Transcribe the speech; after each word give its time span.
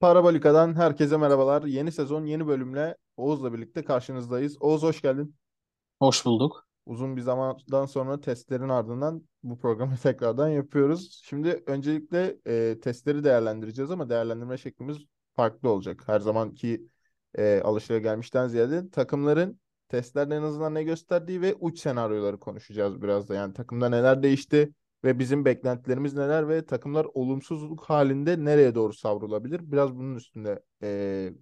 Parabolika'dan 0.00 0.74
herkese 0.74 1.16
merhabalar. 1.16 1.62
Yeni 1.62 1.92
sezon, 1.92 2.24
yeni 2.24 2.46
bölümle 2.46 2.96
Oğuz'la 3.16 3.52
birlikte 3.52 3.84
karşınızdayız. 3.84 4.56
Oğuz 4.60 4.82
hoş 4.82 5.02
geldin. 5.02 5.36
Hoş 5.98 6.24
bulduk. 6.24 6.66
Uzun 6.86 7.16
bir 7.16 7.20
zamandan 7.20 7.86
sonra 7.86 8.20
testlerin 8.20 8.68
ardından 8.68 9.22
bu 9.42 9.58
programı 9.58 9.96
tekrardan 10.02 10.48
yapıyoruz. 10.48 11.20
Şimdi 11.24 11.62
öncelikle 11.66 12.36
e, 12.46 12.80
testleri 12.80 13.24
değerlendireceğiz 13.24 13.90
ama 13.90 14.08
değerlendirme 14.08 14.58
şeklimiz 14.58 14.98
farklı 15.36 15.70
olacak. 15.70 16.02
Her 16.06 16.20
zamanki 16.20 16.88
e, 17.38 17.60
alışılagelmişten 17.64 18.48
ziyade 18.48 18.90
takımların 18.90 19.60
testlerde 19.88 20.36
en 20.36 20.42
azından 20.42 20.74
ne 20.74 20.82
gösterdiği 20.82 21.40
ve 21.40 21.54
uç 21.54 21.78
senaryoları 21.78 22.40
konuşacağız 22.40 23.02
biraz 23.02 23.28
da. 23.28 23.34
Yani 23.34 23.54
takımda 23.54 23.88
neler 23.88 24.22
değişti 24.22 24.72
ve 25.04 25.18
bizim 25.18 25.44
beklentilerimiz 25.44 26.14
neler 26.14 26.48
ve 26.48 26.66
takımlar 26.66 27.06
olumsuzluk 27.14 27.84
halinde 27.84 28.44
nereye 28.44 28.74
doğru 28.74 28.92
savrulabilir? 28.92 29.72
Biraz 29.72 29.96
bunun 29.96 30.14
üstünde 30.14 30.62
e, 30.82 31.32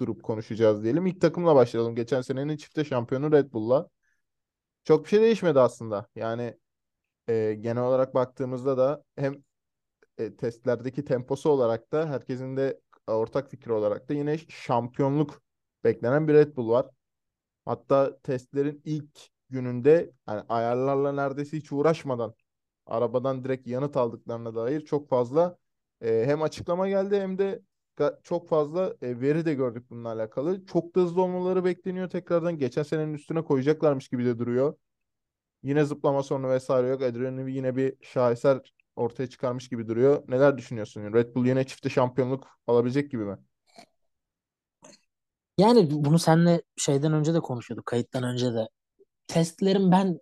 durup 0.00 0.22
konuşacağız 0.22 0.82
diyelim. 0.82 1.06
İlk 1.06 1.20
takımla 1.20 1.54
başlayalım. 1.54 1.94
Geçen 1.94 2.20
senenin 2.20 2.56
çifte 2.56 2.84
şampiyonu 2.84 3.32
Red 3.32 3.52
Bull'la. 3.52 3.88
Çok 4.84 5.04
bir 5.04 5.10
şey 5.10 5.20
değişmedi 5.20 5.60
aslında. 5.60 6.06
Yani 6.16 6.56
e, 7.28 7.54
genel 7.60 7.82
olarak 7.82 8.14
baktığımızda 8.14 8.78
da 8.78 9.04
hem 9.16 9.34
e, 10.18 10.36
testlerdeki 10.36 11.04
temposu 11.04 11.50
olarak 11.50 11.92
da 11.92 12.08
herkesin 12.08 12.56
de 12.56 12.80
ortak 13.06 13.50
fikri 13.50 13.72
olarak 13.72 14.08
da 14.08 14.14
yine 14.14 14.38
şampiyonluk 14.38 15.42
beklenen 15.84 16.28
bir 16.28 16.34
Red 16.34 16.56
Bull 16.56 16.70
var. 16.70 16.90
Hatta 17.64 18.18
testlerin 18.22 18.82
ilk 18.84 19.20
gününde 19.50 20.12
yani 20.28 20.42
ayarlarla 20.48 21.12
neredeyse 21.12 21.56
hiç 21.56 21.72
uğraşmadan 21.72 22.34
arabadan 22.90 23.44
direkt 23.44 23.66
yanıt 23.66 23.96
aldıklarına 23.96 24.54
dair 24.54 24.80
çok 24.80 25.08
fazla 25.08 25.58
e, 26.00 26.22
hem 26.26 26.42
açıklama 26.42 26.88
geldi 26.88 27.20
hem 27.20 27.38
de 27.38 27.62
çok 28.22 28.48
fazla 28.48 28.94
e, 29.02 29.20
veri 29.20 29.44
de 29.44 29.54
gördük 29.54 29.90
bununla 29.90 30.08
alakalı. 30.08 30.66
Çok 30.66 30.96
da 30.96 31.00
hızlı 31.00 31.22
olmaları 31.22 31.64
bekleniyor 31.64 32.08
tekrardan. 32.10 32.58
Geçen 32.58 32.82
senenin 32.82 33.14
üstüne 33.14 33.44
koyacaklarmış 33.44 34.08
gibi 34.08 34.24
de 34.24 34.38
duruyor. 34.38 34.74
Yine 35.62 35.84
zıplama 35.84 36.22
sorunu 36.22 36.50
vesaire 36.50 36.88
yok. 36.88 37.02
Adrian 37.02 37.36
Newey 37.36 37.54
yine 37.54 37.76
bir 37.76 37.94
şaheser 38.02 38.74
ortaya 38.96 39.26
çıkarmış 39.26 39.68
gibi 39.68 39.88
duruyor. 39.88 40.22
Neler 40.28 40.58
düşünüyorsun? 40.58 41.12
Red 41.12 41.34
Bull 41.34 41.46
yine 41.46 41.64
çifte 41.64 41.88
şampiyonluk 41.88 42.48
alabilecek 42.66 43.10
gibi 43.10 43.24
mi? 43.24 43.38
Yani 45.58 45.88
bunu 45.90 46.18
seninle 46.18 46.62
şeyden 46.76 47.12
önce 47.12 47.34
de 47.34 47.40
konuşuyorduk. 47.40 47.86
Kayıttan 47.86 48.22
önce 48.22 48.54
de. 48.54 48.68
Testlerin 49.26 49.92
ben 49.92 50.20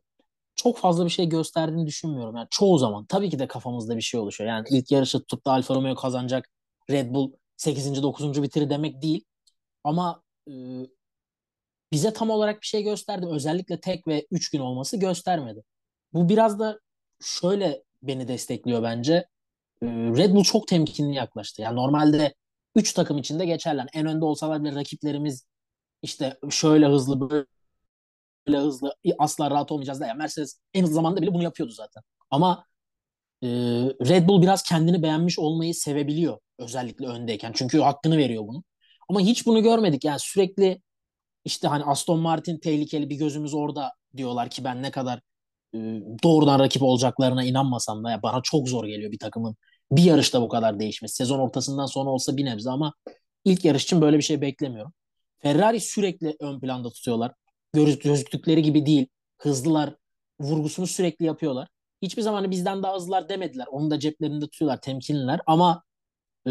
çok 0.58 0.78
fazla 0.78 1.04
bir 1.04 1.10
şey 1.10 1.28
gösterdiğini 1.28 1.86
düşünmüyorum. 1.86 2.36
Yani 2.36 2.48
çoğu 2.50 2.78
zaman 2.78 3.06
tabii 3.06 3.30
ki 3.30 3.38
de 3.38 3.48
kafamızda 3.48 3.96
bir 3.96 4.02
şey 4.02 4.20
oluşuyor. 4.20 4.50
Yani 4.50 4.66
ilk 4.70 4.92
yarışı 4.92 5.18
tutup 5.20 5.46
da 5.46 5.52
Alfa 5.52 5.74
Romeo 5.74 5.94
kazanacak. 5.94 6.48
Red 6.90 7.14
Bull 7.14 7.32
8. 7.56 8.02
9. 8.02 8.42
bitiri 8.42 8.70
demek 8.70 9.02
değil. 9.02 9.24
Ama 9.84 10.22
e, 10.48 10.52
bize 11.92 12.12
tam 12.12 12.30
olarak 12.30 12.60
bir 12.60 12.66
şey 12.66 12.82
gösterdi. 12.82 13.26
Özellikle 13.30 13.80
tek 13.80 14.06
ve 14.06 14.26
3 14.30 14.50
gün 14.50 14.60
olması 14.60 14.96
göstermedi. 14.96 15.62
Bu 16.12 16.28
biraz 16.28 16.58
da 16.58 16.80
şöyle 17.20 17.82
beni 18.02 18.28
destekliyor 18.28 18.82
bence. 18.82 19.12
E, 19.82 19.86
Red 19.86 20.34
Bull 20.34 20.44
çok 20.44 20.68
temkinli 20.68 21.14
yaklaştı. 21.14 21.62
Yani 21.62 21.76
normalde 21.76 22.34
3 22.76 22.92
takım 22.92 23.18
içinde 23.18 23.46
geçerler. 23.46 23.86
En 23.92 24.06
önde 24.06 24.24
olsalar 24.24 24.64
bile 24.64 24.74
rakiplerimiz 24.74 25.46
işte 26.02 26.38
şöyle 26.50 26.86
hızlı 26.86 27.30
böyle 27.30 27.46
hızlı 28.56 28.94
asla 29.18 29.50
rahat 29.50 29.72
olmayacağız 29.72 30.00
da. 30.00 30.06
Yani 30.06 30.18
Mercedes 30.18 30.60
en 30.74 30.82
hızlı 30.82 30.94
zamanda 30.94 31.22
bile 31.22 31.34
bunu 31.34 31.42
yapıyordu 31.42 31.72
zaten. 31.72 32.02
Ama 32.30 32.64
e, 33.42 33.48
Red 34.08 34.28
Bull 34.28 34.42
biraz 34.42 34.62
kendini 34.62 35.02
beğenmiş 35.02 35.38
olmayı 35.38 35.74
sevebiliyor. 35.74 36.38
Özellikle 36.58 37.06
öndeyken. 37.06 37.52
Çünkü 37.54 37.80
hakkını 37.80 38.16
veriyor 38.18 38.46
bunu. 38.46 38.64
Ama 39.08 39.20
hiç 39.20 39.46
bunu 39.46 39.62
görmedik. 39.62 40.04
Yani 40.04 40.18
sürekli 40.20 40.82
işte 41.44 41.68
hani 41.68 41.84
Aston 41.84 42.20
Martin 42.20 42.58
tehlikeli 42.58 43.10
bir 43.10 43.16
gözümüz 43.16 43.54
orada 43.54 43.92
diyorlar 44.16 44.50
ki 44.50 44.64
ben 44.64 44.82
ne 44.82 44.90
kadar 44.90 45.20
e, 45.74 45.78
doğrudan 46.24 46.60
rakip 46.60 46.82
olacaklarına 46.82 47.44
inanmasam 47.44 48.04
da 48.04 48.10
ya 48.10 48.22
bana 48.22 48.40
çok 48.42 48.68
zor 48.68 48.86
geliyor 48.86 49.12
bir 49.12 49.18
takımın 49.18 49.56
bir 49.92 50.02
yarışta 50.02 50.42
bu 50.42 50.48
kadar 50.48 50.80
değişmesi. 50.80 51.14
Sezon 51.16 51.38
ortasından 51.38 51.86
sonra 51.86 52.10
olsa 52.10 52.36
bir 52.36 52.44
nebze 52.44 52.70
ama 52.70 52.94
ilk 53.44 53.64
yarış 53.64 53.84
için 53.84 54.00
böyle 54.00 54.18
bir 54.18 54.22
şey 54.22 54.40
beklemiyorum. 54.40 54.92
Ferrari 55.38 55.80
sürekli 55.80 56.36
ön 56.40 56.60
planda 56.60 56.90
tutuyorlar. 56.90 57.32
Göz, 57.72 57.98
gözüktükleri 57.98 58.62
gibi 58.62 58.86
değil. 58.86 59.06
Hızlılar. 59.38 59.94
Vurgusunu 60.40 60.86
sürekli 60.86 61.24
yapıyorlar. 61.24 61.68
Hiçbir 62.02 62.22
zaman 62.22 62.50
bizden 62.50 62.82
daha 62.82 62.94
hızlılar 62.96 63.28
demediler. 63.28 63.66
Onu 63.70 63.90
da 63.90 63.98
ceplerinde 63.98 64.44
tutuyorlar. 64.44 64.80
Temkinliler. 64.80 65.40
Ama 65.46 65.82
e, 66.46 66.50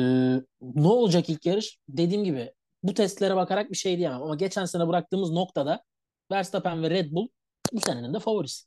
ne 0.62 0.88
olacak 0.88 1.30
ilk 1.30 1.46
yarış? 1.46 1.78
Dediğim 1.90 2.24
gibi 2.24 2.54
bu 2.84 2.94
testlere 2.94 3.36
bakarak 3.36 3.72
bir 3.72 3.76
şey 3.76 3.98
diyemem. 3.98 4.24
Ama 4.24 4.36
geçen 4.36 4.66
sene 4.66 4.88
bıraktığımız 4.88 5.32
noktada 5.32 5.84
Verstappen 6.32 6.84
ve 6.84 6.90
Red 6.90 7.12
Bull 7.12 7.28
bu 7.74 7.80
senenin 7.80 8.14
de 8.14 8.20
favorisi. 8.20 8.66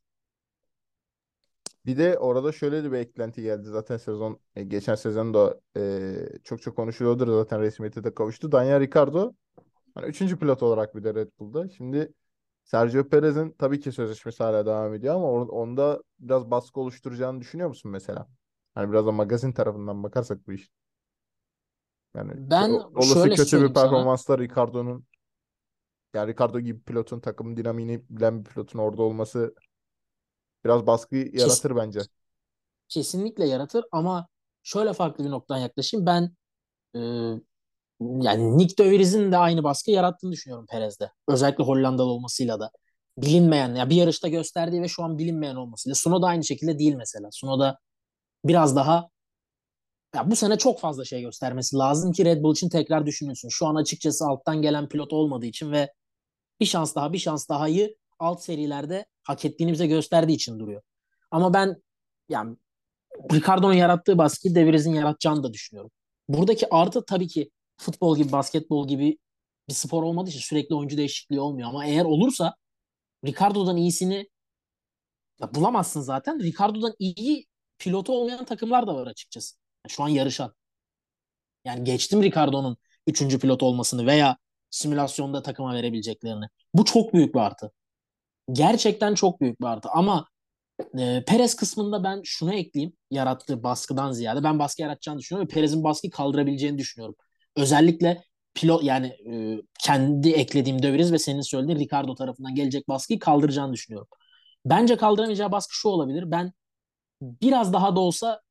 Bir 1.87 1.99
de 1.99 2.19
orada 2.19 2.53
şöyle 2.53 2.85
bir 2.85 2.93
beklenti 2.93 3.43
geldi. 3.43 3.69
Zaten 3.69 3.97
sezon 3.97 4.41
e, 4.57 4.63
geçen 4.63 4.95
sezon 4.95 5.35
da 5.35 5.61
e, 5.77 6.13
çok 6.45 6.63
çok 6.63 6.77
konuşuluyordur 6.77 7.29
zaten 7.29 7.61
resmiyete 7.61 8.05
de 8.05 8.15
kavuştu. 8.15 8.53
Daniel 8.53 8.81
Ricciardo 8.81 9.33
hani 9.95 10.07
üçüncü 10.07 10.39
pilot 10.39 10.63
olarak 10.63 10.97
bir 10.97 11.05
de 11.05 11.15
Red 11.15 11.29
Bull'da. 11.39 11.69
Şimdi 11.69 12.13
Sergio 12.71 13.09
Perez'in 13.09 13.55
tabii 13.59 13.81
ki 13.81 13.93
sözleşmesi 13.93 14.43
hala 14.43 14.67
devam 14.67 14.95
ediyor 14.95 15.15
ama 15.15 15.29
onda 15.33 16.03
biraz 16.19 16.51
baskı 16.51 16.81
oluşturacağını 16.81 17.41
düşünüyor 17.41 17.69
musun 17.69 17.91
mesela? 17.91 18.29
Hani 18.75 18.93
biraz 18.93 19.07
da 19.07 19.13
magazin 19.13 19.53
tarafından 19.53 20.03
bakarsak 20.03 20.47
bu 20.47 20.53
iş. 20.53 20.71
Yani 22.17 22.33
ben 22.37 22.71
olası 22.71 23.15
şöyle 23.15 23.35
kötü 23.35 23.69
bir 23.69 23.75
performansla. 23.75 24.39
Ricardo'nun 24.39 25.05
yani 26.15 26.33
Ricardo 26.33 26.61
gibi 26.61 26.83
pilotun 26.83 27.21
takım 27.21 27.57
dinamiğini 27.57 28.03
bilen 28.11 28.45
bir 28.45 28.51
pilotun 28.51 28.79
orada 28.79 29.03
olması 29.03 29.55
biraz 30.65 30.87
baskı 30.87 31.17
yaratır 31.17 31.77
bence. 31.77 32.01
kesinlikle 32.89 33.47
yaratır 33.47 33.85
ama 33.93 34.29
şöyle 34.63 34.93
farklı 34.93 35.25
bir 35.25 35.31
noktadan 35.31 35.61
yaklaşayım. 35.61 36.07
Ben 36.07 36.35
e, 36.97 37.01
yani 38.01 38.59
Nick 38.59 38.85
de 38.85 38.91
Vries'in 38.91 39.33
de 39.33 39.37
aynı 39.37 39.65
baskı 39.65 39.91
yarattığını 39.91 40.33
düşünüyorum 40.33 40.67
Perez'de. 40.71 41.11
Özellikle 41.29 41.65
Hollandalı 41.65 42.11
olmasıyla 42.11 42.61
da. 42.61 42.71
Bilinmeyen 43.19 43.75
ya 43.75 43.91
bir 43.91 43.97
yarışta 43.97 44.29
gösterdiği 44.29 44.83
ve 44.83 44.89
şu 44.89 45.03
an 45.03 45.19
bilinmeyen 45.19 45.57
olmasıyla. 45.57 45.95
Suno 45.95 46.23
da 46.23 46.27
aynı 46.27 46.45
şekilde 46.45 46.79
değil 46.79 46.95
mesela. 46.95 47.29
Suno 47.33 47.61
da 47.61 47.79
biraz 48.45 48.77
daha 48.77 49.09
ya 50.15 50.31
bu 50.31 50.37
sene 50.37 50.59
çok 50.59 50.81
fazla 50.81 51.05
şey 51.05 51.21
göstermesi 51.23 51.77
lazım 51.77 52.13
ki 52.13 52.25
Red 52.25 52.43
Bull 52.43 52.53
için 52.53 52.69
tekrar 52.69 53.07
düşünülsün. 53.07 53.49
Şu 53.49 53.67
an 53.67 53.75
açıkçası 53.75 54.25
alttan 54.27 54.63
gelen 54.63 54.89
pilot 54.89 55.13
olmadığı 55.13 55.47
için 55.47 55.73
ve 55.73 55.93
bir 56.61 56.67
şans 56.67 56.95
daha 56.95 57.13
bir 57.13 57.19
şans 57.19 57.49
daha'yı 57.49 57.97
alt 58.19 58.43
serilerde 58.43 59.07
hak 59.23 59.45
ettiğini 59.45 59.73
bize 59.73 59.87
gösterdiği 59.87 60.35
için 60.35 60.59
duruyor. 60.59 60.83
Ama 61.31 61.55
ben 61.55 61.83
yani 62.29 62.57
Ricardo'nun 63.33 63.73
yarattığı 63.73 64.19
baskıyı 64.19 64.55
De 64.55 64.67
Vries'in 64.67 64.95
yaratacağını 64.95 65.43
da 65.43 65.53
düşünüyorum. 65.53 65.91
Buradaki 66.29 66.75
artı 66.75 67.05
tabii 67.05 67.29
ki 67.29 67.51
futbol 67.81 68.17
gibi, 68.17 68.33
basketbol 68.33 68.89
gibi 68.89 69.19
bir 69.69 69.75
spor 69.75 70.03
olmadığı 70.03 70.31
için 70.31 70.41
sürekli 70.41 70.75
oyuncu 70.75 70.97
değişikliği 70.97 71.41
olmuyor. 71.41 71.69
Ama 71.69 71.87
eğer 71.87 72.05
olursa 72.05 72.55
Ricardo'dan 73.27 73.77
iyisini 73.77 74.29
ya 75.41 75.55
bulamazsın 75.55 76.01
zaten. 76.01 76.41
Ricardo'dan 76.41 76.95
iyi 76.99 77.47
pilotu 77.79 78.13
olmayan 78.13 78.45
takımlar 78.45 78.87
da 78.87 78.95
var 78.95 79.07
açıkçası. 79.07 79.57
Yani 79.85 79.93
şu 79.93 80.03
an 80.03 80.09
yarışan. 80.09 80.55
Yani 81.65 81.85
geçtim 81.85 82.23
Ricardo'nun 82.23 82.77
üçüncü 83.07 83.39
pilot 83.39 83.63
olmasını 83.63 84.07
veya 84.07 84.37
simülasyonda 84.71 85.43
takıma 85.43 85.75
verebileceklerini. 85.75 86.45
Bu 86.75 86.85
çok 86.85 87.15
büyük 87.15 87.35
bir 87.35 87.41
artı. 87.41 87.73
Gerçekten 88.53 89.15
çok 89.15 89.41
büyük 89.41 89.61
bir 89.61 89.67
artı. 89.67 89.89
Ama 89.91 90.29
e, 90.99 91.25
Perez 91.27 91.57
kısmında 91.57 92.05
ben 92.05 92.21
şunu 92.25 92.55
ekleyeyim. 92.55 92.97
Yarattığı 93.11 93.63
baskıdan 93.63 94.13
ziyade. 94.13 94.45
Ben 94.45 94.59
baskı 94.59 94.83
yaratacağını 94.83 95.19
düşünüyorum 95.19 95.49
ve 95.51 95.55
Perez'in 95.55 95.85
baskıyı 95.85 96.11
kaldırabileceğini 96.11 96.79
düşünüyorum. 96.79 97.17
Özellikle 97.57 98.25
pilot 98.55 98.85
yani 98.85 99.07
e, 99.07 99.63
kendi 99.85 100.31
eklediğim 100.31 100.83
döveriz 100.83 101.13
ve 101.13 101.19
senin 101.19 101.41
söylediğin 101.41 101.79
Ricardo 101.79 102.15
tarafından 102.15 102.55
gelecek 102.55 102.89
baskıyı 102.89 103.19
kaldıracağını 103.19 103.73
düşünüyorum. 103.73 104.09
Bence 104.65 104.97
kaldıramayacağı 104.97 105.53
baskı 105.53 105.75
şu 105.77 105.89
olabilir. 105.89 106.31
Ben 106.31 106.53
biraz 107.23 107.73
daha 107.73 107.97
da 107.97 108.01
olsa 108.01 108.43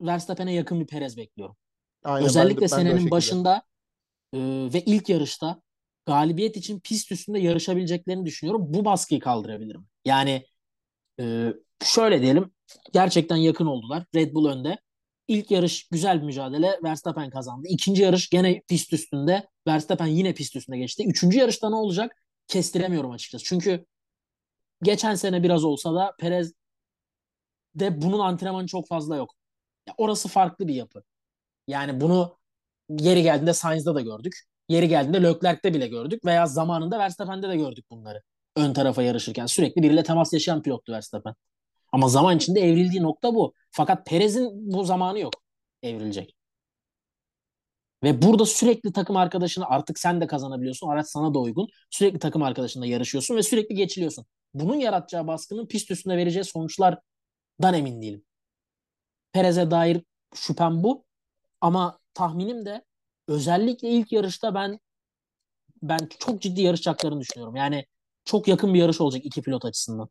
Verstappen'e 0.00 0.54
yakın 0.54 0.80
bir 0.80 0.86
Perez 0.86 1.16
bekliyorum. 1.16 1.56
Aynen 2.04 2.20
ben 2.22 2.26
Özellikle 2.26 2.68
de, 2.68 2.72
ben 2.72 2.86
de 2.86 2.90
o 2.90 2.94
senenin 2.94 2.98
şekilde. 2.98 3.10
başında 3.10 3.62
e, 4.34 4.38
ve 4.74 4.80
ilk 4.80 5.08
yarışta 5.08 5.62
galibiyet 6.06 6.56
için 6.56 6.80
pist 6.80 7.12
üstünde 7.12 7.38
yarışabileceklerini 7.38 8.26
düşünüyorum. 8.26 8.74
Bu 8.74 8.84
baskıyı 8.84 9.20
kaldırabilirim. 9.20 9.86
Yani 10.04 10.46
e, 11.20 11.54
şöyle 11.84 12.22
diyelim 12.22 12.52
gerçekten 12.92 13.36
yakın 13.36 13.66
oldular. 13.66 14.04
Red 14.14 14.34
Bull 14.34 14.46
önde. 14.46 14.78
İlk 15.30 15.50
yarış 15.50 15.88
güzel 15.88 16.20
bir 16.20 16.26
mücadele. 16.26 16.80
Verstappen 16.82 17.30
kazandı. 17.30 17.66
İkinci 17.68 18.02
yarış 18.02 18.30
gene 18.30 18.62
pist 18.68 18.92
üstünde. 18.92 19.48
Verstappen 19.66 20.06
yine 20.06 20.34
pist 20.34 20.56
üstünde 20.56 20.78
geçti. 20.78 21.04
Üçüncü 21.06 21.38
yarışta 21.38 21.70
ne 21.70 21.76
olacak? 21.76 22.22
Kestiremiyorum 22.48 23.10
açıkçası. 23.10 23.44
Çünkü 23.44 23.86
geçen 24.82 25.14
sene 25.14 25.42
biraz 25.42 25.64
olsa 25.64 25.94
da 25.94 26.14
Perez 26.18 26.52
de 27.74 28.02
bunun 28.02 28.18
antrenmanı 28.18 28.66
çok 28.66 28.88
fazla 28.88 29.16
yok. 29.16 29.34
Ya 29.88 29.94
orası 29.98 30.28
farklı 30.28 30.68
bir 30.68 30.74
yapı. 30.74 31.02
Yani 31.68 32.00
bunu 32.00 32.38
Yeri 32.98 33.22
geldiğinde 33.22 33.52
Sainz'da 33.52 33.94
da 33.94 34.00
gördük. 34.00 34.34
Yeri 34.68 34.88
geldiğinde 34.88 35.22
Leclerc'te 35.22 35.74
bile 35.74 35.88
gördük. 35.88 36.24
Veya 36.24 36.46
zamanında 36.46 36.98
Verstappen'de 36.98 37.48
de 37.48 37.56
gördük 37.56 37.84
bunları. 37.90 38.22
Ön 38.56 38.72
tarafa 38.72 39.02
yarışırken. 39.02 39.46
Sürekli 39.46 39.82
biriyle 39.82 40.02
temas 40.02 40.32
yaşayan 40.32 40.62
pilottu 40.62 40.92
Verstappen. 40.92 41.34
Ama 41.92 42.08
zaman 42.08 42.36
içinde 42.36 42.60
evrildiği 42.60 43.02
nokta 43.02 43.34
bu. 43.34 43.54
Fakat 43.70 44.06
Perez'in 44.06 44.72
bu 44.72 44.84
zamanı 44.84 45.18
yok 45.18 45.34
evrilecek. 45.82 46.36
Ve 48.02 48.22
burada 48.22 48.46
sürekli 48.46 48.92
takım 48.92 49.16
arkadaşını 49.16 49.66
artık 49.66 49.98
sen 49.98 50.20
de 50.20 50.26
kazanabiliyorsun. 50.26 50.88
Araç 50.88 51.06
sana 51.06 51.34
da 51.34 51.38
uygun. 51.38 51.68
Sürekli 51.90 52.18
takım 52.18 52.42
arkadaşınla 52.42 52.86
yarışıyorsun 52.86 53.36
ve 53.36 53.42
sürekli 53.42 53.74
geçiliyorsun. 53.74 54.26
Bunun 54.54 54.76
yaratacağı 54.76 55.26
baskının 55.26 55.66
pist 55.66 55.90
üstünde 55.90 56.16
vereceği 56.16 56.44
sonuçlardan 56.44 57.74
emin 57.74 58.02
değilim. 58.02 58.24
Perez'e 59.32 59.70
dair 59.70 60.02
şüphem 60.34 60.82
bu. 60.82 61.04
Ama 61.60 61.98
tahminim 62.14 62.66
de 62.66 62.84
özellikle 63.28 63.90
ilk 63.90 64.12
yarışta 64.12 64.54
ben 64.54 64.80
ben 65.82 65.98
çok 66.18 66.42
ciddi 66.42 66.62
yarışacaklarını 66.62 67.20
düşünüyorum. 67.20 67.56
Yani 67.56 67.86
çok 68.24 68.48
yakın 68.48 68.74
bir 68.74 68.78
yarış 68.78 69.00
olacak 69.00 69.24
iki 69.24 69.42
pilot 69.42 69.64
açısından. 69.64 70.08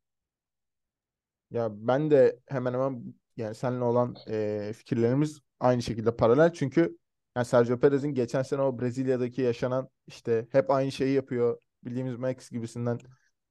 Ya 1.51 1.69
ben 1.71 2.11
de 2.11 2.39
hemen 2.47 2.73
hemen 2.73 3.03
yani 3.37 3.55
seninle 3.55 3.83
olan 3.83 4.15
e, 4.27 4.71
fikirlerimiz 4.75 5.39
aynı 5.59 5.81
şekilde 5.81 6.15
paralel. 6.15 6.53
Çünkü 6.53 6.97
yani 7.35 7.45
Sergio 7.45 7.79
Perez'in 7.79 8.13
geçen 8.13 8.43
sene 8.43 8.61
o 8.61 8.79
Brezilya'daki 8.79 9.41
yaşanan 9.41 9.89
işte 10.07 10.47
hep 10.51 10.71
aynı 10.71 10.91
şeyi 10.91 11.15
yapıyor 11.15 11.59
bildiğimiz 11.83 12.15
Max 12.15 12.49
gibisinden 12.49 12.99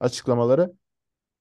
açıklamaları. 0.01 0.73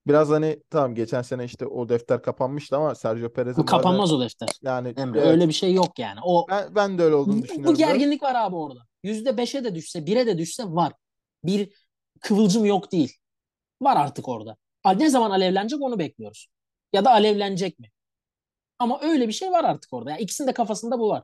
Biraz 0.07 0.29
hani 0.29 0.63
tamam 0.69 0.95
geçen 0.95 1.21
sene 1.21 1.45
işte 1.45 1.65
o 1.65 1.89
defter 1.89 2.21
kapanmıştı 2.21 2.77
ama 2.77 2.95
Sergio 2.95 3.33
Perez'in 3.33 3.61
Bu 3.61 3.65
kapanmaz 3.65 4.13
o 4.13 4.21
defter. 4.21 4.49
yani 4.61 4.93
Emre 4.97 5.19
evet, 5.19 5.29
öyle 5.29 5.47
bir 5.47 5.53
şey 5.53 5.73
yok 5.73 5.99
yani. 5.99 6.19
O 6.23 6.45
ben, 6.49 6.75
ben 6.75 6.97
de 6.97 7.03
öyle 7.03 7.15
olduğunu 7.15 7.39
bu 7.39 7.43
düşünüyorum. 7.43 7.77
biraz. 7.77 7.89
gerginlik 7.89 8.23
var 8.23 8.35
abi 8.35 8.55
orada. 8.55 8.79
Yüzde 9.03 9.37
beşe 9.37 9.63
de 9.63 9.75
düşse, 9.75 10.05
bire 10.05 10.27
de 10.27 10.37
düşse 10.37 10.63
var. 10.65 10.93
Bir 11.43 11.73
kıvılcım 12.21 12.65
yok 12.65 12.91
değil. 12.91 13.13
Var 13.81 13.97
artık 13.97 14.27
orada. 14.27 14.57
Ne 14.85 15.09
zaman 15.09 15.31
alevlenecek 15.31 15.81
onu 15.81 15.99
bekliyoruz. 15.99 16.47
Ya 16.93 17.05
da 17.05 17.11
alevlenecek 17.11 17.79
mi? 17.79 17.91
Ama 18.79 19.01
öyle 19.01 19.27
bir 19.27 19.33
şey 19.33 19.51
var 19.51 19.63
artık 19.63 19.93
orada. 19.93 20.11
Yani 20.11 20.21
ikisinin 20.21 20.47
de 20.47 20.53
kafasında 20.53 20.99
bu 20.99 21.09
var. 21.09 21.23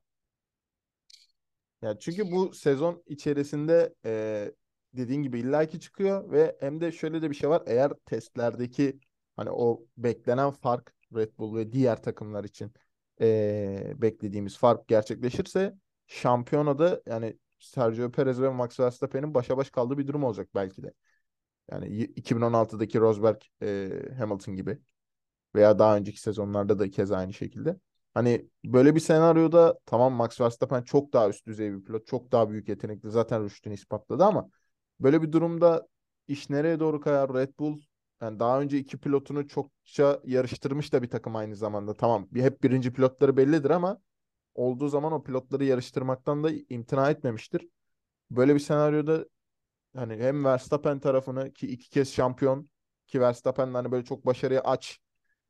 Ya 1.81 1.99
çünkü 1.99 2.31
bu 2.31 2.53
sezon 2.53 3.03
içerisinde 3.07 3.95
e, 4.05 4.51
dediğin 4.93 5.23
gibi 5.23 5.39
illaki 5.39 5.79
çıkıyor 5.79 6.31
ve 6.31 6.57
hem 6.59 6.81
de 6.81 6.91
şöyle 6.91 7.21
de 7.21 7.29
bir 7.29 7.35
şey 7.35 7.49
var. 7.49 7.63
Eğer 7.67 7.91
testlerdeki 8.05 8.99
hani 9.35 9.49
o 9.51 9.85
beklenen 9.97 10.51
fark 10.51 10.93
Red 11.15 11.37
Bull 11.37 11.55
ve 11.55 11.71
diğer 11.71 12.03
takımlar 12.03 12.43
için 12.43 12.73
e, 13.21 13.93
beklediğimiz 13.95 14.57
fark 14.57 14.87
gerçekleşirse 14.87 15.75
şampiyonada 16.07 17.01
yani 17.05 17.37
Sergio 17.59 18.11
Perez 18.11 18.41
ve 18.41 18.49
Max 18.49 18.79
Verstappen'in 18.79 19.33
başa 19.33 19.57
baş 19.57 19.69
kaldığı 19.69 19.97
bir 19.97 20.07
durum 20.07 20.23
olacak 20.23 20.49
belki 20.55 20.83
de. 20.83 20.93
Yani 21.71 21.87
2016'daki 22.03 22.99
Rosberg 22.99 23.41
e, 23.61 23.89
Hamilton 24.17 24.55
gibi 24.55 24.79
veya 25.55 25.79
daha 25.79 25.97
önceki 25.97 26.21
sezonlarda 26.21 26.79
da 26.79 26.89
keza 26.89 27.17
aynı 27.17 27.33
şekilde. 27.33 27.77
Hani 28.13 28.47
böyle 28.65 28.95
bir 28.95 28.99
senaryoda 28.99 29.79
tamam 29.85 30.13
Max 30.13 30.41
Verstappen 30.41 30.81
çok 30.81 31.13
daha 31.13 31.29
üst 31.29 31.47
düzey 31.47 31.73
bir 31.73 31.83
pilot. 31.83 32.07
Çok 32.07 32.31
daha 32.31 32.49
büyük 32.49 32.69
yetenekli. 32.69 33.11
Zaten 33.11 33.43
rüştünü 33.43 33.73
ispatladı 33.73 34.23
ama 34.25 34.49
böyle 34.99 35.21
bir 35.21 35.31
durumda 35.31 35.87
iş 36.27 36.49
nereye 36.49 36.79
doğru 36.79 37.01
kayar? 37.01 37.33
Red 37.33 37.49
Bull 37.59 37.81
yani 38.21 38.39
daha 38.39 38.61
önce 38.61 38.77
iki 38.77 38.97
pilotunu 38.97 39.47
çokça 39.47 40.19
yarıştırmış 40.25 40.93
da 40.93 41.01
bir 41.01 41.09
takım 41.09 41.35
aynı 41.35 41.55
zamanda. 41.55 41.93
Tamam 41.93 42.27
hep 42.35 42.63
birinci 42.63 42.93
pilotları 42.93 43.37
bellidir 43.37 43.69
ama 43.69 44.01
olduğu 44.55 44.87
zaman 44.87 45.13
o 45.13 45.23
pilotları 45.23 45.65
yarıştırmaktan 45.65 46.43
da 46.43 46.51
imtina 46.69 47.11
etmemiştir. 47.11 47.67
Böyle 48.31 48.55
bir 48.55 48.59
senaryoda 48.59 49.25
hani 49.95 50.17
hem 50.17 50.45
Verstappen 50.45 50.99
tarafını 50.99 51.53
ki 51.53 51.67
iki 51.67 51.89
kez 51.89 52.13
şampiyon 52.13 52.69
ki 53.07 53.21
Verstappen 53.21 53.73
hani 53.73 53.91
böyle 53.91 54.05
çok 54.05 54.25
başarıya 54.25 54.61
aç 54.61 54.99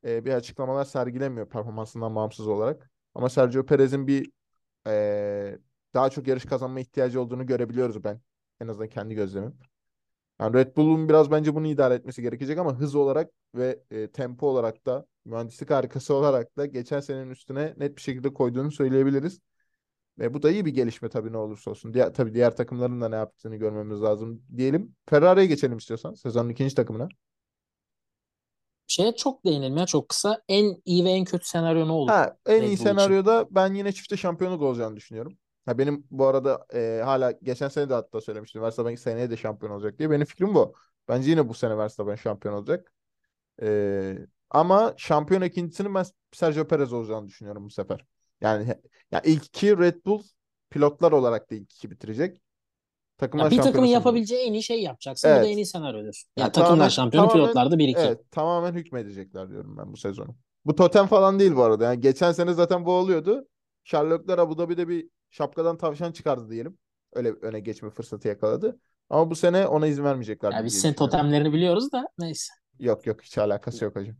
e, 0.05 0.25
bir 0.25 0.33
açıklamalar 0.33 0.85
sergilemiyor 0.85 1.49
performansından 1.49 2.15
bağımsız 2.15 2.47
olarak. 2.47 2.91
Ama 3.15 3.29
Sergio 3.29 3.65
Perez'in 3.65 4.07
bir 4.07 4.31
e, 4.87 5.59
daha 5.93 6.09
çok 6.09 6.27
yarış 6.27 6.45
kazanma 6.45 6.79
ihtiyacı 6.79 7.21
olduğunu 7.21 7.45
görebiliyoruz 7.45 8.03
ben. 8.03 8.21
En 8.61 8.67
azından 8.67 8.89
kendi 8.89 9.15
gözlemim. 9.15 9.57
Yani 10.39 10.53
Red 10.53 10.77
Bull'un 10.77 11.09
biraz 11.09 11.31
bence 11.31 11.55
bunu 11.55 11.67
idare 11.67 11.93
etmesi 11.93 12.21
gerekecek 12.21 12.57
ama 12.57 12.79
hız 12.79 12.95
olarak 12.95 13.31
ve 13.55 13.83
e, 13.91 14.11
tempo 14.11 14.47
olarak 14.47 14.85
da 14.85 15.05
mühendislik 15.25 15.69
harikası 15.69 16.13
olarak 16.13 16.57
da 16.57 16.65
geçen 16.65 16.99
senenin 16.99 17.29
üstüne 17.29 17.73
net 17.77 17.95
bir 17.97 18.01
şekilde 18.01 18.33
koyduğunu 18.33 18.71
söyleyebiliriz. 18.71 19.39
Ve 20.19 20.33
bu 20.33 20.41
da 20.43 20.51
iyi 20.51 20.65
bir 20.65 20.73
gelişme 20.73 21.09
tabii 21.09 21.31
ne 21.33 21.37
olursa 21.37 21.71
olsun. 21.71 21.93
Diğer, 21.93 22.13
tabii 22.13 22.33
diğer 22.33 22.55
takımların 22.55 23.01
da 23.01 23.09
ne 23.09 23.15
yaptığını 23.15 23.55
görmemiz 23.55 24.01
lazım 24.01 24.43
diyelim. 24.57 24.95
Ferrari'ye 25.09 25.45
geçelim 25.45 25.77
istiyorsan 25.77 26.13
sezonun 26.13 26.49
ikinci 26.49 26.75
takımına. 26.75 27.09
Şeye 28.87 29.15
çok 29.15 29.45
değinelim 29.45 29.77
ya 29.77 29.85
çok 29.85 30.09
kısa. 30.09 30.41
En 30.47 30.81
iyi 30.85 31.05
ve 31.05 31.09
en 31.09 31.25
kötü 31.25 31.47
senaryo 31.47 31.87
ne 31.87 31.91
olur? 31.91 32.09
Ha, 32.09 32.37
en 32.45 32.61
Red 32.61 32.67
iyi 32.67 32.79
Bull 32.79 32.83
için. 32.83 32.83
senaryoda 32.83 33.47
ben 33.51 33.73
yine 33.73 33.91
çifte 33.91 34.17
şampiyonluk 34.17 34.61
olacağını 34.61 34.95
düşünüyorum. 34.95 35.37
Ha, 35.65 35.77
benim 35.77 36.07
bu 36.11 36.25
arada 36.27 36.65
e, 36.73 37.01
hala 37.05 37.31
geçen 37.31 37.67
sene 37.67 37.89
de 37.89 37.93
hatta 37.93 38.21
söylemiştim. 38.21 38.61
Verstappen 38.61 38.95
seneye 38.95 39.29
de 39.31 39.37
şampiyon 39.37 39.71
olacak 39.73 39.99
diye. 39.99 40.11
Benim 40.11 40.25
fikrim 40.25 40.55
bu. 40.55 40.73
Bence 41.07 41.31
yine 41.31 41.49
bu 41.49 41.53
sene 41.53 41.77
Verstappen 41.77 42.15
şampiyon 42.15 42.53
olacak. 42.55 42.93
E, 43.61 44.17
ama 44.49 44.93
şampiyon 44.97 45.41
ikincisinin 45.41 45.95
ben 45.95 46.05
Sergio 46.33 46.67
Perez 46.67 46.93
olacağını 46.93 47.27
düşünüyorum 47.27 47.65
bu 47.65 47.69
sefer. 47.69 48.05
Yani 48.43 48.67
ya 49.11 49.21
ilk 49.21 49.45
iki 49.45 49.77
Red 49.77 50.05
Bull 50.05 50.23
pilotlar 50.69 51.11
olarak 51.11 51.51
da 51.51 51.55
ilk 51.55 51.73
iki 51.73 51.91
bitirecek. 51.91 52.41
Takımlar 53.17 53.45
Ya 53.45 53.51
bir 53.51 53.57
takımın 53.57 53.87
yapabileceği 53.87 54.47
en 54.47 54.53
iyi 54.53 54.63
şeyi 54.63 54.83
yapacaksın. 54.83 55.31
Bu 55.31 55.35
da 55.35 55.37
en 55.39 55.43
Evet. 55.45 55.57
iyi 55.57 55.65
senaryo 55.65 56.01
diyorsun. 56.01 56.29
Yani 56.37 56.45
Ya 56.47 56.51
takımlar 56.51 56.69
tamamen 56.69 56.89
şampiyonu, 56.89 57.27
tamamen 57.27 57.45
pilotlar 57.45 57.71
da 57.71 57.79
1-2. 57.79 57.99
evet 57.99 58.31
tamamen 58.31 58.73
hükmedecekler 58.73 59.49
diyorum 59.49 59.77
ben 59.77 59.93
bu 59.93 59.97
sezonu. 59.97 60.35
Bu 60.65 60.75
totem 60.75 61.05
falan 61.07 61.39
değil 61.39 61.55
bu 61.55 61.63
arada. 61.63 61.83
Yani 61.83 61.99
geçen 61.99 62.31
sene 62.31 62.53
zaten 62.53 62.85
bu 62.85 62.91
oluyordu. 62.91 63.47
Sherlockler 63.83 64.37
Abu 64.37 64.57
Dhabi'de 64.57 64.87
bir 64.87 65.09
şapkadan 65.31 65.77
tavşan 65.77 66.11
çıkardı 66.11 66.49
diyelim. 66.49 66.77
Öyle 67.13 67.31
öne 67.31 67.59
geçme 67.59 67.89
fırsatı 67.89 68.27
yakaladı. 68.27 68.79
Ama 69.09 69.29
bu 69.31 69.35
sene 69.35 69.67
ona 69.67 69.87
izin 69.87 70.03
vermeyeceklerdir 70.03 70.57
Ya 70.57 70.65
biz 70.65 70.73
senin 70.79 70.93
totemlerini 70.93 71.53
biliyoruz 71.53 71.91
da 71.91 72.05
neyse. 72.17 72.53
Yok 72.79 73.07
yok 73.07 73.21
hiç 73.21 73.37
alakası 73.37 73.85
yok 73.85 73.95
hacım. 73.95 74.17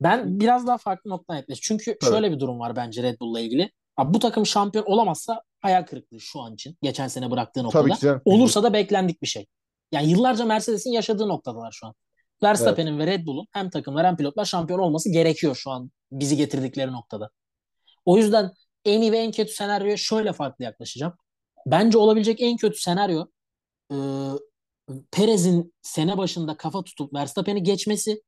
Ben 0.00 0.40
biraz 0.40 0.66
daha 0.66 0.78
farklı 0.78 1.10
noktadan 1.10 1.36
yaklaşıyorum. 1.36 1.84
Çünkü 1.84 1.98
Tabii. 1.98 2.10
şöyle 2.10 2.32
bir 2.32 2.40
durum 2.40 2.60
var 2.60 2.76
bence 2.76 3.02
Red 3.02 3.20
Bull'la 3.20 3.40
ilgili. 3.40 3.70
Abi 3.96 4.14
bu 4.14 4.18
takım 4.18 4.46
şampiyon 4.46 4.84
olamazsa 4.84 5.42
hayal 5.60 5.82
kırıklığı 5.86 6.20
şu 6.20 6.40
an 6.40 6.54
için. 6.54 6.76
Geçen 6.82 7.08
sene 7.08 7.30
bıraktığı 7.30 7.60
Tabii 7.60 7.66
noktada. 7.66 7.94
ki 7.94 8.00
canım. 8.00 8.22
Olursa 8.24 8.62
da 8.62 8.72
beklendik 8.72 9.22
bir 9.22 9.26
şey. 9.26 9.46
Yani 9.92 10.10
yıllarca 10.10 10.44
Mercedes'in 10.44 10.90
yaşadığı 10.90 11.28
noktadalar 11.28 11.72
şu 11.72 11.86
an. 11.86 11.94
Verstappen'in 12.42 12.98
ve 12.98 13.06
Red 13.06 13.26
Bull'un 13.26 13.46
hem 13.52 13.70
takımlar 13.70 14.06
hem 14.06 14.16
pilotlar 14.16 14.44
şampiyon 14.44 14.80
olması 14.80 15.12
gerekiyor 15.12 15.54
şu 15.56 15.70
an 15.70 15.90
bizi 16.12 16.36
getirdikleri 16.36 16.92
noktada. 16.92 17.30
O 18.04 18.16
yüzden 18.16 18.52
en 18.84 19.00
iyi 19.00 19.12
ve 19.12 19.18
en 19.18 19.32
kötü 19.32 19.52
senaryoya 19.52 19.96
şöyle 19.96 20.32
farklı 20.32 20.64
yaklaşacağım. 20.64 21.12
Bence 21.66 21.98
olabilecek 21.98 22.40
en 22.40 22.56
kötü 22.56 22.78
senaryo 22.80 23.26
e, 23.92 23.96
Perez'in 25.10 25.74
sene 25.82 26.18
başında 26.18 26.56
kafa 26.56 26.84
tutup 26.84 27.14
Verstappen'i 27.14 27.62
geçmesi 27.62 28.22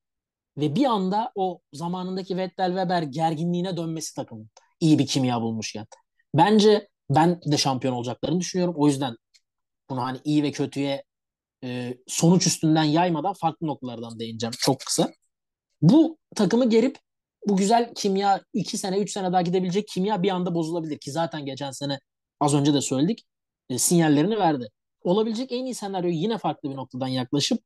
ve 0.58 0.74
bir 0.74 0.84
anda 0.84 1.32
o 1.34 1.60
zamanındaki 1.72 2.36
Vettel 2.36 2.68
Weber 2.68 3.02
gerginliğine 3.02 3.76
dönmesi 3.76 4.14
takımın 4.14 4.50
iyi 4.80 4.98
bir 4.98 5.06
kimya 5.06 5.42
bulmuşken. 5.42 5.86
Bence 6.34 6.88
ben 7.10 7.40
de 7.46 7.56
şampiyon 7.56 7.94
olacaklarını 7.94 8.40
düşünüyorum. 8.40 8.74
O 8.78 8.86
yüzden 8.86 9.16
bunu 9.90 10.02
hani 10.02 10.18
iyi 10.24 10.42
ve 10.42 10.52
kötüye 10.52 11.04
e, 11.64 11.98
sonuç 12.06 12.46
üstünden 12.46 12.84
yaymadan 12.84 13.32
farklı 13.32 13.66
noktalardan 13.66 14.18
değineceğim 14.18 14.54
çok 14.58 14.80
kısa. 14.80 15.10
Bu 15.82 16.18
takımı 16.36 16.70
gerip 16.70 16.98
bu 17.46 17.56
güzel 17.56 17.94
kimya 17.94 18.42
2 18.52 18.78
sene 18.78 18.98
3 18.98 19.12
sene 19.12 19.32
daha 19.32 19.42
gidebilecek 19.42 19.88
kimya 19.88 20.22
bir 20.22 20.30
anda 20.30 20.54
bozulabilir 20.54 20.98
ki 20.98 21.10
zaten 21.10 21.46
geçen 21.46 21.70
sene 21.70 22.00
az 22.40 22.54
önce 22.54 22.74
de 22.74 22.80
söyledik 22.80 23.24
e, 23.70 23.78
sinyallerini 23.78 24.38
verdi. 24.38 24.68
Olabilecek 25.02 25.52
en 25.52 25.64
iyi 25.64 25.74
senaryo 25.74 26.10
yine 26.10 26.38
farklı 26.38 26.70
bir 26.70 26.76
noktadan 26.76 27.08
yaklaşıp 27.08 27.62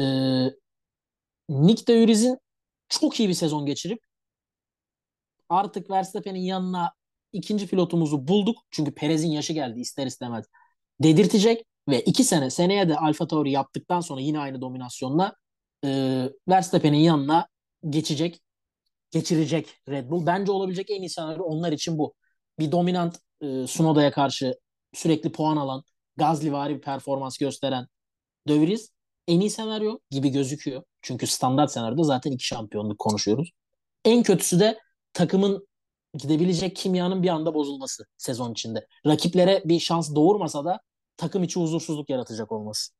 e, 0.00 0.04
Nick 1.48 1.86
de 1.86 2.06
Vries'in 2.06 2.38
çok 2.88 3.20
iyi 3.20 3.28
bir 3.28 3.34
sezon 3.34 3.66
geçirip 3.66 3.98
artık 5.48 5.90
Verstappen'in 5.90 6.40
yanına 6.40 6.92
ikinci 7.32 7.66
pilotumuzu 7.66 8.28
bulduk. 8.28 8.58
Çünkü 8.70 8.94
Perez'in 8.94 9.30
yaşı 9.30 9.52
geldi 9.52 9.80
ister 9.80 10.06
istemez. 10.06 10.46
Dedirtecek 11.00 11.64
ve 11.88 12.00
iki 12.00 12.24
sene 12.24 12.50
seneye 12.50 12.88
de 12.88 12.96
Alfa 12.96 13.26
Tauri 13.26 13.50
yaptıktan 13.50 14.00
sonra 14.00 14.20
yine 14.20 14.38
aynı 14.38 14.60
dominasyonla 14.60 15.36
e, 15.84 16.22
Verstappen'in 16.48 16.98
yanına 16.98 17.48
geçecek, 17.88 18.40
geçirecek 19.10 19.80
Red 19.88 20.10
Bull. 20.10 20.26
Bence 20.26 20.52
olabilecek 20.52 20.90
en 20.90 21.02
iyi 21.02 21.10
senaryo 21.10 21.44
onlar 21.44 21.72
için 21.72 21.98
bu. 21.98 22.14
Bir 22.58 22.72
dominant 22.72 23.18
e, 23.40 23.66
Sunoda'ya 23.66 24.10
karşı 24.10 24.54
sürekli 24.94 25.32
puan 25.32 25.56
alan, 25.56 25.82
Gazlivari 26.16 26.74
bir 26.76 26.80
performans 26.80 27.38
gösteren 27.38 27.86
De 28.48 28.76
en 29.28 29.40
iyi 29.40 29.50
senaryo 29.50 29.98
gibi 30.10 30.28
gözüküyor. 30.28 30.82
Çünkü 31.06 31.26
standart 31.26 31.72
senaryoda 31.72 32.02
zaten 32.02 32.32
iki 32.32 32.46
şampiyonluk 32.46 32.98
konuşuyoruz. 32.98 33.50
En 34.04 34.22
kötüsü 34.22 34.60
de 34.60 34.78
takımın 35.12 35.68
gidebilecek 36.14 36.76
kimyanın 36.76 37.22
bir 37.22 37.28
anda 37.28 37.54
bozulması 37.54 38.04
sezon 38.16 38.52
içinde. 38.52 38.86
Rakiplere 39.06 39.62
bir 39.64 39.80
şans 39.80 40.14
doğurmasa 40.14 40.64
da 40.64 40.80
takım 41.16 41.42
içi 41.42 41.60
huzursuzluk 41.60 42.10
yaratacak 42.10 42.52
olması. 42.52 42.92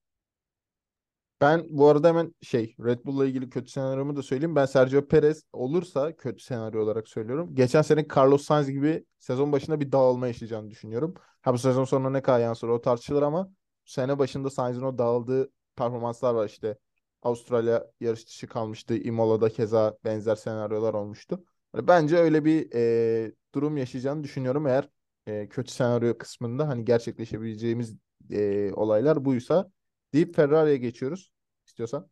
Ben 1.41 1.67
bu 1.71 1.89
arada 1.89 2.09
hemen 2.09 2.35
şey 2.43 2.75
Red 2.85 3.05
Bull'la 3.05 3.27
ilgili 3.27 3.51
kötü 3.51 3.71
senaryomu 3.71 4.17
da 4.17 4.23
söyleyeyim. 4.23 4.57
Ben 4.57 4.67
Sergio 4.67 5.07
Perez 5.09 5.43
olursa 5.53 6.17
kötü 6.17 6.45
senaryo 6.45 6.83
olarak 6.83 7.09
söylüyorum. 7.09 7.55
Geçen 7.55 7.83
sene 7.83 8.07
Carlos 8.17 8.45
Sainz 8.45 8.71
gibi 8.71 9.07
sezon 9.19 9.53
başında 9.53 9.81
bir 9.81 9.93
dağılma 9.93 10.27
yaşayacağını 10.27 10.71
düşünüyorum. 10.71 11.15
Ha 11.43 11.53
bu 11.53 11.59
sezon 11.59 11.85
sonuna 11.85 12.11
ne 12.11 12.23
kadar 12.23 12.41
yansır 12.41 12.69
o 12.69 12.81
tartışılır 12.81 13.23
ama 13.23 13.51
sene 13.85 14.19
başında 14.19 14.51
Sainz'in 14.51 14.83
o 14.83 14.99
dağıldığı 14.99 15.51
performanslar 15.77 16.35
var 16.35 16.49
işte. 16.49 16.79
Avustralya 17.27 17.87
yarış 18.01 18.29
dışı 18.29 18.47
kalmıştı. 18.47 18.97
Imola'da 18.99 19.49
keza 19.49 19.99
benzer 20.05 20.37
senaryolar 20.37 20.95
olmuştu. 20.95 21.45
Hani 21.73 21.89
bence 21.89 22.17
öyle 22.17 22.45
bir 22.45 22.69
e, 22.75 23.33
durum 23.55 23.77
yaşayacağını 23.77 24.25
düşünüyorum 24.25 24.67
eğer 24.67 24.89
e, 25.27 25.49
kötü 25.49 25.73
senaryo 25.73 26.19
kısmında 26.19 26.69
hani 26.69 26.85
gerçekleşebileceğimiz 26.85 27.97
e, 28.31 28.73
olaylar 28.75 29.25
buysa 29.25 29.71
deyip 30.13 30.37
Ferrari'ye 30.37 30.77
geçiyoruz 30.77 31.33
istiyorsan. 31.67 32.09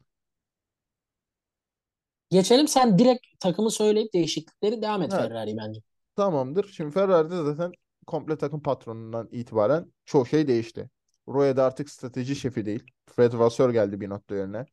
Geçelim 2.31 2.69
sen 2.69 2.99
direkt 2.99 3.27
takımı 3.41 3.71
söyleyip 3.71 4.15
değişiklikleri 4.15 4.83
devam 4.83 5.03
et 5.03 5.13
Evet, 5.13 5.15
Ferrari 5.15 5.57
bence. 5.57 5.81
tamamdır. 6.17 6.69
Şimdi 6.69 6.91
Ferrari'de 6.95 7.43
zaten 7.45 7.73
komple 8.07 8.39
takım 8.39 8.63
patronundan 8.63 9.29
itibaren 9.33 9.93
çoğu 10.05 10.27
şey 10.27 10.49
değişti. 10.49 10.91
Roya'da 11.29 11.65
artık 11.65 11.91
strateji 11.91 12.37
şefi 12.37 12.67
değil. 12.67 12.85
Fred 13.07 13.33
Vasseur 13.35 13.71
geldi 13.71 14.01
bir 14.01 14.09
nokta 14.11 14.37
yerine. 14.37 14.67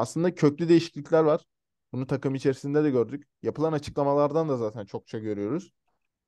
Aslında 0.00 0.34
köklü 0.34 0.68
değişiklikler 0.68 1.22
var. 1.22 1.46
Bunu 1.92 2.06
takım 2.06 2.34
içerisinde 2.34 2.84
de 2.84 2.90
gördük. 2.90 3.28
Yapılan 3.42 3.72
açıklamalardan 3.72 4.48
da 4.48 4.56
zaten 4.56 4.84
çokça 4.84 5.18
görüyoruz. 5.18 5.72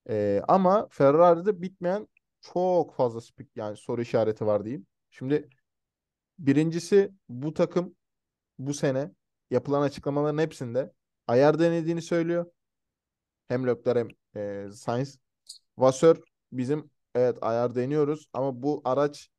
Ee, 0.08 0.42
ama 0.48 0.88
Ferrari'de 0.90 1.62
bitmeyen 1.62 2.08
çok 2.40 2.94
fazla 2.94 3.20
spik 3.20 3.56
yani 3.56 3.76
soru 3.76 4.02
işareti 4.02 4.46
var 4.46 4.64
diyeyim. 4.64 4.86
Şimdi 5.10 5.48
birincisi 6.38 7.12
bu 7.28 7.54
takım 7.54 7.96
bu 8.58 8.74
sene 8.74 9.12
yapılan 9.50 9.82
açıklamaların 9.82 10.38
hepsinde 10.38 10.92
ayar 11.26 11.58
denediğini 11.58 12.02
söylüyor. 12.02 12.46
Hem 13.48 13.66
Leclerc 13.66 14.00
hem 14.34 14.42
e, 14.42 14.70
Sainz. 14.72 15.18
Vasseur 15.78 16.16
bizim 16.52 16.90
evet 17.14 17.38
ayar 17.40 17.74
deniyoruz 17.74 18.28
ama 18.32 18.62
bu 18.62 18.82
araç 18.84 19.30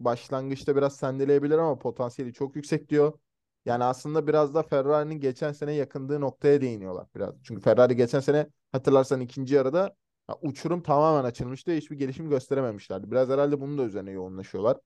başlangıçta 0.00 0.76
biraz 0.76 0.96
sendeleyebilir 0.96 1.58
ama 1.58 1.78
potansiyeli 1.78 2.32
çok 2.32 2.56
yüksek 2.56 2.88
diyor. 2.88 3.18
Yani 3.66 3.84
aslında 3.84 4.26
biraz 4.26 4.54
da 4.54 4.62
Ferrari'nin 4.62 5.20
geçen 5.20 5.52
sene 5.52 5.72
yakındığı 5.72 6.20
noktaya 6.20 6.60
değiniyorlar 6.60 7.06
biraz. 7.14 7.34
Çünkü 7.42 7.60
Ferrari 7.62 7.96
geçen 7.96 8.20
sene 8.20 8.46
hatırlarsan 8.72 9.20
ikinci 9.20 9.54
yarıda 9.54 9.96
uçurum 10.42 10.82
tamamen 10.82 11.24
açılmıştı. 11.24 11.72
Hiçbir 11.72 11.96
gelişim 11.96 12.30
gösterememişlerdi. 12.30 13.10
Biraz 13.10 13.28
herhalde 13.28 13.60
bunun 13.60 13.78
da 13.78 13.84
üzerine 13.84 14.10
yoğunlaşıyorlar. 14.10 14.78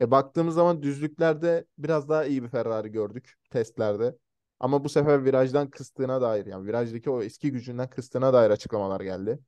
E 0.00 0.10
baktığımız 0.10 0.54
zaman 0.54 0.82
düzlüklerde 0.82 1.64
biraz 1.78 2.08
daha 2.08 2.24
iyi 2.24 2.42
bir 2.42 2.48
Ferrari 2.48 2.88
gördük 2.88 3.34
testlerde. 3.50 4.16
Ama 4.60 4.84
bu 4.84 4.88
sefer 4.88 5.24
virajdan 5.24 5.70
kıstığına 5.70 6.20
dair 6.20 6.46
yani 6.46 6.66
virajdaki 6.66 7.10
o 7.10 7.22
eski 7.22 7.52
gücünden 7.52 7.90
kıstığına 7.90 8.32
dair 8.32 8.50
açıklamalar 8.50 9.00
geldi. 9.00 9.38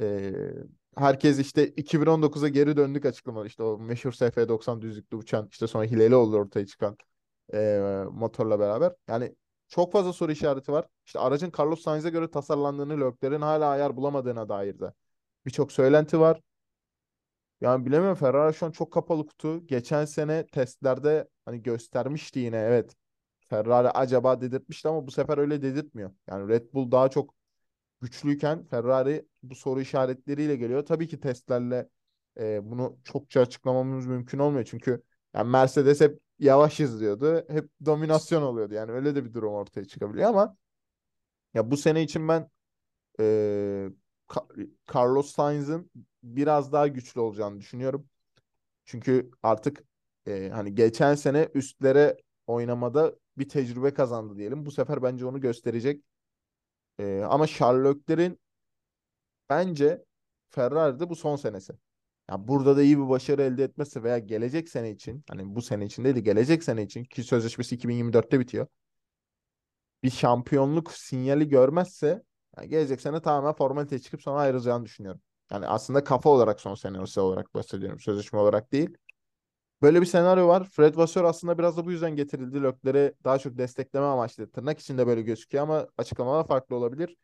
Ee, 0.00 0.32
herkes 0.96 1.38
işte 1.38 1.68
2019'a 1.68 2.48
geri 2.48 2.76
döndük 2.76 3.04
açıklamalar. 3.04 3.46
İşte 3.46 3.62
o 3.62 3.78
meşhur 3.78 4.12
SF90 4.12 4.80
düzlükte 4.80 5.16
uçan 5.16 5.48
işte 5.50 5.66
sonra 5.66 5.84
hileli 5.84 6.14
oldu 6.14 6.36
ortaya 6.36 6.66
çıkan 6.66 6.96
e, 7.54 8.04
motorla 8.12 8.60
beraber. 8.60 8.92
Yani 9.08 9.36
çok 9.68 9.92
fazla 9.92 10.12
soru 10.12 10.32
işareti 10.32 10.72
var. 10.72 10.88
İşte 11.06 11.18
aracın 11.18 11.52
Carlos 11.58 11.82
Sainz'e 11.82 12.10
göre 12.10 12.30
tasarlandığını, 12.30 13.00
Leclerc'in 13.00 13.40
hala 13.42 13.68
ayar 13.68 13.96
bulamadığına 13.96 14.48
dair 14.48 14.80
de 14.80 14.92
birçok 15.46 15.72
söylenti 15.72 16.20
var. 16.20 16.40
Yani 17.60 17.86
bilemiyorum 17.86 18.16
Ferrari 18.16 18.54
şu 18.54 18.66
an 18.66 18.70
çok 18.70 18.92
kapalı 18.92 19.26
kutu. 19.26 19.66
Geçen 19.66 20.04
sene 20.04 20.46
testlerde 20.46 21.28
hani 21.44 21.62
göstermişti 21.62 22.38
yine 22.38 22.56
evet. 22.56 22.96
Ferrari 23.40 23.90
acaba 23.90 24.40
dedirtmişti 24.40 24.88
ama 24.88 25.06
bu 25.06 25.10
sefer 25.10 25.38
öyle 25.38 25.62
dedirtmiyor. 25.62 26.10
Yani 26.26 26.48
Red 26.48 26.74
Bull 26.74 26.90
daha 26.92 27.08
çok 27.08 27.34
güçlüyken 28.00 28.64
Ferrari 28.64 29.26
bu 29.42 29.54
soru 29.54 29.80
işaretleriyle 29.80 30.56
geliyor. 30.56 30.86
Tabii 30.86 31.08
ki 31.08 31.20
testlerle 31.20 31.88
e, 32.40 32.70
bunu 32.70 32.98
çokça 33.04 33.40
açıklamamız 33.40 34.06
mümkün 34.06 34.38
olmuyor. 34.38 34.64
Çünkü 34.64 35.02
yani 35.34 35.50
Mercedes 35.50 36.00
hep 36.00 36.21
yavaş 36.42 36.80
izliyordu. 36.80 37.44
Hep 37.48 37.70
dominasyon 37.86 38.42
oluyordu. 38.42 38.74
Yani 38.74 38.92
öyle 38.92 39.14
de 39.14 39.24
bir 39.24 39.34
durum 39.34 39.54
ortaya 39.54 39.84
çıkabiliyor 39.84 40.28
ama 40.28 40.56
ya 41.54 41.70
bu 41.70 41.76
sene 41.76 42.02
için 42.02 42.28
ben 42.28 42.50
e, 43.20 43.90
Carlos 44.94 45.32
Sainz'ın 45.32 45.90
biraz 46.22 46.72
daha 46.72 46.88
güçlü 46.88 47.20
olacağını 47.20 47.60
düşünüyorum. 47.60 48.08
Çünkü 48.84 49.30
artık 49.42 49.84
e, 50.26 50.50
hani 50.50 50.74
geçen 50.74 51.14
sene 51.14 51.48
üstlere 51.54 52.16
oynamada 52.46 53.16
bir 53.38 53.48
tecrübe 53.48 53.94
kazandı 53.94 54.36
diyelim. 54.38 54.66
Bu 54.66 54.70
sefer 54.70 55.02
bence 55.02 55.26
onu 55.26 55.40
gösterecek. 55.40 56.04
E, 56.98 57.22
ama 57.30 57.46
Charles 57.46 57.96
Leclerc'in 57.96 58.38
bence 59.50 60.04
Ferrari'de 60.50 61.10
bu 61.10 61.16
son 61.16 61.36
senesi. 61.36 61.72
Yani 62.32 62.48
burada 62.48 62.76
da 62.76 62.82
iyi 62.82 62.98
bir 62.98 63.08
başarı 63.08 63.42
elde 63.42 63.64
etmesi 63.64 64.02
veya 64.04 64.18
gelecek 64.18 64.68
sene 64.68 64.90
için 64.90 65.24
hani 65.30 65.54
bu 65.56 65.62
sene 65.62 65.84
için 65.86 66.04
değil 66.04 66.16
de 66.16 66.20
gelecek 66.20 66.64
sene 66.64 66.82
için 66.82 67.04
ki 67.04 67.24
sözleşmesi 67.24 67.74
2024'te 67.74 68.40
bitiyor. 68.40 68.66
Bir 70.02 70.10
şampiyonluk 70.10 70.92
sinyali 70.92 71.48
görmezse 71.48 72.22
yani 72.56 72.68
gelecek 72.68 73.00
sene 73.00 73.22
tamamen 73.22 73.52
formalite 73.52 73.98
çıkıp 73.98 74.22
sonra 74.22 74.40
ayrılacağını 74.40 74.84
düşünüyorum. 74.84 75.20
Yani 75.52 75.66
aslında 75.66 76.04
kafa 76.04 76.30
olarak 76.30 76.60
son 76.60 76.74
senesi 76.74 77.20
olarak 77.20 77.54
bahsediyorum. 77.54 78.00
Sözleşme 78.00 78.38
olarak 78.38 78.72
değil. 78.72 78.96
Böyle 79.82 80.00
bir 80.00 80.06
senaryo 80.06 80.48
var. 80.48 80.64
Fred 80.64 80.96
Vasseur 80.96 81.24
aslında 81.24 81.58
biraz 81.58 81.76
da 81.76 81.86
bu 81.86 81.92
yüzden 81.92 82.16
getirildi. 82.16 82.62
Lökleri 82.62 83.14
daha 83.24 83.38
çok 83.38 83.58
destekleme 83.58 84.06
amaçlı. 84.06 84.50
Tırnak 84.50 84.80
içinde 84.80 85.06
böyle 85.06 85.22
gözüküyor 85.22 85.64
ama 85.64 85.88
açıklamalar 85.98 86.46
farklı 86.46 86.76
olabilir. 86.76 87.16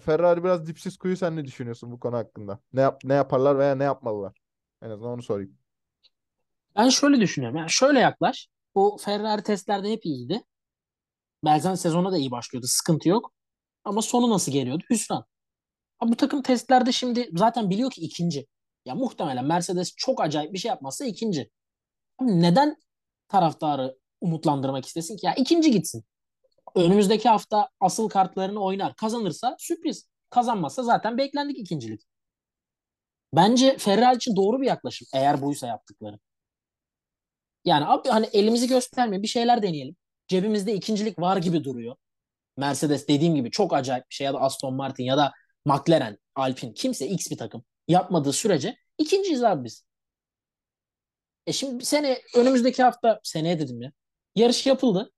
Ferrari 0.00 0.44
biraz 0.44 0.66
dipsiz 0.66 0.96
kuyu 0.96 1.16
sen 1.16 1.36
ne 1.36 1.44
düşünüyorsun 1.44 1.92
bu 1.92 2.00
konu 2.00 2.16
hakkında? 2.16 2.60
Ne 2.72 2.80
yap 2.80 3.00
ne 3.04 3.14
yaparlar 3.14 3.58
veya 3.58 3.74
ne 3.74 3.84
yapmalılar? 3.84 4.38
En 4.82 4.90
azından 4.90 5.12
onu 5.12 5.22
sorayım. 5.22 5.58
Ben 6.76 6.88
şöyle 6.88 7.20
düşünüyorum. 7.20 7.58
Yani 7.58 7.70
şöyle 7.70 8.00
yaklaş. 8.00 8.48
Bu 8.74 8.96
Ferrari 9.00 9.42
testlerde 9.42 9.92
hep 9.92 10.06
iyiydi. 10.06 10.42
Belki 11.44 11.76
sezona 11.76 12.12
da 12.12 12.18
iyi 12.18 12.30
başlıyordu. 12.30 12.66
Sıkıntı 12.66 13.08
yok. 13.08 13.32
Ama 13.84 14.02
sonu 14.02 14.30
nasıl 14.30 14.52
geliyordu? 14.52 14.84
Hüsran. 14.90 15.24
Abi 16.00 16.10
bu 16.12 16.16
takım 16.16 16.42
testlerde 16.42 16.92
şimdi 16.92 17.30
zaten 17.34 17.70
biliyor 17.70 17.90
ki 17.90 18.00
ikinci. 18.00 18.46
Ya 18.84 18.94
muhtemelen 18.94 19.44
Mercedes 19.44 19.94
çok 19.96 20.20
acayip 20.20 20.52
bir 20.52 20.58
şey 20.58 20.68
yapmazsa 20.68 21.04
ikinci. 21.04 21.50
Abi 22.18 22.42
neden 22.42 22.76
taraftarı 23.28 23.96
umutlandırmak 24.20 24.86
istesin 24.86 25.16
ki? 25.16 25.26
Ya 25.26 25.34
ikinci 25.34 25.70
gitsin. 25.70 26.04
Önümüzdeki 26.76 27.28
hafta 27.28 27.68
asıl 27.80 28.08
kartlarını 28.08 28.60
oynar. 28.64 28.96
Kazanırsa 28.96 29.56
sürpriz. 29.58 30.08
Kazanmazsa 30.30 30.82
zaten 30.82 31.18
beklendik 31.18 31.58
ikincilik. 31.58 32.02
Bence 33.34 33.76
Ferrari 33.78 34.16
için 34.16 34.36
doğru 34.36 34.60
bir 34.60 34.66
yaklaşım 34.66 35.08
eğer 35.14 35.42
buysa 35.42 35.66
yaptıkları. 35.66 36.18
Yani 37.64 37.86
abi 37.86 38.08
hani 38.08 38.26
elimizi 38.32 38.68
göstermeyin 38.68 39.22
bir 39.22 39.28
şeyler 39.28 39.62
deneyelim. 39.62 39.96
Cebimizde 40.28 40.74
ikincilik 40.74 41.18
var 41.18 41.36
gibi 41.36 41.64
duruyor. 41.64 41.96
Mercedes 42.56 43.08
dediğim 43.08 43.34
gibi 43.34 43.50
çok 43.50 43.74
acayip 43.74 44.10
bir 44.10 44.14
şey 44.14 44.24
ya 44.24 44.34
da 44.34 44.40
Aston 44.40 44.74
Martin 44.74 45.04
ya 45.04 45.16
da 45.16 45.32
McLaren, 45.64 46.18
Alpine 46.34 46.74
kimse 46.74 47.08
X 47.08 47.30
bir 47.30 47.36
takım 47.38 47.64
yapmadığı 47.88 48.32
sürece 48.32 48.76
ikinciyiz 48.98 49.42
abi 49.42 49.64
biz. 49.64 49.86
E 51.46 51.52
şimdi 51.52 51.84
sene 51.84 52.22
önümüzdeki 52.34 52.82
hafta 52.82 53.20
seneye 53.22 53.58
dedim 53.58 53.82
ya. 53.82 53.92
Yarış 54.34 54.66
yapıldı. 54.66 55.12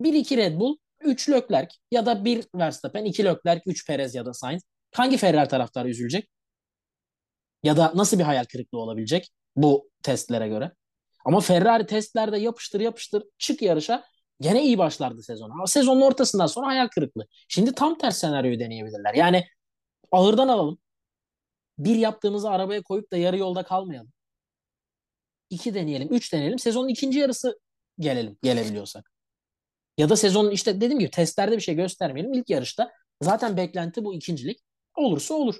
1-2 0.00 0.36
Red 0.36 0.60
Bull, 0.60 0.76
3 1.00 1.28
Leclerc 1.28 1.74
ya 1.90 2.06
da 2.06 2.24
1 2.24 2.44
Verstappen, 2.54 3.04
2 3.04 3.24
Leclerc, 3.24 3.62
3 3.66 3.86
Perez 3.86 4.14
ya 4.14 4.26
da 4.26 4.34
Sainz. 4.34 4.62
Hangi 4.94 5.16
Ferrari 5.16 5.48
taraftarı 5.48 5.88
üzülecek? 5.88 6.28
Ya 7.62 7.76
da 7.76 7.92
nasıl 7.94 8.18
bir 8.18 8.24
hayal 8.24 8.44
kırıklığı 8.44 8.78
olabilecek 8.78 9.30
bu 9.56 9.90
testlere 10.02 10.48
göre? 10.48 10.72
Ama 11.24 11.40
Ferrari 11.40 11.86
testlerde 11.86 12.38
yapıştır 12.38 12.80
yapıştır 12.80 13.22
çık 13.38 13.62
yarışa 13.62 14.04
gene 14.40 14.64
iyi 14.64 14.78
başlardı 14.78 15.22
sezon. 15.22 15.50
Ama 15.50 15.66
sezonun 15.66 16.00
ortasından 16.00 16.46
sonra 16.46 16.66
hayal 16.66 16.88
kırıklığı. 16.88 17.26
Şimdi 17.48 17.74
tam 17.74 17.98
ters 17.98 18.18
senaryoyu 18.18 18.60
deneyebilirler. 18.60 19.14
Yani 19.14 19.44
ağırdan 20.12 20.48
alalım. 20.48 20.78
Bir 21.78 21.96
yaptığımızı 21.96 22.50
arabaya 22.50 22.82
koyup 22.82 23.12
da 23.12 23.16
yarı 23.16 23.38
yolda 23.38 23.62
kalmayalım. 23.62 24.12
İki 25.50 25.74
deneyelim, 25.74 26.08
üç 26.10 26.32
deneyelim. 26.32 26.58
Sezonun 26.58 26.88
ikinci 26.88 27.18
yarısı 27.18 27.60
gelelim, 27.98 28.38
gelebiliyorsak. 28.42 29.17
Ya 29.98 30.08
da 30.08 30.16
sezonun 30.16 30.50
işte 30.50 30.76
dediğim 30.76 30.98
gibi 30.98 31.10
testlerde 31.10 31.56
bir 31.56 31.60
şey 31.60 31.74
göstermeyelim. 31.74 32.32
İlk 32.32 32.50
yarışta 32.50 32.92
zaten 33.22 33.56
beklenti 33.56 34.04
bu 34.04 34.14
ikincilik. 34.14 34.60
Olursa 34.96 35.34
olur. 35.34 35.54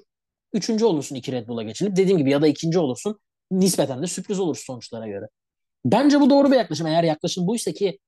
Üçüncü 0.53 0.85
olursun 0.85 1.15
iki 1.15 1.31
Red 1.31 1.47
Bull'a 1.47 1.63
geçilip. 1.63 1.95
Dediğim 1.95 2.17
gibi 2.17 2.31
ya 2.31 2.41
da 2.41 2.47
ikinci 2.47 2.79
olursun. 2.79 3.19
Nispeten 3.51 4.01
de 4.01 4.07
sürpriz 4.07 4.39
olur 4.39 4.55
sonuçlara 4.65 5.07
göre. 5.07 5.25
Bence 5.85 6.21
bu 6.21 6.29
doğru 6.29 6.51
bir 6.51 6.55
yaklaşım. 6.55 6.87
Eğer 6.87 7.03
yaklaşım 7.03 7.47
buysa 7.47 7.71
ki 7.71 7.99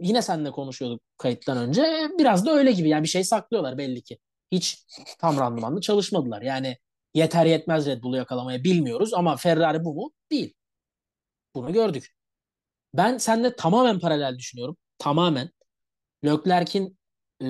yine 0.00 0.22
seninle 0.22 0.50
konuşuyorduk 0.50 1.02
kayıttan 1.18 1.58
önce. 1.58 2.10
Biraz 2.18 2.46
da 2.46 2.52
öyle 2.52 2.72
gibi. 2.72 2.88
Yani 2.88 3.02
bir 3.02 3.08
şey 3.08 3.24
saklıyorlar 3.24 3.78
belli 3.78 4.02
ki. 4.02 4.18
hiç 4.52 4.84
tam 5.18 5.38
randımanlı 5.38 5.80
çalışmadılar. 5.80 6.42
Yani 6.42 6.76
yeter 7.14 7.46
yetmez 7.46 7.86
Red 7.86 8.02
Bull'u 8.02 8.16
yakalamaya 8.16 8.64
bilmiyoruz 8.64 9.14
ama 9.14 9.36
Ferrari 9.36 9.84
bu 9.84 9.94
mu? 9.94 10.12
Değil. 10.30 10.54
Bunu 11.54 11.72
gördük. 11.72 12.14
Ben 12.94 13.18
seninle 13.18 13.56
tamamen 13.56 14.00
paralel 14.00 14.38
düşünüyorum. 14.38 14.76
Tamamen. 14.98 15.50
Leclerc'in 16.24 16.98
e, 17.42 17.46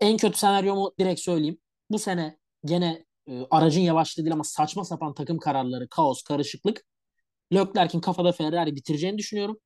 en 0.00 0.16
kötü 0.16 0.38
senaryomu 0.38 0.92
direkt 0.98 1.20
söyleyeyim. 1.20 1.58
Bu 1.90 1.98
sene 1.98 2.38
gene 2.64 3.04
e, 3.28 3.46
aracın 3.50 3.80
yavaşlığı 3.80 4.22
değil 4.24 4.32
ama 4.32 4.44
saçma 4.44 4.84
sapan 4.84 5.14
takım 5.14 5.38
kararları, 5.38 5.88
kaos, 5.88 6.22
karışıklık. 6.22 6.84
Leclerc'in 7.54 8.00
kafada 8.00 8.32
Ferrari 8.32 8.76
bitireceğini 8.76 9.18
düşünüyorum. 9.18 9.58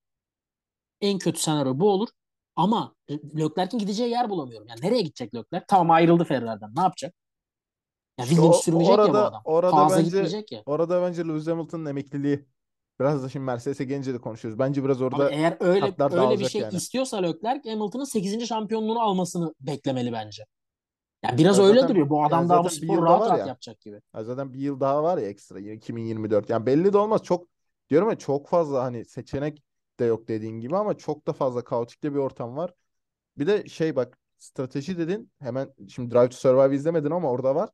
En 1.01 1.19
kötü 1.19 1.41
senaryo 1.41 1.79
bu 1.81 1.91
olur. 1.91 2.09
Ama 2.57 2.95
Leclerc'in 3.11 3.79
gideceği 3.79 4.11
yer 4.11 4.31
bulamıyorum. 4.31 4.69
Yani 4.69 4.81
nereye 4.83 5.01
gidecek 5.03 5.35
Leclerc? 5.35 5.65
Tamam 5.69 5.91
ayrıldı 5.91 6.25
Ferrari'den. 6.25 6.71
Ne 6.77 6.81
yapacak? 6.81 7.15
Ya 8.19 8.25
İşte 8.25 8.35
Williams 8.35 8.57
o, 8.59 8.63
sürmeyecek 8.63 8.95
orada 8.99 9.09
ya 9.09 9.15
bu 9.15 9.19
adam. 9.19 9.43
orada 9.45 9.77
Haas'a 9.77 9.97
bence 9.97 10.05
gitmeyecek 10.05 10.53
ya. 10.53 10.63
orada 10.67 11.03
bence 11.03 11.25
Lewis 11.25 11.47
Hamilton'ın 11.47 11.87
emekliliği 11.87 12.47
biraz 13.01 13.23
da 13.23 13.29
şimdi 13.29 13.45
Mercedes'e 13.45 13.85
gelince 13.85 14.15
de 14.15 14.19
konuşuyoruz. 14.19 14.59
Bence 14.59 14.85
biraz 14.85 15.03
orada 15.03 15.31
eğer 15.31 15.57
öyle 15.61 15.95
öyle 16.11 16.41
bir 16.41 16.45
şey 16.45 16.61
yani. 16.63 16.77
istiyorsa 16.77 17.17
Leclerc 17.17 17.71
Hamilton'ın 17.71 18.05
8. 18.05 18.47
şampiyonluğunu 18.47 19.01
almasını 19.01 19.55
beklemeli 19.61 20.13
bence. 20.13 20.45
Ya 21.23 21.39
biraz 21.39 21.59
Ya 21.59 21.65
öyle 21.65 21.81
zaten 21.81 21.89
duruyor. 21.91 22.11
Bu 22.11 22.25
adam 22.25 22.49
daha 22.49 22.65
bu 22.65 22.69
sporu 22.69 23.03
rahat 23.03 23.29
rahat 23.29 23.39
ya. 23.39 23.47
yapacak 23.47 23.81
gibi. 23.81 24.01
Ya 24.15 24.25
zaten 24.25 24.53
bir 24.55 24.59
yıl 24.59 24.81
daha 24.81 25.03
var 25.03 25.19
ya 25.19 25.29
ekstra 25.29 25.61
2024. 25.61 26.51
Yani 26.51 26.67
belli 26.67 26.93
de 26.93 26.99
olmaz. 26.99 27.23
Çok 27.23 27.47
diyorum 27.91 28.11
ya 28.11 28.19
çok 28.19 28.49
fazla 28.49 28.83
hani 28.85 29.05
seçenek 29.05 29.63
de 30.01 30.05
yok 30.05 30.29
dediğin 30.29 30.61
gibi 30.61 30.77
ama 30.77 30.97
çok 30.97 31.27
da 31.27 31.33
fazla 31.33 31.65
kaotik 31.65 32.03
de 32.03 32.13
bir 32.13 32.19
ortam 32.19 32.57
var. 32.57 32.75
Bir 33.39 33.47
de 33.47 33.69
şey 33.69 33.97
bak 33.97 34.19
strateji 34.39 34.99
dedin 34.99 35.33
hemen 35.41 35.75
şimdi 35.89 36.15
Drive 36.15 36.29
to 36.29 36.37
Survive 36.37 36.77
izlemedin 36.77 37.11
ama 37.11 37.31
orada 37.31 37.55
var. 37.55 37.71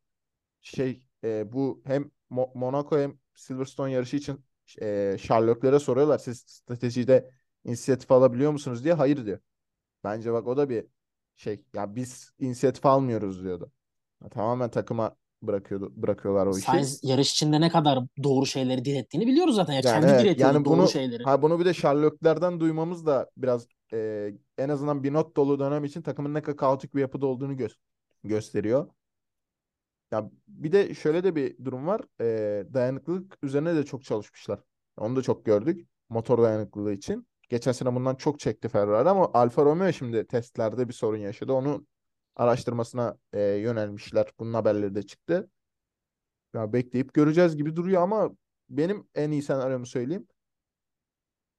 Şey 0.63 1.03
e, 1.25 1.53
bu 1.53 1.83
hem 1.87 2.11
Mo- 2.31 2.59
Monaco 2.59 2.99
hem 2.99 3.19
Silverstone 3.35 3.93
yarışı 3.93 4.17
için 4.17 4.46
e, 4.83 5.17
Sherlock'lara 5.21 5.81
soruyorlar. 5.81 6.19
Siz 6.19 6.39
stratejide 6.47 7.31
inisiyatif 7.65 8.13
alabiliyor 8.13 8.53
musunuz 8.53 8.85
diye. 8.85 8.95
Hayır 8.95 9.27
diyor. 9.27 9.39
Bence 10.05 10.33
bak 10.33 10.47
o 10.47 10.57
da 10.57 10.69
bir 10.71 10.87
şey. 11.37 11.63
Ya 11.75 11.97
biz 11.97 12.31
inisiyatif 12.39 12.87
almıyoruz 12.87 13.45
diyordu. 13.45 13.73
Ya 14.23 14.29
tamamen 14.29 14.71
takıma 14.71 15.17
bırakıyordu 15.43 15.93
bırakıyorlar 15.97 16.47
o 16.47 16.59
işi. 16.59 16.67
Sainz 16.67 17.01
yarış 17.05 17.33
içinde 17.33 17.61
ne 17.61 17.69
kadar 17.71 17.99
doğru 18.23 18.47
şeyleri 18.47 18.85
dilettiğini 18.85 19.27
biliyoruz 19.27 19.55
zaten. 19.57 19.73
Ya 19.73 19.83
Yani 19.83 20.07
kendi 20.07 20.09
evet 20.11 20.19
diletiyordu 20.19 20.39
yani 20.39 20.65
doğru 20.65 20.87
bunu 20.87 20.89
şeyleri. 20.89 21.25
ha 21.25 21.43
bunu 21.43 21.61
bir 21.61 21.65
de 21.65 21.75
Sherlock'lerden 21.75 22.61
duymamız 22.61 23.07
da 23.07 23.31
biraz 23.37 23.69
e, 23.93 24.33
en 24.59 24.69
azından 24.69 25.03
bir 25.05 25.13
not 25.13 25.37
dolu 25.37 25.59
dönem 25.59 25.85
için 25.85 26.03
takımın 26.03 26.35
ne 26.35 26.43
kadar 26.43 26.57
kaotik 26.57 26.95
bir 26.95 27.01
yapıda 27.01 27.27
olduğunu 27.27 27.53
gö- 27.53 27.77
gösteriyor. 28.25 28.89
Ya 30.13 30.31
bir 30.49 30.73
de 30.73 30.95
şöyle 30.95 31.25
de 31.25 31.35
bir 31.37 31.65
durum 31.65 31.87
var. 31.87 32.01
E, 32.21 32.25
dayanıklılık 32.75 33.39
üzerine 33.43 33.77
de 33.77 33.85
çok 33.85 34.05
çalışmışlar. 34.05 34.61
Onu 34.97 35.17
da 35.17 35.23
çok 35.23 35.45
gördük. 35.45 35.89
Motor 36.09 36.43
dayanıklılığı 36.43 36.93
için. 36.93 37.27
Geçen 37.49 37.73
sene 37.73 37.95
bundan 37.95 38.15
çok 38.15 38.41
çekti 38.41 38.69
Ferrari 38.69 39.09
ama 39.09 39.31
Alfa 39.35 39.65
Romeo 39.65 39.93
şimdi 39.93 40.27
testlerde 40.27 40.89
bir 40.89 40.93
sorun 40.93 41.17
yaşadı. 41.19 41.53
Onun 41.53 41.89
araştırmasına 42.37 43.17
e, 43.33 43.41
yönelmişler. 43.43 44.27
Bunun 44.39 44.55
haberleri 44.55 44.95
de 44.95 45.03
çıktı. 45.03 45.51
Ya 46.55 46.73
bekleyip 46.73 47.15
göreceğiz 47.15 47.57
gibi 47.57 47.77
duruyor 47.77 48.03
ama 48.03 48.31
benim 48.71 49.09
en 49.15 49.31
iyi 49.31 49.43
senaryomu 49.43 49.87
söyleyeyim. 49.87 50.27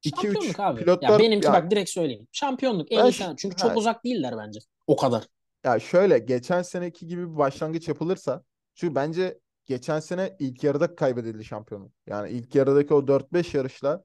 2-3 0.03 0.15
Şampiyonluk 0.33 0.59
abi. 0.59 0.79
Ya 0.79 0.85
pilotlar 0.85 1.19
benimki 1.19 1.45
ya 1.47 1.53
bak 1.53 1.71
direkt 1.71 1.89
söyleyeyim. 1.89 2.27
Şampiyonluk 2.31 2.91
en 2.91 3.05
iyi 3.05 3.13
ş- 3.13 3.23
sen. 3.23 3.35
Çünkü 3.35 3.55
çok 3.55 3.77
uzak 3.77 4.03
değiller 4.03 4.33
bence. 4.37 4.59
O 4.87 4.95
kadar. 4.95 5.27
Ya 5.63 5.79
şöyle 5.79 6.19
geçen 6.19 6.61
seneki 6.61 7.07
gibi 7.07 7.31
bir 7.31 7.37
başlangıç 7.37 7.87
yapılırsa 7.87 8.43
çünkü 8.75 8.95
bence 8.95 9.39
geçen 9.65 9.99
sene 9.99 10.35
ilk 10.39 10.63
yarıda 10.63 10.95
kaybedildi 10.95 11.45
şampiyonluk. 11.45 11.91
Yani 12.07 12.29
ilk 12.29 12.55
yarıdaki 12.55 12.93
o 12.93 13.07
4-5 13.07 13.53
yarışla 13.53 14.03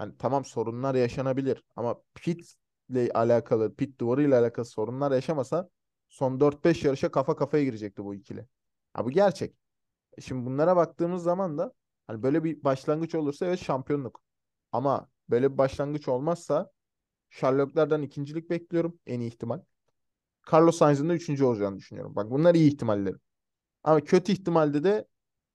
yani 0.00 0.14
tamam 0.18 0.44
sorunlar 0.44 0.94
yaşanabilir 0.94 1.62
ama 1.76 1.96
pitle 2.14 3.12
alakalı, 3.14 3.74
pit 3.76 4.00
duvarıyla 4.00 4.40
alakalı 4.40 4.64
sorunlar 4.66 5.12
yaşamasa 5.12 5.70
son 6.08 6.40
4-5 6.40 6.84
yarışa 6.84 7.10
kafa 7.10 7.36
kafaya 7.36 7.64
girecekti 7.64 8.04
bu 8.04 8.14
ikili. 8.14 8.46
Ha 8.94 9.04
bu 9.04 9.10
gerçek. 9.10 9.56
E 10.18 10.20
Şimdi 10.20 10.46
bunlara 10.46 10.76
baktığımız 10.76 11.22
zaman 11.22 11.58
da 11.58 11.72
hani 12.06 12.22
böyle 12.22 12.44
bir 12.44 12.64
başlangıç 12.64 13.14
olursa 13.14 13.46
evet 13.46 13.60
şampiyonluk. 13.60 14.22
Ama 14.72 15.08
böyle 15.30 15.52
bir 15.52 15.58
başlangıç 15.58 16.08
olmazsa 16.08 16.70
Sherlock'lardan 17.30 18.02
ikincilik 18.02 18.50
bekliyorum 18.50 19.00
en 19.06 19.20
iyi 19.20 19.28
ihtimal. 19.28 19.60
Carlos 20.52 20.78
Sainz'ın 20.78 21.08
da 21.08 21.14
üçüncü 21.14 21.44
olacağını 21.44 21.78
düşünüyorum. 21.78 22.16
Bak 22.16 22.30
bunlar 22.30 22.54
iyi 22.54 22.68
ihtimalleri. 22.68 23.16
Ama 23.84 24.00
kötü 24.00 24.32
ihtimalde 24.32 24.84
de 24.84 25.06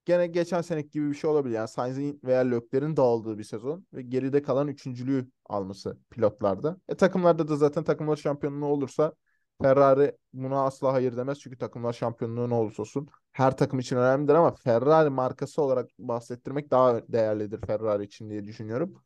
gene 0.05 0.27
geçen 0.27 0.61
seneki 0.61 0.91
gibi 0.91 1.09
bir 1.09 1.15
şey 1.15 1.29
olabilir. 1.29 1.55
Yani 1.55 1.67
Sainz'in 1.67 2.19
veya 2.23 2.41
Leclerc'in 2.41 2.97
dağıldığı 2.97 3.37
bir 3.37 3.43
sezon 3.43 3.85
ve 3.93 4.01
geride 4.01 4.41
kalan 4.41 4.67
üçüncülüğü 4.67 5.29
alması 5.45 5.97
pilotlarda. 6.09 6.77
E 6.89 6.95
takımlarda 6.95 7.47
da 7.47 7.55
zaten 7.55 7.83
takımlar 7.83 8.15
şampiyonluğu 8.15 8.65
olursa 8.65 9.13
Ferrari 9.61 10.17
buna 10.33 10.65
asla 10.65 10.93
hayır 10.93 11.17
demez. 11.17 11.39
Çünkü 11.39 11.57
takımlar 11.57 11.93
şampiyonluğu 11.93 12.49
ne 12.49 12.53
olursa 12.53 12.81
olsun 12.81 13.07
her 13.31 13.57
takım 13.57 13.79
için 13.79 13.95
önemlidir 13.97 14.33
ama 14.33 14.51
Ferrari 14.51 15.09
markası 15.09 15.61
olarak 15.61 15.89
bahsettirmek 15.99 16.71
daha 16.71 17.07
değerlidir 17.07 17.61
Ferrari 17.67 18.03
için 18.03 18.29
diye 18.29 18.45
düşünüyorum. 18.45 19.03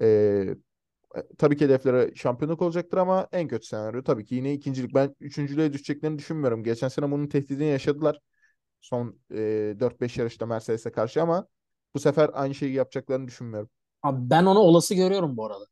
Ee, 0.00 0.56
tabii 1.38 1.56
ki 1.56 1.64
hedefleri 1.64 2.16
şampiyonluk 2.16 2.62
olacaktır 2.62 2.98
ama 2.98 3.28
en 3.32 3.48
kötü 3.48 3.66
senaryo 3.66 4.02
tabii 4.02 4.24
ki 4.24 4.34
yine 4.34 4.52
ikincilik. 4.52 4.94
Ben 4.94 5.14
üçüncülüğe 5.20 5.72
düşeceklerini 5.72 6.18
düşünmüyorum. 6.18 6.64
Geçen 6.64 6.88
sene 6.88 7.10
bunun 7.10 7.26
tehdidini 7.26 7.66
yaşadılar. 7.66 8.20
Son 8.80 9.20
e, 9.30 9.36
4-5 9.80 10.18
yarışta 10.18 10.46
Mercedes'e 10.46 10.92
karşı 10.92 11.22
ama 11.22 11.46
bu 11.94 11.98
sefer 12.00 12.30
aynı 12.32 12.54
şeyi 12.54 12.72
yapacaklarını 12.72 13.28
düşünmüyorum. 13.28 13.70
Abi 14.02 14.30
ben 14.30 14.44
onu 14.44 14.58
olası 14.58 14.94
görüyorum 14.94 15.36
bu 15.36 15.46
arada. 15.46 15.64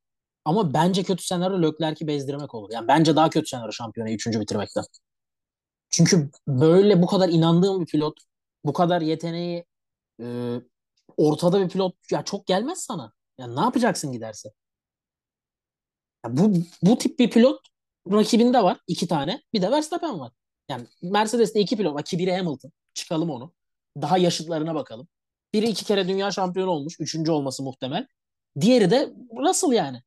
Ama 0.45 0.75
bence 0.75 1.03
kötü 1.03 1.25
senaryo 1.25 1.63
Leclerc'i 1.63 2.07
bezdirmek 2.07 2.55
olur. 2.55 2.71
Yani 2.73 2.89
bence 2.89 3.17
daha 3.17 3.31
kötü 3.31 3.47
senaryo 3.47 3.73
şampiyonu 3.73 4.11
üçüncü 4.11 4.41
bitirmekten. 4.41 4.85
Çünkü 5.91 6.31
böyle 6.49 7.03
bu 7.03 7.07
kadar 7.07 7.29
inandığım 7.29 7.81
bir 7.81 7.87
pilot, 7.87 8.19
bu 8.65 8.73
kadar 8.73 9.01
yeteneği 9.01 9.65
e, 10.23 10.57
ortada 11.17 11.61
bir 11.61 11.69
pilot 11.69 11.95
ya 12.13 12.25
çok 12.25 12.47
gelmez 12.47 12.79
sana. 12.79 13.13
Ya 13.39 13.47
ne 13.47 13.61
yapacaksın 13.61 14.13
giderse? 14.13 14.51
Bu 16.29 16.53
bu 16.83 16.99
tip 16.99 17.19
bir 17.19 17.31
pilot 17.31 17.61
rakibinde 18.13 18.63
var 18.63 18.81
iki 18.87 19.09
tane. 19.09 19.43
Bir 19.53 19.63
de 19.63 19.71
Verstappen 19.71 20.21
var. 20.21 20.33
Yani 20.71 20.87
Mercedes'te 21.03 21.61
iki 21.61 21.77
pilot 21.77 21.95
var 21.95 22.05
ki 22.05 22.19
biri 22.19 22.37
Hamilton. 22.37 22.73
Çıkalım 22.95 23.31
onu. 23.31 23.53
Daha 24.01 24.19
yaşıtlarına 24.19 24.75
bakalım. 24.75 25.09
Biri 25.53 25.69
iki 25.69 25.85
kere 25.85 26.09
dünya 26.09 26.31
şampiyonu 26.31 26.71
olmuş. 26.71 27.01
Üçüncü 27.01 27.31
olması 27.33 27.63
muhtemel. 27.63 28.07
Diğeri 28.61 28.91
de 28.91 29.13
Russell 29.39 29.73
yani. 29.73 30.03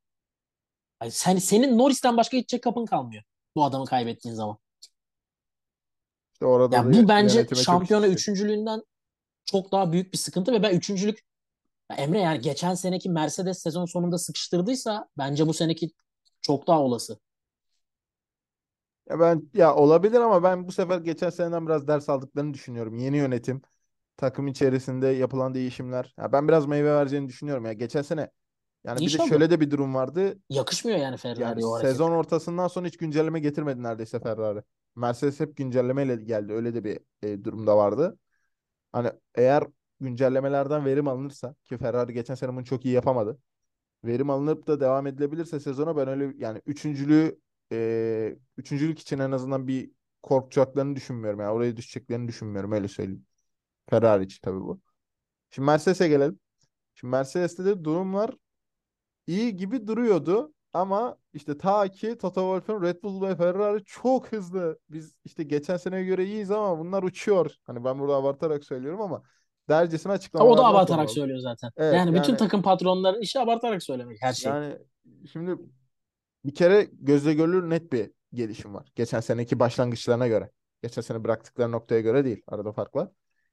Ay 1.00 1.10
sen, 1.10 1.36
senin 1.36 1.78
Norris'ten 1.78 2.16
başka 2.16 2.36
gidecek 2.36 2.62
kapın 2.62 2.86
kalmıyor. 2.86 3.22
Bu 3.56 3.64
adamı 3.64 3.86
kaybettiğin 3.86 4.34
zaman. 4.34 4.58
İşte 6.32 6.46
orada 6.46 6.76
Ya 6.76 6.84
da 6.84 6.92
bu 6.92 7.08
bence 7.08 7.46
şampiyona 7.54 8.06
üçüncülüğünden 8.06 8.82
çok 9.44 9.72
daha 9.72 9.92
büyük 9.92 10.12
bir 10.12 10.18
sıkıntı 10.18 10.52
ve 10.52 10.62
ben 10.62 10.74
üçüncülük 10.74 11.24
ya 11.90 11.96
Emre 11.96 12.18
yani 12.20 12.40
geçen 12.40 12.74
seneki 12.74 13.10
Mercedes 13.10 13.62
sezon 13.62 13.84
sonunda 13.86 14.18
sıkıştırdıysa 14.18 15.08
bence 15.18 15.46
bu 15.46 15.54
seneki 15.54 15.90
çok 16.42 16.66
daha 16.66 16.80
olası. 16.82 17.18
Ya 19.10 19.20
ben 19.20 19.50
ya 19.54 19.74
olabilir 19.74 20.20
ama 20.20 20.42
ben 20.42 20.66
bu 20.68 20.72
sefer 20.72 20.98
geçen 20.98 21.30
seneden 21.30 21.66
biraz 21.66 21.88
ders 21.88 22.08
aldıklarını 22.08 22.54
düşünüyorum. 22.54 22.98
Yeni 22.98 23.16
yönetim, 23.16 23.62
takım 24.16 24.48
içerisinde 24.48 25.06
yapılan 25.08 25.54
değişimler. 25.54 26.14
Ya 26.18 26.32
ben 26.32 26.48
biraz 26.48 26.66
meyve 26.66 26.94
vereceğini 26.94 27.28
düşünüyorum 27.28 27.64
ya. 27.64 27.72
Geçen 27.72 28.02
sene 28.02 28.30
yani 28.84 29.06
bir 29.06 29.12
de 29.12 29.14
İnşallah. 29.14 29.28
şöyle 29.28 29.50
de 29.50 29.60
bir 29.60 29.70
durum 29.70 29.94
vardı. 29.94 30.38
Yakışmıyor 30.50 30.98
yani 30.98 31.16
Yani 31.36 31.56
Ferrari'ye 31.56 31.66
o 31.66 31.72
hareket. 31.74 31.90
sezon 31.90 32.10
ortasından 32.10 32.68
sonra 32.68 32.86
hiç 32.88 32.96
güncelleme 32.96 33.40
getirmedi 33.40 33.82
neredeyse 33.82 34.20
Ferrari. 34.20 34.62
Mercedes 34.96 35.40
hep 35.40 35.56
güncellemeyle 35.56 36.16
geldi. 36.16 36.52
Öyle 36.52 36.74
de 36.74 36.84
bir 36.84 37.00
e, 37.22 37.44
durumda 37.44 37.76
vardı. 37.76 38.18
Hani 38.92 39.10
eğer 39.34 39.64
güncellemelerden 40.00 40.84
verim 40.84 41.08
alınırsa 41.08 41.54
ki 41.64 41.78
Ferrari 41.78 42.12
geçen 42.12 42.34
sene 42.34 42.52
bunu 42.54 42.64
çok 42.64 42.84
iyi 42.84 42.94
yapamadı. 42.94 43.38
Verim 44.04 44.30
alınıp 44.30 44.66
da 44.66 44.80
devam 44.80 45.06
edilebilirse 45.06 45.60
sezona 45.60 45.96
ben 45.96 46.08
öyle 46.08 46.34
yani 46.38 46.62
üçüncülüğü 46.66 47.40
e, 47.72 48.38
üçüncülük 48.56 48.98
için 48.98 49.18
en 49.18 49.30
azından 49.32 49.68
bir 49.68 49.90
korkacaklarını 50.22 50.96
düşünmüyorum. 50.96 51.40
Yani 51.40 51.50
oraya 51.52 51.76
düşeceklerini 51.76 52.28
düşünmüyorum 52.28 52.72
öyle 52.72 52.88
söyleyeyim. 52.88 53.26
Ferrari 53.90 54.24
için 54.24 54.40
tabii 54.42 54.60
bu. 54.60 54.80
Şimdi 55.50 55.66
Mercedes'e 55.66 56.08
gelelim. 56.08 56.40
Şimdi 56.94 57.10
Mercedes'te 57.12 57.64
de 57.64 57.84
durumlar 57.84 58.36
iyi 59.26 59.56
gibi 59.56 59.86
duruyordu 59.86 60.54
ama 60.72 61.18
işte 61.32 61.58
ta 61.58 61.88
ki 61.88 62.18
Toto 62.18 62.40
Wolff'un 62.40 62.82
Red 62.82 63.02
Bull 63.02 63.22
ve 63.22 63.36
Ferrari 63.36 63.84
çok 63.84 64.32
hızlı. 64.32 64.78
Biz 64.90 65.14
işte 65.24 65.42
geçen 65.42 65.76
seneye 65.76 66.04
göre 66.04 66.24
iyiyiz 66.24 66.50
ama 66.50 66.78
bunlar 66.78 67.02
uçuyor. 67.02 67.54
Hani 67.64 67.84
ben 67.84 67.98
burada 67.98 68.16
abartarak 68.16 68.64
söylüyorum 68.64 69.00
ama 69.00 69.22
dercesine 69.70 70.12
O 70.34 70.56
da 70.56 70.64
abartarak 70.66 71.10
sonra. 71.10 71.20
söylüyor 71.20 71.38
zaten. 71.38 71.70
Evet 71.76 71.94
Yani 71.94 72.14
bütün 72.14 72.28
yani 72.28 72.36
takım 72.38 72.62
patronların 72.62 73.20
işi 73.20 73.40
abartarak 73.40 73.82
söylemek 73.82 74.22
her 74.22 74.32
şey. 74.32 74.52
yani 74.52 74.78
şimdi 75.32 75.56
bir 76.44 76.54
kere 76.54 76.88
gözle 76.92 77.34
görülür 77.34 77.70
net 77.70 77.92
bir 77.92 78.10
gelişim 78.34 78.74
var. 78.74 78.92
Geçen 78.94 79.20
seneki 79.20 79.58
başlangıçlarına 79.60 80.28
göre. 80.28 80.50
Geçen 80.82 81.02
sene 81.02 81.24
bıraktıkları 81.24 81.72
noktaya 81.72 82.00
göre 82.00 82.24
değil. 82.24 82.42
Arada 82.48 82.72
fark 82.72 82.96
var. 82.96 83.08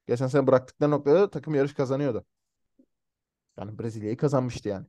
Geçen 0.08 0.27
sene 0.27 0.47
bıraktıkları 0.47 0.91
noktada 0.91 1.30
takım 1.30 1.56
yarış 1.56 1.73
kazanıyordu. 1.73 2.25
Yani 3.60 3.80
Brezilya'yı 3.80 4.17
kazanmıştı 4.17 4.69
yani. 4.69 4.86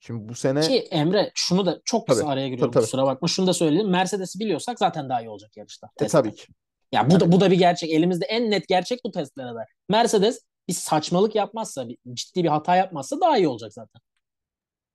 Şimdi 0.00 0.28
bu 0.28 0.34
sene 0.34 0.60
Ki 0.60 0.78
Emre 0.78 1.32
şunu 1.34 1.66
da 1.66 1.80
çok 1.84 2.08
kısa 2.08 2.20
tabii 2.20 2.30
araya 2.30 2.40
tabii 2.40 2.50
giriyorum 2.50 2.72
tabii. 2.72 2.84
kusura 2.84 3.06
bakma. 3.06 3.28
Şunu 3.28 3.46
da 3.46 3.52
söyleyelim. 3.54 3.90
Mercedes'i 3.90 4.38
biliyorsak 4.40 4.78
zaten 4.78 5.08
daha 5.08 5.20
iyi 5.22 5.28
olacak 5.28 5.56
yarışta. 5.56 5.90
E 6.00 6.06
tabii 6.06 6.34
ki. 6.34 6.46
Ya 6.92 7.10
bu 7.10 7.20
da 7.20 7.32
bu 7.32 7.40
da 7.40 7.50
bir 7.50 7.58
gerçek. 7.58 7.90
Elimizde 7.90 8.24
en 8.24 8.50
net 8.50 8.68
gerçek 8.68 9.00
bu 9.04 9.10
testlere 9.10 9.54
de. 9.54 9.66
Mercedes 9.88 10.40
bir 10.68 10.72
saçmalık 10.72 11.34
yapmazsa, 11.34 11.88
bir, 11.88 11.98
ciddi 12.14 12.44
bir 12.44 12.48
hata 12.48 12.76
yapmazsa 12.76 13.20
daha 13.20 13.38
iyi 13.38 13.48
olacak 13.48 13.72
zaten. 13.72 14.00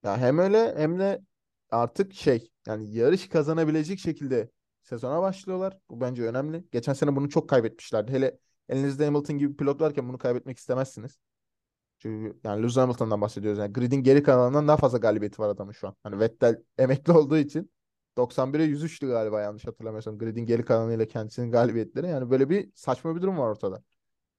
ya 0.03 0.17
hem 0.17 0.39
öyle 0.39 0.75
hem 0.77 0.99
de 0.99 1.21
artık 1.69 2.13
şey 2.13 2.51
yani 2.67 2.95
yarış 2.95 3.29
kazanabilecek 3.29 3.99
şekilde 3.99 4.51
sezona 4.83 5.21
başlıyorlar. 5.21 5.77
Bu 5.89 6.01
bence 6.01 6.23
önemli. 6.23 6.63
Geçen 6.71 6.93
sene 6.93 7.15
bunu 7.15 7.29
çok 7.29 7.49
kaybetmişlerdi. 7.49 8.11
Hele 8.11 8.37
elinizde 8.69 9.05
Hamilton 9.05 9.37
gibi 9.37 9.55
pilot 9.55 9.81
varken 9.81 10.09
bunu 10.09 10.17
kaybetmek 10.17 10.57
istemezsiniz. 10.57 11.19
Çünkü 11.99 12.39
yani 12.43 12.61
Lewis 12.61 12.77
Hamilton'dan 12.77 13.21
bahsediyoruz. 13.21 13.59
Yani 13.59 13.73
gridin 13.73 14.03
geri 14.03 14.23
kalanından 14.23 14.67
daha 14.67 14.77
fazla 14.77 14.97
galibiyeti 14.97 15.41
var 15.41 15.49
adamın 15.49 15.71
şu 15.71 15.87
an. 15.87 15.95
Hani 16.03 16.19
Vettel 16.19 16.63
emekli 16.77 17.13
olduğu 17.13 17.37
için 17.37 17.71
91'e 18.17 18.63
103'tü 18.63 19.07
galiba 19.07 19.41
yanlış 19.41 19.67
hatırlamıyorsam. 19.67 20.17
Gridin 20.17 20.45
geri 20.45 20.65
kalanıyla 20.65 21.07
kendisinin 21.07 21.51
galibiyetleri. 21.51 22.07
Yani 22.07 22.31
böyle 22.31 22.49
bir 22.49 22.71
saçma 22.75 23.15
bir 23.15 23.21
durum 23.21 23.37
var 23.37 23.47
ortada. 23.47 23.83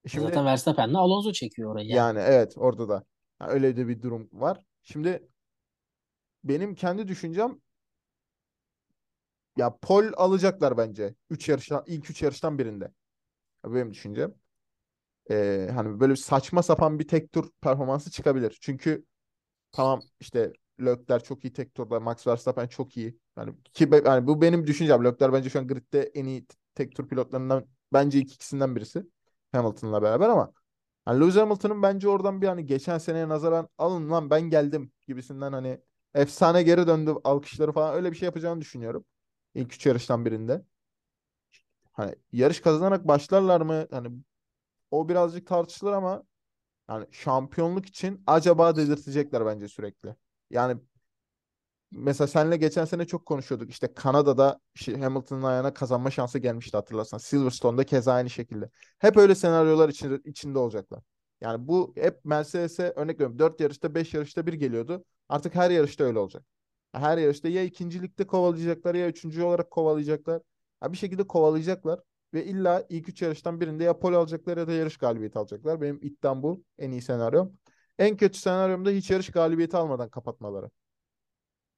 E 0.04 0.08
Zaten 0.08 0.32
Şimdi 0.32 0.44
Verstappen'le 0.46 0.94
Alonso 0.94 1.32
çekiyor 1.32 1.72
orayı 1.72 1.88
yani. 1.88 1.98
yani 1.98 2.18
evet 2.18 2.54
orada 2.56 2.88
da 2.88 3.04
yani 3.40 3.52
öyle 3.52 3.76
de 3.76 3.88
bir 3.88 4.02
durum 4.02 4.28
var. 4.32 4.66
Şimdi 4.82 5.28
benim 6.44 6.74
kendi 6.74 7.08
düşüncem 7.08 7.58
ya 9.56 9.76
pol 9.82 10.04
alacaklar 10.16 10.76
bence. 10.76 11.14
3 11.30 11.48
yarıştan 11.48 11.84
ilk 11.86 12.10
3 12.10 12.22
yarıştan 12.22 12.58
birinde. 12.58 12.92
Benim 13.64 13.90
düşüncem. 13.92 14.34
Ee, 15.30 15.68
hani 15.74 16.00
böyle 16.00 16.16
saçma 16.16 16.62
sapan 16.62 16.98
bir 16.98 17.08
tek 17.08 17.32
tur 17.32 17.50
performansı 17.60 18.10
çıkabilir. 18.10 18.58
Çünkü 18.60 19.04
tamam 19.72 20.02
işte 20.20 20.52
Leclerc 20.80 21.24
çok 21.24 21.44
iyi 21.44 21.52
tek 21.52 21.74
turda. 21.74 22.00
Max 22.00 22.26
Verstappen 22.26 22.66
çok 22.66 22.96
iyi. 22.96 23.18
Yani 23.38 23.54
ki 23.74 23.90
yani 24.06 24.26
bu 24.26 24.42
benim 24.42 24.66
düşüncem. 24.66 25.04
Leclerc 25.04 25.32
bence 25.32 25.50
şu 25.50 25.58
an 25.58 25.68
gridde 25.68 26.02
en 26.02 26.24
iyi 26.26 26.46
tek 26.74 26.96
tur 26.96 27.08
pilotlarından 27.08 27.66
bence 27.92 28.18
ilk 28.18 28.32
ikisinden 28.34 28.76
birisi. 28.76 29.06
Hamilton'la 29.52 30.02
beraber 30.02 30.28
ama 30.28 30.52
hani 31.04 31.20
Lewis 31.20 31.36
Hamilton'ın 31.36 31.82
bence 31.82 32.08
oradan 32.08 32.42
bir 32.42 32.46
hani 32.48 32.66
geçen 32.66 32.98
seneye 32.98 33.28
nazaran 33.28 33.68
alın 33.78 34.10
lan 34.10 34.30
ben 34.30 34.42
geldim 34.42 34.92
gibisinden 35.08 35.52
hani 35.52 35.80
efsane 36.14 36.62
geri 36.62 36.86
döndü 36.86 37.14
alkışları 37.24 37.72
falan 37.72 37.94
öyle 37.94 38.12
bir 38.12 38.16
şey 38.16 38.26
yapacağını 38.26 38.60
düşünüyorum. 38.60 39.04
İlk 39.54 39.74
üç 39.74 39.86
yarıştan 39.86 40.24
birinde. 40.24 40.62
Hani 41.92 42.14
yarış 42.32 42.60
kazanarak 42.60 43.08
başlarlar 43.08 43.60
mı? 43.60 43.86
Hani 43.90 44.08
o 44.92 45.10
birazcık 45.10 45.46
tartışılır 45.48 45.92
ama 45.92 46.24
yani 46.90 47.06
şampiyonluk 47.12 47.86
için 47.86 48.24
acaba 48.28 48.76
dedirtecekler 48.76 49.46
bence 49.46 49.68
sürekli. 49.68 50.16
Yani 50.50 50.80
mesela 51.92 52.28
seninle 52.28 52.56
geçen 52.56 52.84
sene 52.84 53.06
çok 53.06 53.26
konuşuyorduk. 53.26 53.70
İşte 53.70 53.94
Kanada'da 53.94 54.60
Hamilton'ın 55.00 55.42
ayağına 55.42 55.74
kazanma 55.74 56.10
şansı 56.10 56.38
gelmişti 56.38 56.76
hatırlarsan. 56.76 57.18
Silverstone'da 57.18 57.84
keza 57.84 58.12
aynı 58.12 58.30
şekilde. 58.30 58.70
Hep 58.98 59.16
öyle 59.16 59.34
senaryolar 59.34 59.88
içinde, 59.88 60.20
içinde 60.24 60.58
olacaklar. 60.58 61.02
Yani 61.40 61.68
bu 61.68 61.92
hep 61.96 62.24
Mercedes'e 62.24 62.92
örnek 62.96 63.14
veriyorum. 63.14 63.38
4 63.38 63.60
yarışta 63.60 63.94
5 63.94 64.14
yarışta 64.14 64.46
bir 64.46 64.52
geliyordu. 64.52 65.04
Artık 65.28 65.54
her 65.54 65.70
yarışta 65.70 66.04
öyle 66.04 66.18
olacak. 66.18 66.44
Her 66.92 67.18
yarışta 67.18 67.48
ya 67.48 67.64
ikincilikte 67.64 68.26
kovalayacaklar 68.26 68.94
ya 68.94 69.08
üçüncü 69.08 69.42
olarak 69.42 69.70
kovalayacaklar. 69.70 70.42
Ha 70.80 70.92
bir 70.92 70.96
şekilde 70.98 71.26
kovalayacaklar. 71.26 72.00
Ve 72.34 72.44
illa 72.44 72.86
ilk 72.88 73.08
üç 73.08 73.22
yarıştan 73.22 73.60
birinde 73.60 73.84
ya 73.84 73.98
pole 73.98 74.16
alacaklar 74.16 74.56
ya 74.56 74.66
da 74.66 74.72
yarış 74.72 74.96
galibiyeti 74.96 75.38
alacaklar. 75.38 75.80
Benim 75.80 75.98
iddiam 76.02 76.42
bu. 76.42 76.64
En 76.78 76.90
iyi 76.90 77.02
senaryom. 77.02 77.58
En 77.98 78.16
kötü 78.16 78.38
senaryomda 78.38 78.90
hiç 78.90 79.10
yarış 79.10 79.30
galibiyeti 79.30 79.76
almadan 79.76 80.08
kapatmaları. 80.08 80.70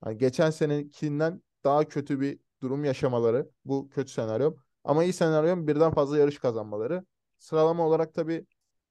Hani 0.04 0.18
geçen 0.18 0.50
senekinden 0.50 1.42
daha 1.64 1.84
kötü 1.88 2.20
bir 2.20 2.40
durum 2.62 2.84
yaşamaları. 2.84 3.50
Bu 3.66 3.90
kötü 3.90 4.12
senaryom. 4.12 4.56
Ama 4.84 5.04
iyi 5.04 5.14
senaryom 5.14 5.68
birden 5.68 5.94
fazla 5.94 6.18
yarış 6.18 6.38
kazanmaları. 6.38 7.06
Sıralama 7.40 7.86
olarak 7.88 8.14
tabii 8.14 8.46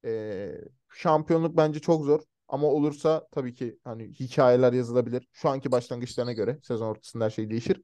eee, 0.06 0.62
şampiyonluk 0.94 1.58
bence 1.58 1.80
çok 1.82 2.06
zor. 2.06 2.22
Ama 2.48 2.68
olursa 2.68 3.28
tabii 3.32 3.54
ki 3.56 3.80
hani 3.84 4.10
hikayeler 4.14 4.74
yazılabilir. 4.74 5.28
Şu 5.34 5.50
anki 5.50 5.72
başlangıçlarına 5.72 6.34
göre 6.34 6.60
sezon 6.64 6.88
ortasında 6.88 7.26
her 7.26 7.30
şey 7.32 7.50
değişir. 7.52 7.82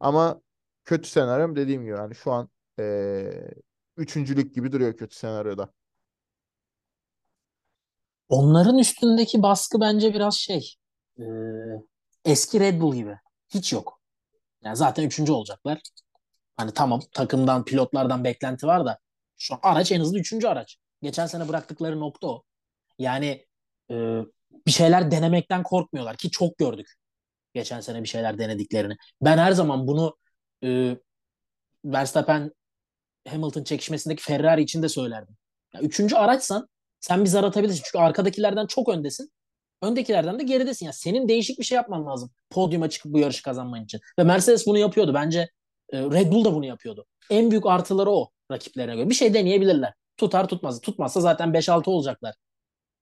Ama 0.00 0.42
kötü 0.84 1.08
senaryom 1.08 1.56
dediğim 1.56 1.84
gibi 1.84 1.94
hani 1.96 2.14
şu 2.14 2.32
an 2.32 2.50
eee 2.78 3.50
üçüncülük 3.96 4.54
gibi 4.54 4.72
duruyor 4.72 4.96
kötü 4.96 5.16
senaryoda. 5.16 5.72
Onların 8.28 8.78
üstündeki 8.78 9.42
baskı 9.42 9.80
bence 9.80 10.14
biraz 10.14 10.34
şey 10.34 10.74
e, 11.18 11.22
eski 12.24 12.60
Red 12.60 12.80
Bull 12.80 12.94
gibi. 12.94 13.18
Hiç 13.54 13.72
yok. 13.72 14.00
Yani 14.64 14.76
zaten 14.76 15.04
üçüncü 15.04 15.32
olacaklar. 15.32 15.80
Hani 16.56 16.72
tamam 16.74 17.00
takımdan, 17.12 17.64
pilotlardan 17.64 18.24
beklenti 18.24 18.66
var 18.66 18.84
da 18.86 18.98
şu 19.38 19.54
araç 19.62 19.92
en 19.92 20.00
hızlı 20.00 20.18
üçüncü 20.18 20.46
araç. 20.48 20.76
Geçen 21.02 21.26
sene 21.26 21.48
bıraktıkları 21.48 22.00
nokta 22.00 22.26
o. 22.28 22.42
Yani 22.98 23.46
e, 23.90 23.94
bir 24.66 24.70
şeyler 24.72 25.10
denemekten 25.10 25.62
korkmuyorlar 25.62 26.16
ki 26.16 26.30
çok 26.30 26.58
gördük 26.58 26.94
geçen 27.54 27.80
sene 27.80 28.02
bir 28.02 28.08
şeyler 28.08 28.38
denediklerini. 28.38 28.96
Ben 29.22 29.38
her 29.38 29.52
zaman 29.52 29.86
bunu 29.86 30.16
e, 30.64 30.96
Verstappen 31.84 32.52
Hamilton 33.28 33.64
çekişmesindeki 33.64 34.22
Ferrari 34.22 34.62
için 34.62 34.82
de 34.82 34.88
söylerdim. 34.88 35.36
Ya, 35.74 35.80
üçüncü 35.80 36.16
araçsan 36.16 36.68
sen 37.00 37.24
bir 37.24 37.28
zar 37.28 37.44
atabilirsin. 37.44 37.82
Çünkü 37.84 37.98
arkadakilerden 37.98 38.66
çok 38.66 38.88
öndesin. 38.88 39.32
Öndekilerden 39.82 40.38
de 40.38 40.42
geridesin. 40.42 40.86
Ya 40.86 40.92
senin 40.92 41.28
değişik 41.28 41.58
bir 41.58 41.64
şey 41.64 41.76
yapman 41.76 42.06
lazım. 42.06 42.30
Podyuma 42.50 42.90
çıkıp 42.90 43.12
bu 43.12 43.18
yarışı 43.18 43.42
kazanman 43.42 43.84
için. 43.84 44.00
Ve 44.18 44.24
Mercedes 44.24 44.66
bunu 44.66 44.78
yapıyordu. 44.78 45.14
Bence 45.14 45.50
e, 45.92 45.98
Red 45.98 46.32
Bull 46.32 46.44
da 46.44 46.54
bunu 46.54 46.66
yapıyordu. 46.66 47.06
En 47.30 47.50
büyük 47.50 47.66
artıları 47.66 48.10
o 48.10 48.30
rakiplerine 48.50 48.96
göre. 48.96 49.08
Bir 49.08 49.14
şey 49.14 49.34
deneyebilirler. 49.34 49.92
Tutar 50.16 50.48
tutmaz. 50.48 50.80
Tutmazsa 50.80 51.20
zaten 51.20 51.52
5-6 51.52 51.90
olacaklar. 51.90 52.34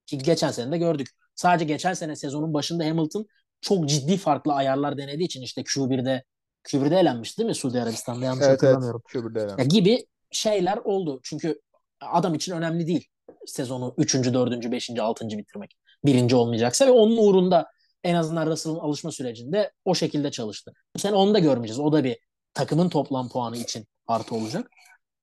Ki 0.06 0.18
geçen 0.18 0.50
sene 0.50 0.72
de 0.72 0.78
gördük. 0.78 1.08
Sadece 1.34 1.64
geçen 1.64 1.94
sene 1.94 2.16
sezonun 2.16 2.54
başında 2.54 2.84
Hamilton 2.84 3.26
çok 3.60 3.88
ciddi 3.88 4.16
farklı 4.16 4.52
ayarlar 4.52 4.98
denediği 4.98 5.26
için 5.26 5.42
işte 5.42 5.62
Q1'de 5.62 6.24
Q1'de 6.64 6.96
elenmişti 6.96 7.38
değil 7.38 7.48
mi 7.48 7.54
Suudi 7.54 7.82
Arabistan'da 7.82 8.24
yanlış 8.24 8.46
Evet 8.46 8.48
evet. 8.48 8.62
hatırlamıyorum. 8.62 9.02
Şu 9.08 9.28
bir 9.28 9.34
de 9.34 9.54
Ya 9.58 9.64
gibi 9.64 10.06
şeyler 10.30 10.76
oldu. 10.76 11.20
Çünkü 11.22 11.60
adam 12.00 12.34
için 12.34 12.52
önemli 12.52 12.86
değil 12.86 13.08
sezonu 13.46 13.94
3. 13.98 14.14
4. 14.14 14.72
5. 14.72 14.90
6. 15.00 15.28
bitirmek. 15.28 15.76
Birinci 16.04 16.36
olmayacaksa 16.36 16.86
ve 16.86 16.90
onun 16.90 17.16
uğrunda 17.16 17.66
en 18.04 18.14
azından 18.14 18.46
Russell'ın 18.46 18.78
alışma 18.78 19.12
sürecinde 19.12 19.72
o 19.84 19.94
şekilde 19.94 20.30
çalıştı. 20.30 20.72
Bu 20.96 20.98
sene 20.98 21.14
onu 21.14 21.34
da 21.34 21.38
görmeyeceğiz. 21.38 21.80
O 21.80 21.92
da 21.92 22.04
bir 22.04 22.16
takımın 22.54 22.88
toplam 22.88 23.28
puanı 23.28 23.56
için 23.56 23.86
artı 24.06 24.34
olacak. 24.34 24.70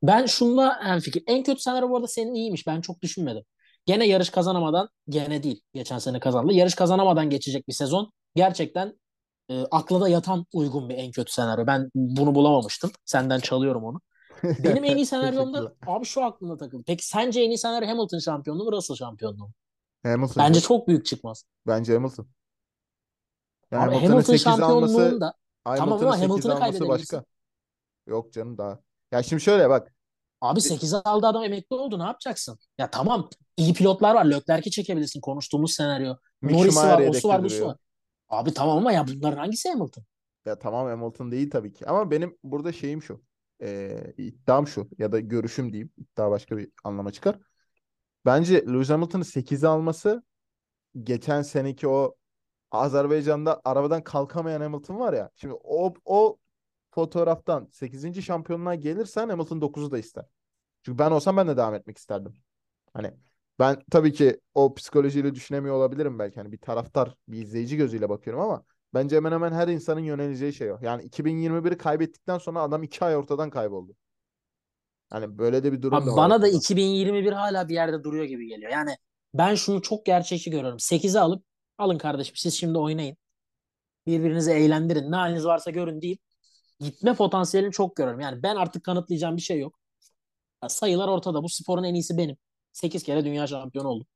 Ben 0.04 0.26
şunla 0.26 0.80
en 0.86 1.00
fikir. 1.00 1.24
En 1.28 1.44
kötü 1.44 1.62
senaryo 1.62 1.90
bu 1.90 1.96
arada 1.96 2.08
senin 2.08 2.34
iyiymiş. 2.34 2.68
Ben 2.68 2.82
çok 2.82 3.02
düşünmedim. 3.02 3.44
Gene 3.86 4.08
yarış 4.08 4.30
kazanamadan, 4.30 4.90
gene 5.10 5.44
değil. 5.44 5.62
Geçen 5.74 6.00
sene 6.00 6.20
kazandı. 6.20 6.54
Yarış 6.54 6.76
kazanamadan 6.76 7.30
geçecek 7.30 7.68
bir 7.68 7.74
sezon. 7.74 8.12
Gerçekten 8.36 9.00
e, 9.50 9.62
akla 9.72 10.02
da 10.02 10.10
yatan 10.10 10.46
uygun 10.54 10.90
bir 10.90 10.96
en 10.96 11.12
kötü 11.12 11.34
senaryo. 11.34 11.68
Ben 11.68 11.90
bunu 11.96 12.36
bulamamıştım. 12.36 12.92
Senden 13.06 13.40
çalıyorum 13.40 13.84
onu. 13.84 14.02
Benim 14.44 14.84
en 14.84 14.96
iyi 14.96 15.06
senaryomda 15.16 15.74
abi 15.88 16.06
şu 16.06 16.24
aklımda 16.24 16.58
takıldı. 16.58 16.84
Peki 16.88 17.08
sence 17.08 17.42
en 17.42 17.50
iyi 17.50 17.58
senaryo 17.58 17.90
Hamilton 17.90 18.20
şampiyonluğu 18.20 18.63
mu 18.66 18.72
Russell 18.72 18.96
şampiyonluğu 18.96 19.48
mu? 19.48 19.54
Hamilton 20.08 20.43
Bence 20.43 20.62
çok 20.62 20.88
büyük 20.88 21.06
çıkmaz. 21.06 21.43
Bence 21.67 21.93
Hamilton. 21.93 22.28
Yani 23.72 23.84
Abi 23.84 23.96
Hamilton'ın 23.96 24.12
Hamilton 24.12 24.34
8 24.34 24.48
alması 24.60 24.93
şampiyonluğunda 24.93 25.34
tamam 25.78 26.00
Hamilton'ın 26.00 26.12
ama 26.12 26.17
8 26.17 26.30
Hamilton'ı 26.30 26.54
alması 26.54 26.80
kaybedebilirsin. 26.80 27.17
başka. 27.17 27.26
Yok 28.08 28.34
canım 28.34 28.58
daha. 28.58 28.80
Ya 29.12 29.24
şimdi 29.24 29.43
şöyle 29.43 29.70
bak. 29.70 29.93
Abi 30.41 30.62
8'e 30.62 30.98
aldı 30.98 31.28
adam 31.28 31.43
emekli 31.43 31.76
oldu 31.76 32.00
ne 32.00 32.04
yapacaksın? 32.04 32.60
Ya 32.78 32.91
tamam 32.91 33.30
iyi 33.58 33.74
pilotlar 33.74 34.15
var. 34.15 34.26
Leclerc'i 34.26 34.72
çekebilirsin 34.72 35.22
konuştuğumuz 35.22 35.74
senaryo. 35.74 36.15
Mick 36.41 36.58
Norris'i 36.58 36.78
var, 36.78 37.08
osu 37.08 37.28
var, 37.28 37.43
busu 37.43 37.65
var. 37.65 37.78
Abi 38.30 38.54
tamam 38.54 38.78
ama 38.78 38.91
ya 38.91 39.08
bunların 39.08 39.38
hangisi 39.38 39.70
Hamilton? 39.70 40.04
Ya 40.46 40.60
tamam 40.60 40.88
Hamilton 40.88 41.32
değil 41.32 41.50
tabii 41.50 41.74
ki. 41.74 41.88
Ama 41.88 42.12
benim 42.12 42.38
burada 42.43 42.72
şeyim 42.72 43.02
şu. 43.02 43.22
Ee, 43.62 44.13
iddiam 44.17 44.67
şu. 44.67 44.88
Ya 44.98 45.12
da 45.12 45.20
görüşüm 45.20 45.74
diyeyim. 45.74 45.91
İddia 45.98 46.32
başka 46.32 46.58
bir 46.58 46.70
anlama 46.84 47.12
çıkar. 47.12 47.39
Bence 48.25 48.65
Lewis 48.67 48.89
Hamilton'ın 48.89 49.23
8'i 49.23 49.67
alması 49.67 50.23
geçen 51.03 51.41
seneki 51.41 51.88
o 51.88 52.15
Azerbaycan'da 52.71 53.62
arabadan 53.65 54.03
kalkamayan 54.03 54.62
Hamilton 54.62 54.99
var 54.99 55.13
ya. 55.13 55.30
Şimdi 55.36 55.56
o, 55.63 55.93
o 56.06 56.38
fotoğraftan 56.91 57.69
8. 57.71 58.21
şampiyonluğa 58.21 58.75
gelirsen 58.75 59.30
Hamilton 59.30 59.62
9'u 59.62 59.91
da 59.91 59.97
ister. 59.97 60.25
Çünkü 60.84 60.99
ben 60.99 61.12
olsam 61.12 61.38
ben 61.38 61.47
de 61.47 61.58
devam 61.58 61.75
etmek 61.75 61.97
isterdim. 61.97 62.34
Hani 62.93 63.13
ben 63.60 63.84
tabii 63.91 64.13
ki 64.13 64.39
o 64.53 64.73
psikolojiyle 64.73 65.36
düşünemiyor 65.36 65.75
olabilirim 65.75 66.19
belki. 66.19 66.36
Hani 66.36 66.51
bir 66.51 66.58
taraftar, 66.58 67.15
bir 67.27 67.41
izleyici 67.41 67.77
gözüyle 67.77 68.10
bakıyorum 68.10 68.41
ama 68.43 68.63
bence 68.93 69.15
hemen 69.15 69.32
hemen 69.32 69.51
her 69.51 69.67
insanın 69.67 69.99
yöneleceği 69.99 70.53
şey 70.53 70.71
o. 70.71 70.80
Yani 70.82 71.03
2021'i 71.03 71.77
kaybettikten 71.77 72.38
sonra 72.38 72.62
adam 72.62 72.84
iki 72.84 73.06
ay 73.06 73.17
ortadan 73.17 73.49
kayboldu. 73.49 73.95
Hani 75.10 75.38
böyle 75.38 75.63
de 75.63 75.72
bir 75.72 75.82
durum 75.82 75.93
da 75.93 76.04
Abi 76.04 76.10
var 76.12 76.17
bana 76.17 76.41
da 76.41 76.46
aslında. 76.46 76.58
2021 76.58 77.32
hala 77.32 77.70
bir 77.70 77.74
yerde 77.74 78.04
duruyor 78.04 78.26
gibi 78.26 78.48
geliyor. 78.48 78.72
Yani 78.72 78.98
ben 79.34 79.56
şunu 79.56 79.82
çok 79.82 80.06
gerçekçi 80.06 80.52
görüyorum. 80.52 80.80
8'i 80.80 81.20
alıp 81.20 81.43
alın 81.78 81.98
kardeşim 81.98 82.36
siz 82.36 82.54
şimdi 82.54 82.78
oynayın. 82.78 83.17
Birbirinizi 84.08 84.52
eğlendirin. 84.52 85.12
Ne 85.12 85.15
haliniz 85.15 85.46
varsa 85.46 85.72
görün 85.72 86.02
deyip 86.02 86.20
gitme 86.80 87.13
potansiyelini 87.13 87.72
çok 87.72 87.96
görüyorum. 87.96 88.22
Yani 88.22 88.43
ben 88.43 88.56
artık 88.56 88.84
kanıtlayacağım 88.84 89.38
bir 89.38 89.41
şey 89.41 89.60
yok. 89.60 89.80
Ya 90.63 90.70
sayılar 90.70 91.08
ortada. 91.08 91.43
Bu 91.43 91.50
sporun 91.50 91.84
en 91.84 91.93
iyisi 91.93 92.17
benim. 92.17 92.38
8 92.74 93.04
kere 93.04 93.26
dünya 93.26 93.48
şampiyonu 93.48 93.88
oldum. 93.88 94.08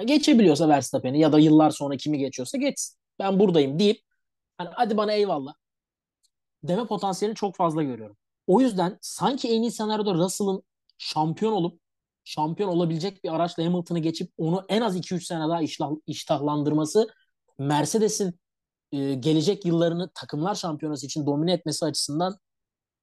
Ya 0.00 0.04
geçebiliyorsa 0.04 0.68
Verstappen'i 0.68 1.20
ya 1.20 1.32
da 1.32 1.38
yıllar 1.38 1.70
sonra 1.70 1.96
kimi 1.96 2.18
geçiyorsa 2.18 2.58
geçsin. 2.58 2.98
Ben 3.18 3.38
buradayım 3.40 3.78
deyip 3.78 4.00
hani 4.58 4.70
hadi 4.72 4.96
bana 4.96 5.12
eyvallah 5.12 5.54
deme 6.62 6.86
potansiyelini 6.86 7.36
çok 7.36 7.56
fazla 7.56 7.82
görüyorum. 7.82 8.16
O 8.52 8.60
yüzden 8.60 8.98
sanki 9.00 9.48
en 9.48 9.62
iyi 9.62 9.72
senaryoda 9.72 10.14
Russell'ın 10.14 10.62
şampiyon 10.98 11.52
olup 11.52 11.80
şampiyon 12.24 12.68
olabilecek 12.68 13.24
bir 13.24 13.34
araçla 13.34 13.64
Hamilton'ı 13.64 13.98
geçip 13.98 14.32
onu 14.38 14.64
en 14.68 14.80
az 14.80 14.96
2-3 14.96 15.24
sene 15.24 15.48
daha 15.48 15.62
iştah, 15.62 15.90
iştahlandırması 16.06 17.08
Mercedes'in 17.58 18.40
e, 18.92 19.14
gelecek 19.14 19.64
yıllarını 19.66 20.10
takımlar 20.14 20.54
şampiyonası 20.54 21.06
için 21.06 21.26
domine 21.26 21.52
etmesi 21.52 21.84
açısından 21.84 22.38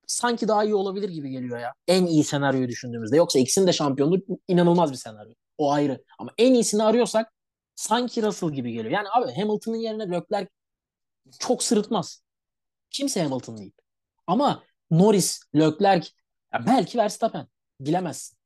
sanki 0.07 0.47
daha 0.47 0.63
iyi 0.63 0.75
olabilir 0.75 1.09
gibi 1.09 1.29
geliyor 1.29 1.59
ya. 1.59 1.73
En 1.87 2.05
iyi 2.05 2.23
senaryoyu 2.23 2.67
düşündüğümüzde. 2.67 3.17
Yoksa 3.17 3.39
ikisinin 3.39 3.67
de 3.67 3.73
şampiyonluğu 3.73 4.21
inanılmaz 4.47 4.91
bir 4.91 4.97
senaryo. 4.97 5.33
O 5.57 5.71
ayrı. 5.71 6.03
Ama 6.19 6.31
en 6.37 6.53
iyisini 6.53 6.83
arıyorsak 6.83 7.33
sanki 7.75 8.23
Russell 8.23 8.51
gibi 8.51 8.71
geliyor. 8.71 8.91
Yani 8.91 9.07
abi 9.09 9.31
Hamilton'ın 9.31 9.77
yerine 9.77 10.03
Leclerc 10.11 10.49
çok 11.39 11.63
sırıtmaz. 11.63 12.23
Kimse 12.91 13.23
Hamilton 13.23 13.57
değil. 13.57 13.73
Ama 14.27 14.68
Norris, 14.91 15.41
Leclerc, 15.55 16.09
belki 16.65 16.97
Verstappen. 16.97 17.47
Bilemezsin. 17.79 18.37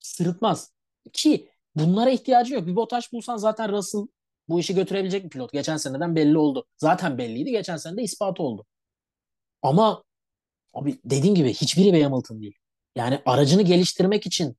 Sırıtmaz. 0.00 0.72
Ki 1.12 1.50
bunlara 1.74 2.10
ihtiyacı 2.10 2.54
yok. 2.54 2.66
Bir 2.66 2.76
Bottas 2.76 3.12
bulsan 3.12 3.36
zaten 3.36 3.72
Russell 3.72 4.06
bu 4.48 4.60
işi 4.60 4.74
götürebilecek 4.74 5.24
bir 5.24 5.30
pilot. 5.30 5.52
Geçen 5.52 5.76
seneden 5.76 6.16
belli 6.16 6.38
oldu. 6.38 6.66
Zaten 6.76 7.18
belliydi. 7.18 7.50
Geçen 7.50 7.76
sene 7.76 7.96
de 7.96 8.02
ispat 8.02 8.40
oldu. 8.40 8.66
Ama 9.62 10.04
abi 10.74 11.00
dediğim 11.04 11.34
gibi 11.34 11.54
hiçbiri 11.54 11.92
bir 11.92 12.02
Hamilton 12.02 12.42
değil. 12.42 12.58
Yani 12.96 13.22
aracını 13.26 13.62
geliştirmek 13.62 14.26
için 14.26 14.56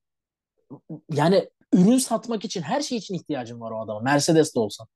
yani 1.14 1.50
ürün 1.74 1.98
satmak 1.98 2.46
için 2.46 2.62
her 2.62 2.82
şey 2.82 2.98
için 2.98 3.16
ihtiyacım 3.16 3.62
var 3.62 3.72
o 3.72 3.82
adama. 3.82 4.00
Mercedes 4.00 4.56
de 4.56 4.60
olsa. 4.60 4.88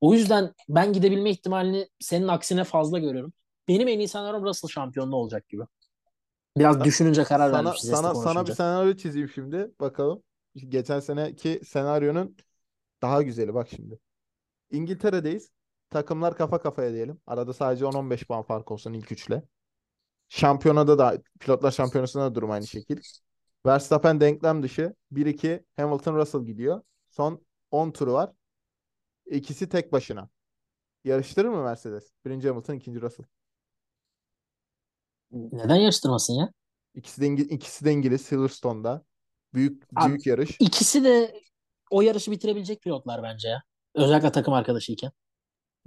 O 0.00 0.14
yüzden 0.14 0.54
ben 0.68 0.92
gidebilme 0.92 1.30
ihtimalini 1.30 1.88
senin 2.00 2.28
aksine 2.28 2.64
fazla 2.64 2.98
görüyorum. 2.98 3.32
Benim 3.68 3.88
en 3.88 3.98
iyi 3.98 4.08
senaryom 4.08 4.44
Russell 4.44 4.68
şampiyonluğu 4.68 5.16
olacak 5.16 5.48
gibi. 5.48 5.62
Biraz 6.56 6.84
düşününce 6.84 7.24
karar 7.24 7.50
Sana 7.50 7.64
verdim 7.64 7.78
size 7.80 7.96
sana 7.96 8.14
sana 8.14 8.46
bir 8.46 8.52
senaryo 8.52 8.94
çizeyim 8.94 9.28
şimdi. 9.28 9.70
Bakalım. 9.80 10.22
Geçen 10.54 11.00
seneki 11.00 11.60
senaryonun 11.64 12.36
daha 13.02 13.22
güzeli 13.22 13.54
bak 13.54 13.68
şimdi. 13.76 14.00
İngiltere'deyiz. 14.70 15.50
Takımlar 15.90 16.36
kafa 16.36 16.62
kafaya 16.62 16.92
diyelim. 16.92 17.20
Arada 17.26 17.52
sadece 17.52 17.84
10-15 17.84 18.26
puan 18.26 18.42
fark 18.42 18.70
olsun 18.70 18.92
ilk 18.92 19.12
üçle. 19.12 19.42
Şampiyonada 20.28 20.98
da 20.98 21.22
pilotlar 21.40 21.70
şampiyonasında 21.70 22.24
da 22.24 22.34
durum 22.34 22.50
aynı 22.50 22.66
şekil. 22.66 23.00
Verstappen 23.66 24.20
denklem 24.20 24.62
dışı. 24.62 24.94
1-2 25.12 25.64
Hamilton 25.76 26.16
Russell 26.16 26.44
gidiyor. 26.44 26.82
Son 27.08 27.46
10 27.70 27.90
turu 27.90 28.12
var. 28.12 28.32
İkisi 29.26 29.68
tek 29.68 29.92
başına. 29.92 30.28
Yarıştırır 31.04 31.48
mı 31.48 31.62
Mercedes? 31.62 32.10
Birinci 32.24 32.48
Hamilton, 32.48 32.74
ikinci 32.74 33.00
Russell. 33.00 33.26
Neden 35.32 35.76
yarıştırmasın 35.76 36.34
ya? 36.34 36.50
İkisi 36.94 37.20
de, 37.20 37.42
ikisi 37.42 37.84
de 37.84 37.92
İngiliz 37.92 38.20
Silverstone'da. 38.20 39.04
Büyük 39.54 39.82
Abi, 39.96 40.08
büyük 40.08 40.26
yarış. 40.26 40.56
İkisi 40.60 41.04
de 41.04 41.40
o 41.90 42.02
yarışı 42.02 42.30
bitirebilecek 42.30 42.82
pilotlar 42.82 43.22
bence 43.22 43.48
ya. 43.48 43.62
Özellikle 43.94 44.32
takım 44.32 44.54
arkadaşıyken. 44.54 45.12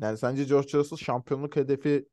Yani 0.01 0.17
sence 0.17 0.43
George 0.43 0.77
Russell 0.77 0.97
şampiyonluk 0.97 1.55
hedefi 1.55 2.09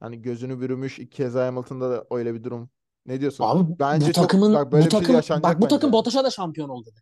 hani 0.00 0.22
gözünü 0.22 0.60
bürümüş 0.60 0.98
iki 0.98 1.16
kez 1.16 1.34
Hamilton'da 1.34 1.90
da 1.90 2.04
öyle 2.10 2.34
bir 2.34 2.44
durum. 2.44 2.70
Ne 3.06 3.20
diyorsun? 3.20 3.44
Abi 3.44 3.78
Bence 3.78 4.08
bu 4.08 4.12
çok 4.12 4.24
takımın 4.24 4.54
bak 4.54 4.72
böyle 4.72 4.82
bu 4.82 4.86
bir 4.86 4.90
şey 4.90 5.00
takım 5.00 5.14
yaşanacak 5.14 5.44
bak 5.44 5.58
bu 5.58 5.64
bence 5.64 5.74
takım 5.74 5.88
yani. 5.88 5.92
Bottas'a 5.92 6.24
da 6.24 6.30
şampiyon 6.30 6.68
ol 6.68 6.84
dedi. 6.84 7.00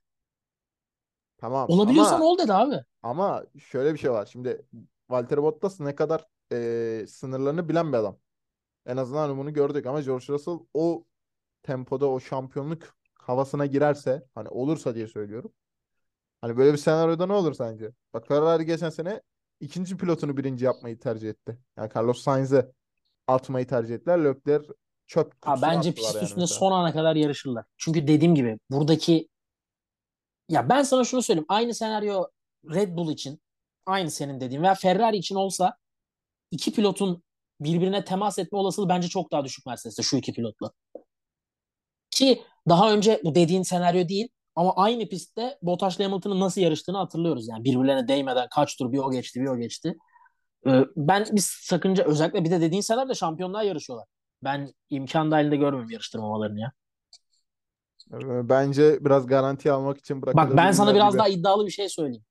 Tamam 1.38 1.70
Olabiliyorsan 1.70 2.14
ama 2.14 2.24
ol 2.24 2.38
dedi 2.38 2.52
abi. 2.52 2.76
ama 3.02 3.44
şöyle 3.58 3.94
bir 3.94 3.98
şey 3.98 4.10
var. 4.10 4.26
Şimdi 4.32 4.66
Valtteri 5.10 5.42
Bottas 5.42 5.80
ne 5.80 5.94
kadar 5.94 6.26
e, 6.52 7.06
sınırlarını 7.08 7.68
bilen 7.68 7.92
bir 7.92 7.98
adam. 7.98 8.18
En 8.86 8.96
azından 8.96 9.38
bunu 9.38 9.52
gördük 9.52 9.86
ama 9.86 10.00
George 10.00 10.26
Russell 10.28 10.58
o 10.74 11.04
tempoda 11.62 12.06
o 12.10 12.20
şampiyonluk 12.20 12.96
havasına 13.14 13.66
girerse 13.66 14.24
hani 14.34 14.48
olursa 14.48 14.94
diye 14.94 15.06
söylüyorum. 15.08 15.52
Hani 16.40 16.56
böyle 16.56 16.72
bir 16.72 16.78
senaryoda 16.78 17.26
ne 17.26 17.32
olur 17.32 17.54
sence? 17.54 17.90
Bak 18.14 18.28
Ferrari 18.28 18.66
geçen 18.66 18.90
sene 18.90 19.22
ikinci 19.60 19.96
pilotunu 19.96 20.36
birinci 20.36 20.64
yapmayı 20.64 20.98
tercih 20.98 21.30
etti. 21.30 21.58
Yani 21.76 21.90
Carlos 21.96 22.22
Sainz'e 22.22 22.72
atmayı 23.26 23.66
tercih 23.66 23.94
ettiler. 23.94 24.24
Leclerc 24.24 24.66
çöp 25.06 25.32
Ha, 25.46 25.62
bence 25.62 25.92
pist 25.92 26.14
yani 26.14 26.24
üstünde 26.24 26.40
mesela. 26.40 26.58
son 26.58 26.72
ana 26.72 26.92
kadar 26.92 27.16
yarışırlar. 27.16 27.64
Çünkü 27.76 28.06
dediğim 28.06 28.34
gibi 28.34 28.58
buradaki 28.70 29.28
ya 30.48 30.68
ben 30.68 30.82
sana 30.82 31.04
şunu 31.04 31.22
söyleyeyim. 31.22 31.46
Aynı 31.48 31.74
senaryo 31.74 32.24
Red 32.70 32.96
Bull 32.96 33.12
için 33.12 33.40
aynı 33.86 34.10
senin 34.10 34.40
dediğin 34.40 34.62
veya 34.62 34.74
Ferrari 34.74 35.16
için 35.16 35.34
olsa 35.34 35.76
iki 36.50 36.72
pilotun 36.72 37.22
birbirine 37.64 38.04
temas 38.04 38.38
etme 38.38 38.58
olasılığı 38.58 38.88
bence 38.88 39.08
çok 39.08 39.32
daha 39.32 39.44
düşük 39.44 39.66
Mercedes'te 39.66 40.02
şu 40.02 40.16
iki 40.16 40.32
pilotla. 40.32 40.70
Ki 42.10 42.42
daha 42.68 42.92
önce 42.92 43.20
bu 43.24 43.34
dediğin 43.34 43.62
senaryo 43.62 44.08
değil 44.08 44.28
ama 44.56 44.76
aynı 44.76 45.08
pistte 45.08 45.58
Bottas'la 45.62 46.04
Hamilton'ın 46.04 46.40
nasıl 46.40 46.60
yarıştığını 46.60 46.96
hatırlıyoruz. 46.96 47.48
Yani 47.48 47.64
birbirlerine 47.64 48.08
değmeden 48.08 48.46
kaç 48.50 48.76
tur 48.76 48.92
bir 48.92 48.98
o 48.98 49.10
geçti 49.10 49.40
bir 49.40 49.46
o 49.46 49.58
geçti. 49.58 49.96
Ee, 50.66 50.84
ben 50.96 51.26
bir 51.32 51.44
sakınca 51.44 52.04
özellikle 52.04 52.44
bir 52.44 52.50
de 52.50 52.60
dediğin 52.60 52.82
senaryoda 52.82 53.14
şampiyonluğa 53.14 53.62
yarışıyorlar. 53.62 54.08
Ben 54.44 54.72
imkan 54.90 55.30
dahilinde 55.30 55.56
görmüyorum 55.56 55.90
yarıştırmamalarını 55.90 56.60
ya. 56.60 56.72
Ee, 58.12 58.48
Bence 58.48 59.04
biraz 59.04 59.26
garanti 59.26 59.72
almak 59.72 59.98
için 59.98 60.22
Bak 60.22 60.56
ben 60.56 60.72
sana 60.72 60.94
biraz 60.94 61.12
gibi. 61.12 61.18
daha 61.18 61.28
iddialı 61.28 61.66
bir 61.66 61.70
şey 61.70 61.88
söyleyeyim. 61.88 62.24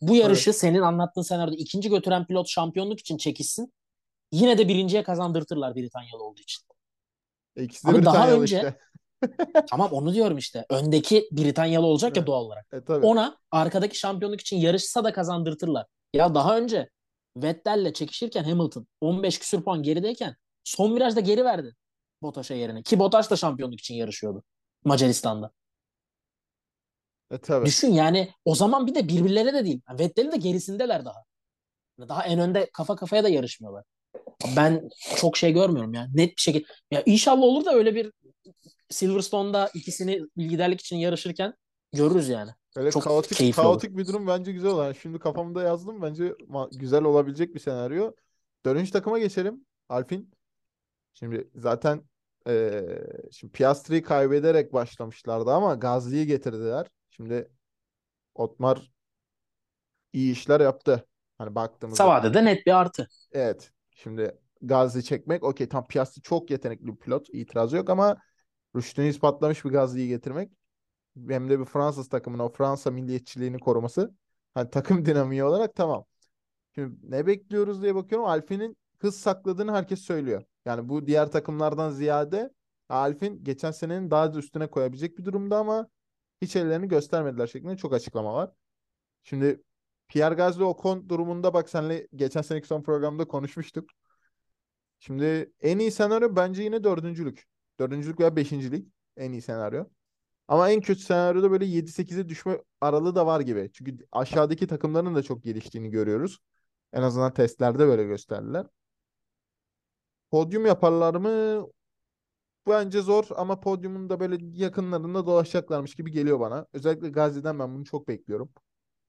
Bu 0.00 0.16
yarışı 0.16 0.52
senin 0.52 0.80
anlattığın 0.80 1.22
senaryoda 1.22 1.56
ikinci 1.56 1.88
götüren 1.90 2.26
pilot 2.26 2.48
şampiyonluk 2.48 3.00
için 3.00 3.16
çekişsin. 3.16 3.72
Yine 4.32 4.58
de 4.58 4.68
birinciye 4.68 5.02
kazandırtırlar 5.02 5.74
Britanyalı 5.74 6.24
olduğu 6.24 6.40
için. 6.40 6.64
İkisi 7.56 7.86
de 7.86 7.90
Abi 7.90 8.04
daha 8.04 8.14
Britanyalı 8.14 8.42
önce- 8.42 8.56
işte. 8.56 8.78
Tamam 9.70 9.92
onu 9.92 10.14
diyorum 10.14 10.38
işte. 10.38 10.66
Öndeki 10.70 11.28
Britanyalı 11.32 11.86
olacak 11.86 12.16
ya 12.16 12.20
Evet. 12.20 12.26
doğal 12.26 12.44
olarak. 12.44 12.66
E 12.72 12.84
tabii. 12.84 13.06
Ona 13.06 13.38
arkadaki 13.50 13.98
şampiyonluk 13.98 14.40
için 14.40 14.56
yarışsa 14.56 15.04
da 15.04 15.12
kazandırtırlar. 15.12 15.86
Ya 16.14 16.34
daha 16.34 16.58
önce 16.58 16.90
Vettel'le 17.36 17.92
çekişirken 17.92 18.44
Hamilton 18.44 18.86
15 19.00 19.38
küsür 19.38 19.62
puan 19.62 19.82
gerideyken 19.82 20.36
son 20.64 20.96
virajda 20.96 21.20
geri 21.20 21.44
verdi 21.44 21.74
Bottas'a 22.22 22.54
yerine. 22.54 22.82
Ki 22.82 22.98
Bottas 22.98 23.30
da 23.30 23.36
şampiyonluk 23.36 23.80
için 23.80 23.94
yarışıyordu 23.94 24.42
Macaristan'da. 24.84 25.50
E 27.30 27.38
tabii. 27.38 27.66
Düşün 27.66 27.92
yani 27.92 28.32
o 28.44 28.54
zaman 28.54 28.86
bir 28.86 28.94
de 28.94 29.08
birbirlerine 29.08 29.54
de 29.54 29.64
değil. 29.64 29.80
Yani 29.88 29.98
Vettel'in 29.98 30.32
de 30.32 30.36
gerisindeler 30.36 31.04
daha. 31.04 31.24
Daha 31.98 32.24
en 32.24 32.38
önde 32.38 32.70
kafa 32.72 32.96
kafaya 32.96 33.24
da 33.24 33.28
yarışmıyorlar. 33.28 33.84
Ben 34.56 34.88
çok 35.16 35.36
şey 35.36 35.52
görmüyorum 35.52 35.94
ya. 35.94 36.08
Net 36.14 36.36
bir 36.36 36.42
şekilde. 36.42 36.66
Ya 36.90 37.02
inşallah 37.06 37.42
olur 37.42 37.64
da 37.64 37.74
öyle 37.74 37.94
bir 37.94 38.12
Silverstone'da 38.90 39.70
ikisini 39.74 40.20
liderlik 40.38 40.80
için 40.80 40.96
yarışırken 40.96 41.54
görürüz 41.92 42.28
yani. 42.28 42.50
Böyle 42.76 42.90
Çok 42.90 43.02
kaotik 43.02 43.56
kaotik 43.56 43.96
bir 43.96 44.06
durum 44.06 44.26
bence 44.26 44.52
güzel 44.52 44.70
olan. 44.70 44.92
Şimdi 44.92 45.18
kafamda 45.18 45.62
yazdım 45.62 46.02
bence 46.02 46.34
güzel 46.72 47.04
olabilecek 47.04 47.54
bir 47.54 47.60
senaryo. 47.60 48.12
Dördüncü 48.64 48.90
takıma 48.90 49.18
geçelim. 49.18 49.66
Alpine. 49.88 50.24
Şimdi 51.14 51.48
zaten 51.54 52.02
eee 52.46 53.06
şimdi 53.32 53.52
Piastri'yi 53.52 54.02
kaybederek 54.02 54.72
başlamışlardı 54.72 55.50
ama 55.50 55.74
Gasly'yi 55.74 56.26
getirdiler. 56.26 56.86
Şimdi 57.10 57.50
Otmar 58.34 58.90
iyi 60.12 60.32
işler 60.32 60.60
yaptı. 60.60 61.06
Hani 61.38 61.54
baktığımızda. 61.54 62.04
Kısa 62.04 62.08
vadede 62.08 62.44
net 62.44 62.66
bir 62.66 62.80
artı. 62.80 63.08
Evet. 63.32 63.72
Şimdi 63.94 64.38
Gasly 64.62 65.02
çekmek 65.02 65.44
okey 65.44 65.68
tam 65.68 65.86
Piastri 65.86 66.22
çok 66.22 66.50
yetenekli 66.50 66.86
bir 66.86 66.96
pilot. 66.96 67.28
itirazı 67.32 67.76
yok 67.76 67.90
ama 67.90 68.16
rüştünü 68.76 69.06
ispatlamış 69.06 69.64
bir 69.64 69.70
Gasly'yi 69.70 70.08
getirmek 70.08 70.50
hem 71.28 71.50
de 71.50 71.60
bir 71.60 71.64
Fransız 71.64 72.08
takımın 72.08 72.38
o 72.38 72.48
Fransa 72.48 72.90
milliyetçiliğini 72.90 73.58
koruması. 73.58 74.14
Hani 74.54 74.70
takım 74.70 75.04
dinamiği 75.06 75.44
olarak 75.44 75.74
tamam. 75.74 76.04
Şimdi 76.74 76.96
ne 77.10 77.26
bekliyoruz 77.26 77.82
diye 77.82 77.94
bakıyorum. 77.94 78.26
Alfine'in 78.28 78.76
hız 78.98 79.16
sakladığını 79.16 79.72
herkes 79.72 80.00
söylüyor. 80.00 80.44
Yani 80.64 80.88
bu 80.88 81.06
diğer 81.06 81.32
takımlardan 81.32 81.90
ziyade 81.90 82.50
Alpine 82.88 83.36
geçen 83.42 83.70
senenin 83.70 84.10
daha 84.10 84.34
da 84.34 84.38
üstüne 84.38 84.66
koyabilecek 84.66 85.18
bir 85.18 85.24
durumda 85.24 85.58
ama 85.58 85.88
hiç 86.42 86.56
ellerini 86.56 86.88
göstermediler 86.88 87.46
şeklinde 87.46 87.76
çok 87.76 87.92
açıklama 87.94 88.34
var. 88.34 88.50
Şimdi 89.22 89.62
Pierre 90.08 90.34
Gasly 90.34 90.64
Ocon 90.64 91.08
durumunda 91.08 91.54
bak 91.54 91.68
senle 91.68 92.08
geçen 92.14 92.42
seneki 92.42 92.66
son 92.66 92.82
programda 92.82 93.28
konuşmuştuk. 93.28 93.90
Şimdi 94.98 95.52
en 95.60 95.78
iyi 95.78 95.90
senaryo 95.90 96.36
bence 96.36 96.62
yine 96.62 96.84
dördüncülük. 96.84 97.44
Dördüncülük 97.78 98.20
veya 98.20 98.36
beşincilik. 98.36 98.88
en 99.16 99.32
iyi 99.32 99.42
senaryo. 99.42 99.84
Ama 100.48 100.70
en 100.70 100.80
kötü 100.80 101.00
senaryoda 101.00 101.50
böyle 101.50 101.64
7-8'e 101.64 102.28
düşme 102.28 102.58
aralığı 102.80 103.14
da 103.14 103.26
var 103.26 103.40
gibi. 103.40 103.70
Çünkü 103.72 103.98
aşağıdaki 104.12 104.66
takımların 104.66 105.14
da 105.14 105.22
çok 105.22 105.44
geliştiğini 105.44 105.90
görüyoruz. 105.90 106.38
En 106.92 107.02
azından 107.02 107.34
testlerde 107.34 107.86
böyle 107.86 108.04
gösterdiler. 108.04 108.66
Podyum 110.30 110.66
yaparlar 110.66 111.14
mı? 111.14 111.66
Bence 112.68 113.00
zor 113.02 113.24
ama 113.36 113.60
podyumun 113.60 114.10
da 114.10 114.20
böyle 114.20 114.36
yakınlarında 114.40 115.26
dolaşacaklarmış 115.26 115.94
gibi 115.94 116.10
geliyor 116.12 116.40
bana. 116.40 116.66
Özellikle 116.72 117.08
Gazi'den 117.08 117.58
ben 117.58 117.74
bunu 117.74 117.84
çok 117.84 118.08
bekliyorum. 118.08 118.50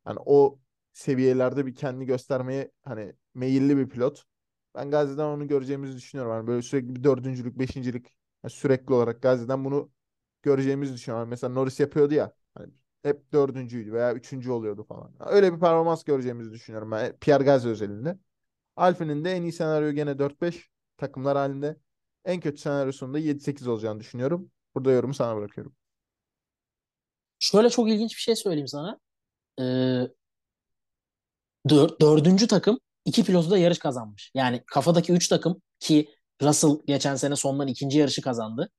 Hani 0.03 0.19
o 0.25 0.60
seviyelerde 0.95 1.67
bir 1.67 1.75
kendini 1.75 2.08
göstermeye 2.08 2.71
hani 2.86 3.13
meyilli 3.36 3.77
bir 3.77 3.89
pilot. 3.89 4.25
Ben 4.75 4.91
Gazi'den 4.91 5.25
onu 5.25 5.47
göreceğimizi 5.49 5.97
düşünüyorum. 5.97 6.34
Hani 6.34 6.47
böyle 6.47 6.62
sürekli 6.62 6.95
bir 6.95 7.03
dördüncülük, 7.03 7.60
beşincilik 7.60 8.05
yani 8.43 8.51
sürekli 8.51 8.93
olarak 8.93 9.21
Gazi'den 9.21 9.65
bunu 9.65 9.91
göreceğimizi 10.43 10.93
düşünüyorum. 10.93 11.21
Hani 11.25 11.29
mesela 11.29 11.53
Norris 11.53 11.79
yapıyordu 11.79 12.13
ya. 12.13 12.34
Hani 12.55 12.73
hep 13.03 13.34
dördüncüydü 13.34 13.93
veya 13.93 14.13
üçüncü 14.13 14.51
oluyordu 14.51 14.84
falan. 14.84 15.13
Öyle 15.19 15.53
bir 15.53 15.60
performans 15.60 16.03
göreceğimizi 16.03 16.51
düşünüyorum 16.53 16.91
ben 16.91 17.17
Pierre 17.17 17.43
Gasly 17.43 17.69
özelinde. 17.69 18.19
Alfine'in 18.75 19.25
de 19.25 19.31
en 19.34 19.41
iyi 19.43 19.51
senaryo 19.53 19.91
gene 19.91 20.19
4-5 20.19 20.69
takımlar 20.97 21.38
halinde. 21.38 21.77
En 22.25 22.39
kötü 22.41 22.58
senaryosunda 22.62 23.19
7-8 23.19 23.67
olacağını 23.67 23.99
düşünüyorum. 23.99 24.51
Burada 24.75 24.91
yorumu 24.91 25.13
sana 25.13 25.38
bırakıyorum. 25.38 25.75
Şöyle 27.39 27.69
çok 27.69 27.89
ilginç 27.89 28.15
bir 28.15 28.21
şey 28.21 28.36
söyleyeyim 28.36 28.67
sana. 28.67 28.99
Ee, 29.62 29.63
dör, 31.69 31.89
dördüncü 32.01 32.47
takım 32.47 32.80
iki 33.06 33.23
pilotu 33.23 33.49
da 33.51 33.58
yarış 33.58 33.80
kazanmış. 33.80 34.32
Yani 34.36 34.63
kafadaki 34.67 35.13
üç 35.13 35.28
takım 35.28 35.62
ki 35.80 36.10
Russell 36.41 36.78
geçen 36.88 37.15
sene 37.15 37.36
sondan 37.36 37.67
ikinci 37.67 37.97
yarışı 37.99 38.21
kazandı. 38.21 38.69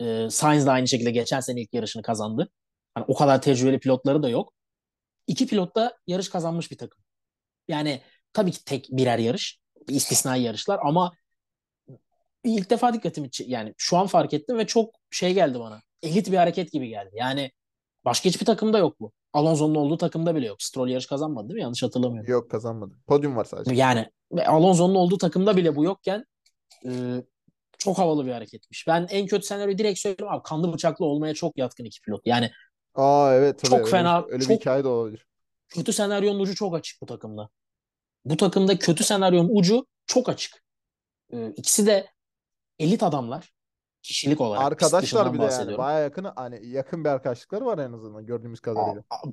Ee, 0.00 0.28
Sainz 0.30 0.66
de 0.66 0.70
aynı 0.70 0.88
şekilde 0.88 1.10
geçen 1.10 1.40
sene 1.40 1.60
ilk 1.60 1.74
yarışını 1.74 2.02
kazandı. 2.02 2.48
Hani 2.94 3.04
o 3.08 3.14
kadar 3.14 3.42
tecrübeli 3.42 3.78
pilotları 3.80 4.22
da 4.22 4.28
yok. 4.28 4.52
İki 5.26 5.46
pilot 5.46 5.76
da 5.76 5.98
yarış 6.06 6.28
kazanmış 6.28 6.70
bir 6.70 6.78
takım. 6.78 7.04
Yani 7.68 8.02
tabii 8.32 8.52
ki 8.52 8.64
tek 8.64 8.88
birer 8.90 9.18
yarış. 9.18 9.58
istisnai 9.88 10.42
yarışlar 10.42 10.80
ama 10.84 11.12
ilk 12.44 12.70
defa 12.70 12.94
dikkatimi 12.94 13.30
yani 13.46 13.74
şu 13.76 13.96
an 13.96 14.06
fark 14.06 14.34
ettim 14.34 14.58
ve 14.58 14.66
çok 14.66 14.94
şey 15.10 15.34
geldi 15.34 15.60
bana. 15.60 15.82
Elit 16.02 16.32
bir 16.32 16.36
hareket 16.36 16.72
gibi 16.72 16.88
geldi. 16.88 17.10
Yani 17.14 17.50
başka 18.04 18.28
hiçbir 18.28 18.46
takımda 18.46 18.78
yok 18.78 19.00
bu. 19.00 19.12
Alonso'nun 19.32 19.74
olduğu 19.74 19.96
takımda 19.96 20.34
bile 20.34 20.46
yok. 20.46 20.62
Stroll 20.62 20.88
yarış 20.88 21.06
kazanmadı 21.06 21.48
değil 21.48 21.56
mi? 21.56 21.62
Yanlış 21.62 21.82
hatırlamıyorum. 21.82 22.30
Yok 22.30 22.50
kazanmadı. 22.50 22.94
Podyum 23.06 23.36
var 23.36 23.44
sadece. 23.44 23.74
Yani 23.74 24.10
Alonso'nun 24.46 24.94
olduğu 24.94 25.18
takımda 25.18 25.56
bile 25.56 25.76
bu 25.76 25.84
yokken 25.84 26.24
e, 26.86 26.90
çok 27.78 27.98
havalı 27.98 28.26
bir 28.26 28.32
hareketmiş. 28.32 28.84
Ben 28.86 29.06
en 29.10 29.26
kötü 29.26 29.46
senaryoyu 29.46 29.78
direkt 29.78 29.98
söylüyorum 29.98 30.34
abi. 30.34 30.42
Kanlı 30.42 30.72
bıçaklı 30.72 31.04
olmaya 31.04 31.34
çok 31.34 31.58
yatkın 31.58 31.84
iki 31.84 32.00
pilot. 32.00 32.26
Yani 32.26 32.50
Aa 32.94 33.34
evet 33.34 33.58
tabii. 33.58 33.70
Çok 33.70 33.78
öyle, 33.78 33.90
fena. 33.90 34.24
Öyle 34.28 34.44
çok, 34.44 34.50
bir 34.50 34.60
hikaye 34.60 34.84
de 34.84 34.88
olabilir. 34.88 35.26
Kötü 35.68 35.92
senaryonun 35.92 36.40
ucu 36.40 36.54
çok 36.54 36.74
açık 36.74 37.02
bu 37.02 37.06
takımda. 37.06 37.48
Bu 38.24 38.36
takımda 38.36 38.78
kötü 38.78 39.04
senaryonun 39.04 39.50
ucu 39.52 39.86
çok 40.06 40.28
açık. 40.28 40.64
Ee, 41.32 41.50
ikisi 41.56 41.86
de 41.86 42.06
elit 42.78 43.02
adamlar. 43.02 43.52
Kişilik 44.02 44.40
olarak. 44.40 44.64
Arkadaşlar 44.64 45.34
bir 45.34 45.38
de 45.38 45.44
yani. 45.44 45.78
Baya 45.78 45.98
yakın 45.98 46.24
hani 46.36 46.66
yakın 46.66 47.04
bir 47.04 47.08
arkadaşlıkları 47.08 47.66
var 47.66 47.78
en 47.78 47.92
azından 47.92 48.26
gördüğümüz 48.26 48.60
kadarıyla. 48.60 49.02
Aa, 49.10 49.28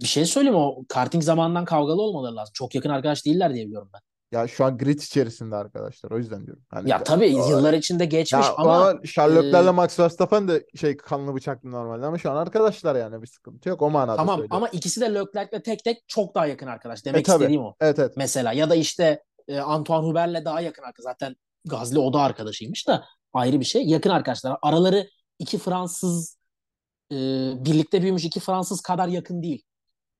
bir 0.00 0.06
şey 0.06 0.24
söyleyeyim 0.24 0.58
o 0.58 0.84
karting 0.88 1.24
zamanından 1.24 1.64
kavgalı 1.64 2.02
olmaları 2.02 2.36
lazım. 2.36 2.52
Çok 2.54 2.74
yakın 2.74 2.90
arkadaş 2.90 3.26
değiller 3.26 3.54
diye 3.54 3.66
biliyorum 3.66 3.90
ben. 3.94 4.00
Ya 4.32 4.48
şu 4.48 4.64
an 4.64 4.78
grid 4.78 4.98
içerisinde 4.98 5.56
arkadaşlar 5.56 6.10
o 6.10 6.18
yüzden 6.18 6.46
diyorum. 6.46 6.62
Hani 6.70 6.90
ya 6.90 7.04
tabii 7.04 7.36
o, 7.42 7.50
yıllar 7.50 7.72
içinde 7.72 8.04
geçmiş 8.04 8.46
ya, 8.46 8.54
ama 8.56 8.94
Sherlock'lerle 9.04 9.68
e, 9.68 9.72
Max 9.72 10.00
Verstappen 10.00 10.48
de 10.48 10.66
şey 10.74 10.96
kanlı 10.96 11.34
bıçaklı 11.34 11.70
normalde 11.70 12.06
ama 12.06 12.18
şu 12.18 12.30
an 12.30 12.36
arkadaşlar 12.36 12.96
yani 12.96 13.22
bir 13.22 13.26
sıkıntı 13.26 13.68
yok 13.68 13.82
o 13.82 13.90
manada 13.90 14.16
Tamam 14.16 14.36
söylüyorum. 14.36 14.56
ama 14.56 14.68
ikisi 14.68 15.00
de 15.00 15.14
Leclerc'le 15.14 15.64
tek 15.64 15.84
tek 15.84 16.08
çok 16.08 16.34
daha 16.34 16.46
yakın 16.46 16.66
arkadaş. 16.66 17.04
Demek 17.04 17.28
e, 17.28 17.32
istediğim 17.32 17.62
o. 17.62 17.74
Evet 17.80 17.98
evet. 17.98 18.12
Mesela 18.16 18.52
ya 18.52 18.70
da 18.70 18.74
işte 18.74 19.22
e, 19.48 19.60
Antoine 19.60 20.06
Hubert'le 20.06 20.44
daha 20.44 20.60
yakın 20.60 20.82
arkadaş. 20.82 21.12
Zaten 21.12 21.36
Gazli 21.64 21.98
o 21.98 22.12
da 22.12 22.20
arkadaşıymış 22.20 22.88
da 22.88 23.04
ayrı 23.32 23.60
bir 23.60 23.64
şey. 23.64 23.86
Yakın 23.86 24.10
arkadaşlar. 24.10 24.58
Araları 24.62 25.08
iki 25.38 25.58
Fransız 25.58 26.38
e, 27.12 27.16
birlikte 27.64 28.02
büyümüş 28.02 28.24
iki 28.24 28.40
Fransız 28.40 28.80
kadar 28.80 29.08
yakın 29.08 29.42
değil. 29.42 29.62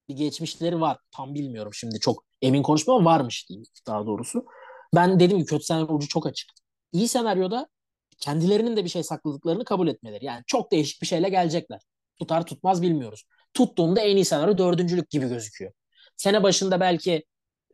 Bir 0.09 0.17
geçmişleri 0.17 0.81
var. 0.81 0.99
Tam 1.11 1.35
bilmiyorum 1.35 1.75
şimdi 1.75 2.01
çok 2.01 2.25
emin 2.43 2.63
konuşmam 2.63 2.97
ama 2.97 3.11
varmış 3.11 3.49
diyeyim 3.49 3.67
daha 3.87 4.07
doğrusu. 4.07 4.47
Ben 4.95 5.21
dedim 5.21 5.39
ki 5.39 5.45
kötü 5.45 5.65
senaryo 5.65 5.95
ucu 5.95 6.09
çok 6.09 6.27
açık. 6.27 6.51
İyi 6.93 7.09
senaryoda 7.09 7.69
kendilerinin 8.19 8.77
de 8.77 8.85
bir 8.85 8.89
şey 8.89 9.03
sakladıklarını 9.03 9.65
kabul 9.65 9.89
etmeleri. 9.89 10.25
Yani 10.25 10.43
çok 10.47 10.73
değişik 10.73 11.03
bir 11.03 11.07
şeyle 11.07 11.29
gelecekler. 11.29 11.81
Tutar 12.19 12.47
tutmaz 12.47 12.83
bilmiyoruz. 12.83 13.25
Tuttuğunda 13.55 14.01
en 14.01 14.17
iyi 14.17 14.25
senaryo 14.25 14.59
dördüncülük 14.59 15.11
gibi 15.11 15.29
gözüküyor. 15.29 15.73
Sene 16.17 16.43
başında 16.43 16.81
belki 16.81 17.25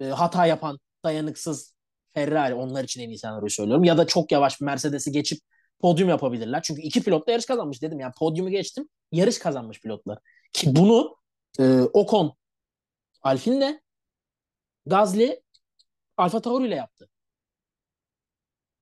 e, 0.01 0.05
hata 0.05 0.47
yapan, 0.47 0.79
dayanıksız 1.05 1.75
Ferrari 2.19 2.55
onlar 2.55 2.85
için 2.85 3.01
en 3.01 3.09
iyi 3.09 3.19
senaryoyu 3.19 3.51
söylüyorum. 3.51 3.85
Ya 3.85 3.99
da 3.99 4.07
çok 4.07 4.33
yavaş 4.33 4.61
bir 4.61 4.67
Mercedes'i 4.67 5.13
geçip 5.13 5.39
podyum 5.81 6.09
yapabilirler. 6.09 6.63
Çünkü 6.63 6.83
iki 6.83 7.03
pilot 7.03 7.27
da 7.27 7.33
yarış 7.33 7.47
kazanmış 7.47 7.83
dedim. 7.83 8.01
Yani 8.01 8.13
podyumu 8.19 8.51
geçtim. 8.51 8.89
Yarış 9.13 9.39
kazanmış 9.39 9.81
pilotlar. 9.81 10.19
Ki 10.53 10.77
bunu 10.77 11.17
e, 11.61 11.81
Ocon 11.81 12.35
Alfine'le 13.23 13.81
Gazli 14.87 15.43
Alfa 16.17 16.41
Tauri 16.41 16.67
ile 16.67 16.75
yaptı. 16.75 17.09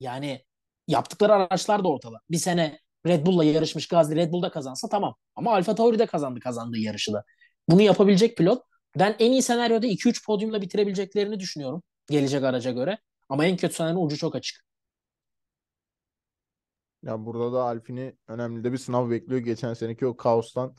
Yani 0.00 0.44
yaptıkları 0.88 1.32
araçlar 1.32 1.84
da 1.84 1.88
ortada. 1.88 2.16
Bir 2.30 2.38
sene 2.38 2.80
Red 3.06 3.26
Bull'la 3.26 3.44
yarışmış 3.44 3.88
Gazli 3.88 4.16
Red 4.16 4.32
Bull'da 4.32 4.50
kazansa 4.50 4.88
tamam. 4.88 5.14
Ama 5.36 5.54
Alfa 5.54 5.74
Tauri 5.74 5.98
de 5.98 6.06
kazandı 6.06 6.40
kazandığı 6.40 6.78
yarışı 6.78 7.12
da. 7.12 7.24
Bunu 7.68 7.82
yapabilecek 7.82 8.36
pilot. 8.36 8.62
Ben 8.98 9.16
en 9.18 9.32
iyi 9.32 9.42
senaryoda 9.42 9.86
2-3 9.86 10.24
podyumla 10.26 10.62
bitirebileceklerini 10.62 11.40
düşünüyorum. 11.40 11.82
Gelecek 12.10 12.44
araca 12.44 12.70
göre. 12.70 12.98
Ama 13.28 13.46
en 13.46 13.56
kötü 13.56 13.74
senaryo 13.74 14.00
ucu 14.00 14.16
çok 14.16 14.34
açık. 14.34 14.66
Ya 17.02 17.26
burada 17.26 17.52
da 17.52 17.62
Alfin'i 17.62 18.16
önemli 18.28 18.64
de 18.64 18.72
bir 18.72 18.78
sınav 18.78 19.10
bekliyor. 19.10 19.40
Geçen 19.40 19.74
seneki 19.74 20.06
o 20.06 20.16
kaostan 20.16 20.76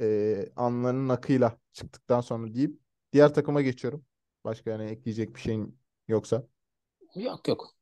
e, 0.00 0.46
anlarının 0.56 1.08
akıyla 1.08 1.58
çıktıktan 1.72 2.20
sonra 2.20 2.54
deyip 2.54 2.80
diğer 3.12 3.34
takıma 3.34 3.62
geçiyorum. 3.62 4.04
Başka 4.44 4.70
yani 4.70 4.84
ekleyecek 4.84 5.34
bir 5.34 5.40
şeyin 5.40 5.78
yoksa. 6.08 6.46
Yok 7.14 7.48
yok. 7.48 7.74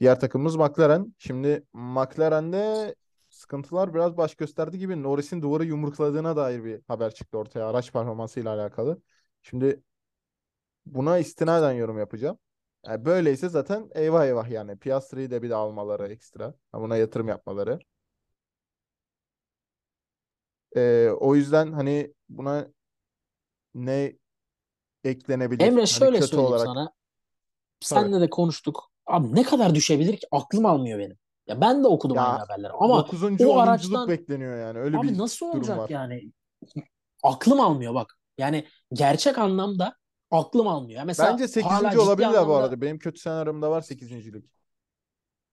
Diğer 0.00 0.20
takımımız 0.20 0.56
McLaren. 0.56 1.14
Şimdi 1.18 1.66
McLaren'de 1.72 2.94
sıkıntılar 3.30 3.94
biraz 3.94 4.16
baş 4.16 4.34
gösterdi 4.34 4.78
gibi 4.78 5.02
Norris'in 5.02 5.42
duvarı 5.42 5.64
yumrukladığına 5.64 6.36
dair 6.36 6.64
bir 6.64 6.80
haber 6.88 7.14
çıktı 7.14 7.38
ortaya 7.38 7.68
araç 7.68 7.92
performansıyla 7.92 8.54
alakalı. 8.54 9.02
Şimdi 9.42 9.82
buna 10.86 11.18
istinaden 11.18 11.72
yorum 11.72 11.98
yapacağım. 11.98 12.38
Yani 12.86 13.04
böyleyse 13.04 13.48
zaten 13.48 13.90
eyvah 13.94 14.24
eyvah 14.26 14.50
yani. 14.50 14.76
Piastri'yi 14.78 15.30
de 15.30 15.42
bir 15.42 15.50
de 15.50 15.54
almaları 15.54 16.08
ekstra. 16.08 16.54
Buna 16.74 16.96
yatırım 16.96 17.28
yapmaları. 17.28 17.78
Ee, 20.76 21.08
o 21.20 21.34
yüzden 21.34 21.72
hani 21.72 22.14
buna 22.28 22.68
ne 23.74 24.12
eklenebilir? 25.04 25.64
Emre 25.64 25.76
hani 25.80 25.86
şöyle 25.88 26.12
kötü 26.12 26.26
söyleyeyim 26.26 26.50
olarak. 26.50 26.66
sana. 26.66 26.92
Senle 27.80 28.20
de 28.20 28.30
konuştuk. 28.30 28.90
Abi 29.06 29.34
ne 29.34 29.42
kadar 29.42 29.74
düşebilir 29.74 30.16
ki? 30.16 30.26
Aklım 30.30 30.66
almıyor 30.66 30.98
benim. 30.98 31.18
Ya 31.46 31.60
ben 31.60 31.84
de 31.84 31.88
okudum 31.88 32.16
Ya, 32.16 32.24
aynı 32.24 32.38
haberleri 32.38 32.72
ama 32.72 32.98
9. 32.98 33.22
o 33.22 33.28
10'unculuk 33.28 33.62
araçtan 33.62 34.08
bekleniyor 34.08 34.58
yani. 34.58 34.78
Öyle 34.78 34.98
abi 34.98 35.12
bir 35.12 35.18
nasıl 35.18 35.46
olacak 35.46 35.78
var. 35.78 35.90
yani? 35.90 36.32
Aklım 37.22 37.60
almıyor 37.60 37.94
bak. 37.94 38.18
Yani 38.38 38.66
gerçek 38.92 39.38
anlamda 39.38 39.94
aklım 40.32 40.68
almıyor. 40.68 40.98
Ya 40.98 41.04
mesela 41.04 41.32
Bence 41.32 41.48
8. 41.48 41.70
hala 41.70 41.90
ciddi 41.90 42.00
olabilirler 42.00 42.32
bu 42.32 42.38
anlamda 42.38 42.56
arada. 42.56 42.80
Benim 42.80 42.98
kötü 42.98 43.20
senaryomda 43.20 43.70
var 43.70 43.82
8.lik. 43.82 44.50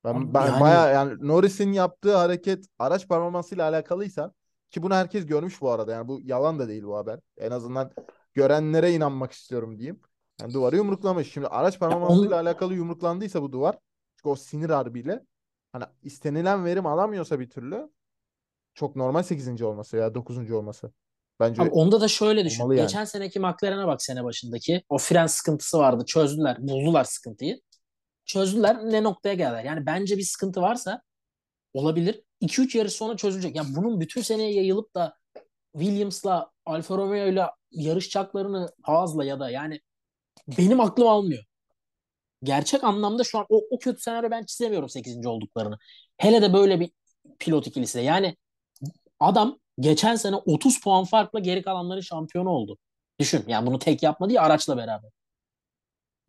Ben, 0.03 0.34
ben 0.34 0.45
yani- 0.45 0.61
bayağı 0.61 0.93
yani 0.93 1.27
Norris'in 1.27 1.71
yaptığı 1.71 2.17
hareket 2.17 2.65
araç 2.80 3.07
performansıyla 3.07 3.69
alakalıysa 3.69 4.34
ki 4.69 4.84
bunu 4.84 4.93
herkes 4.93 5.25
görmüş 5.25 5.61
bu 5.61 5.71
arada. 5.71 5.91
Yani 5.91 6.07
bu 6.07 6.19
yalan 6.23 6.59
da 6.59 6.67
değil 6.67 6.84
bu 6.84 6.97
haber. 6.97 7.19
En 7.38 7.51
azından 7.51 7.91
görenlere 8.34 8.91
inanmak 8.93 9.32
istiyorum 9.32 9.77
diyeyim. 9.77 9.99
Yani 10.41 10.53
duvarı 10.53 10.75
yumruklamış. 10.75 11.34
Şimdi 11.34 11.47
araç 11.47 11.80
performansıyla 11.80 12.39
alakalı 12.39 12.73
yumruklandıysa 12.73 13.41
bu 13.41 13.51
duvar 13.51 13.77
çünkü 14.15 14.30
o 14.30 14.36
sinir 14.36 14.69
harbiyle 14.69 15.25
hani 15.71 15.84
istenilen 16.03 16.65
verim 16.65 16.86
alamıyorsa 16.86 17.39
bir 17.39 17.49
türlü 17.49 17.89
çok 18.73 18.95
normal 18.95 19.23
8. 19.23 19.61
olması 19.61 19.97
veya 19.97 20.15
9. 20.15 20.51
olması. 20.51 20.91
Bence 21.39 21.61
Abi 21.61 21.69
onda 21.69 22.01
da 22.01 22.07
şöyle 22.07 22.45
düşün. 22.45 22.63
yani. 22.63 22.75
Geçen 22.75 23.05
seneki 23.05 23.39
McLaren'e 23.39 23.87
bak 23.87 24.01
sene 24.01 24.23
başındaki. 24.23 24.83
O 24.89 24.97
fren 24.97 25.27
sıkıntısı 25.27 25.77
vardı. 25.77 26.05
Çözdüler. 26.05 26.57
Buldular 26.59 27.03
sıkıntıyı. 27.03 27.61
Çözdüler. 28.25 28.77
Ne 28.85 29.03
noktaya 29.03 29.35
geldiler? 29.35 29.63
Yani 29.63 29.85
bence 29.85 30.17
bir 30.17 30.23
sıkıntı 30.23 30.61
varsa 30.61 31.01
olabilir. 31.73 32.21
2-3 32.41 32.77
yarış 32.77 32.93
sonra 32.93 33.17
çözülecek. 33.17 33.55
Yani 33.55 33.75
bunun 33.75 33.99
bütün 33.99 34.21
seneye 34.21 34.53
yayılıp 34.53 34.95
da 34.95 35.15
Williams'la 35.73 36.51
Alfa 36.65 36.97
Romeo'yla 36.97 37.55
yarışacaklarını 37.71 38.69
Haas'la 38.83 39.25
ya 39.25 39.39
da 39.39 39.49
yani 39.49 39.79
benim 40.57 40.79
aklım 40.79 41.07
almıyor. 41.07 41.43
Gerçek 42.43 42.83
anlamda 42.83 43.23
şu 43.23 43.39
an 43.39 43.45
o, 43.49 43.61
o 43.71 43.79
kötü 43.79 44.01
senaryo 44.01 44.31
ben 44.31 44.45
çizemiyorum 44.45 44.89
8. 44.89 45.25
olduklarını. 45.25 45.77
Hele 46.17 46.41
de 46.41 46.53
böyle 46.53 46.79
bir 46.79 46.91
pilot 47.39 47.67
ikilisi. 47.67 47.99
Yani 47.99 48.37
Adam 49.19 49.59
geçen 49.80 50.15
sene 50.15 50.36
30 50.36 50.82
puan 50.82 51.05
farkla 51.05 51.39
geri 51.39 51.61
kalanların 51.61 52.01
şampiyonu 52.01 52.49
oldu. 52.49 52.77
Düşün 53.19 53.43
yani 53.47 53.67
bunu 53.67 53.80
tek 53.80 54.03
yapmadı 54.03 54.34
ya 54.34 54.41
araçla 54.41 54.77
beraber. 54.77 55.11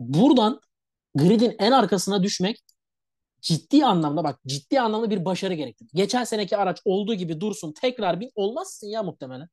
Buradan 0.00 0.60
gridin 1.14 1.56
en 1.58 1.72
arkasına 1.72 2.22
düşmek 2.22 2.62
ciddi 3.40 3.84
anlamda 3.84 4.24
bak 4.24 4.40
ciddi 4.46 4.80
anlamda 4.80 5.10
bir 5.10 5.24
başarı 5.24 5.54
gerektirir. 5.54 5.90
Geçen 5.94 6.24
seneki 6.24 6.56
araç 6.56 6.80
olduğu 6.84 7.14
gibi 7.14 7.40
dursun 7.40 7.72
tekrar 7.72 8.20
bin 8.20 8.30
olmazsın 8.34 8.86
ya 8.86 9.02
muhtemelen. 9.02 9.48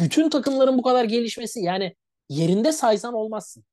Bütün 0.00 0.30
takımların 0.30 0.78
bu 0.78 0.82
kadar 0.82 1.04
gelişmesi 1.04 1.60
yani 1.60 1.96
yerinde 2.28 2.72
saysan 2.72 3.14
olmazsın. 3.14 3.64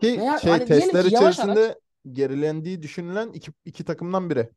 Ki 0.00 0.20
Veya 0.20 0.38
şey 0.38 0.50
hani 0.50 0.64
testler 0.64 1.02
ki 1.02 1.08
içerisinde 1.08 1.60
araç 1.60 1.76
gerilendiği 2.12 2.82
düşünülen 2.82 3.32
iki, 3.32 3.52
iki 3.64 3.84
takımdan 3.84 4.30
biri. 4.30 4.50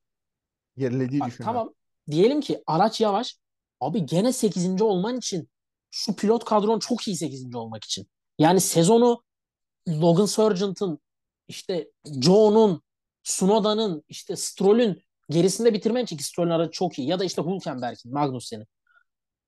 Gerilediği 0.78 1.22
bak 1.22 1.28
düşünülen. 1.28 1.46
tamam 1.46 1.74
diyelim 2.12 2.42
ki 2.42 2.64
araç 2.68 3.02
yavaş 3.02 3.38
abi 3.80 4.06
gene 4.06 4.34
8. 4.34 4.82
olman 4.82 5.18
için 5.18 5.50
şu 5.92 6.16
pilot 6.16 6.46
kadron 6.46 6.80
çok 6.80 7.08
iyi 7.08 7.18
8. 7.18 7.56
olmak 7.56 7.84
için. 7.84 8.08
Yani 8.40 8.62
sezonu 8.62 9.24
Logan 9.90 10.26
Sargent'ın 10.26 11.00
işte 11.48 11.92
Joe'nun 12.22 12.82
Sunoda'nın 13.24 14.04
işte 14.10 14.36
Stroll'ün 14.36 15.02
gerisinde 15.30 15.74
bitirmen 15.74 16.04
için 16.04 16.18
ki 16.18 16.24
Stroll'ün 16.24 16.50
aracı 16.50 16.72
çok 16.72 17.00
iyi 17.00 17.08
ya 17.08 17.20
da 17.20 17.24
işte 17.26 17.42
Hülkenberg'in 17.42 18.14
Magnussen'in. 18.14 18.68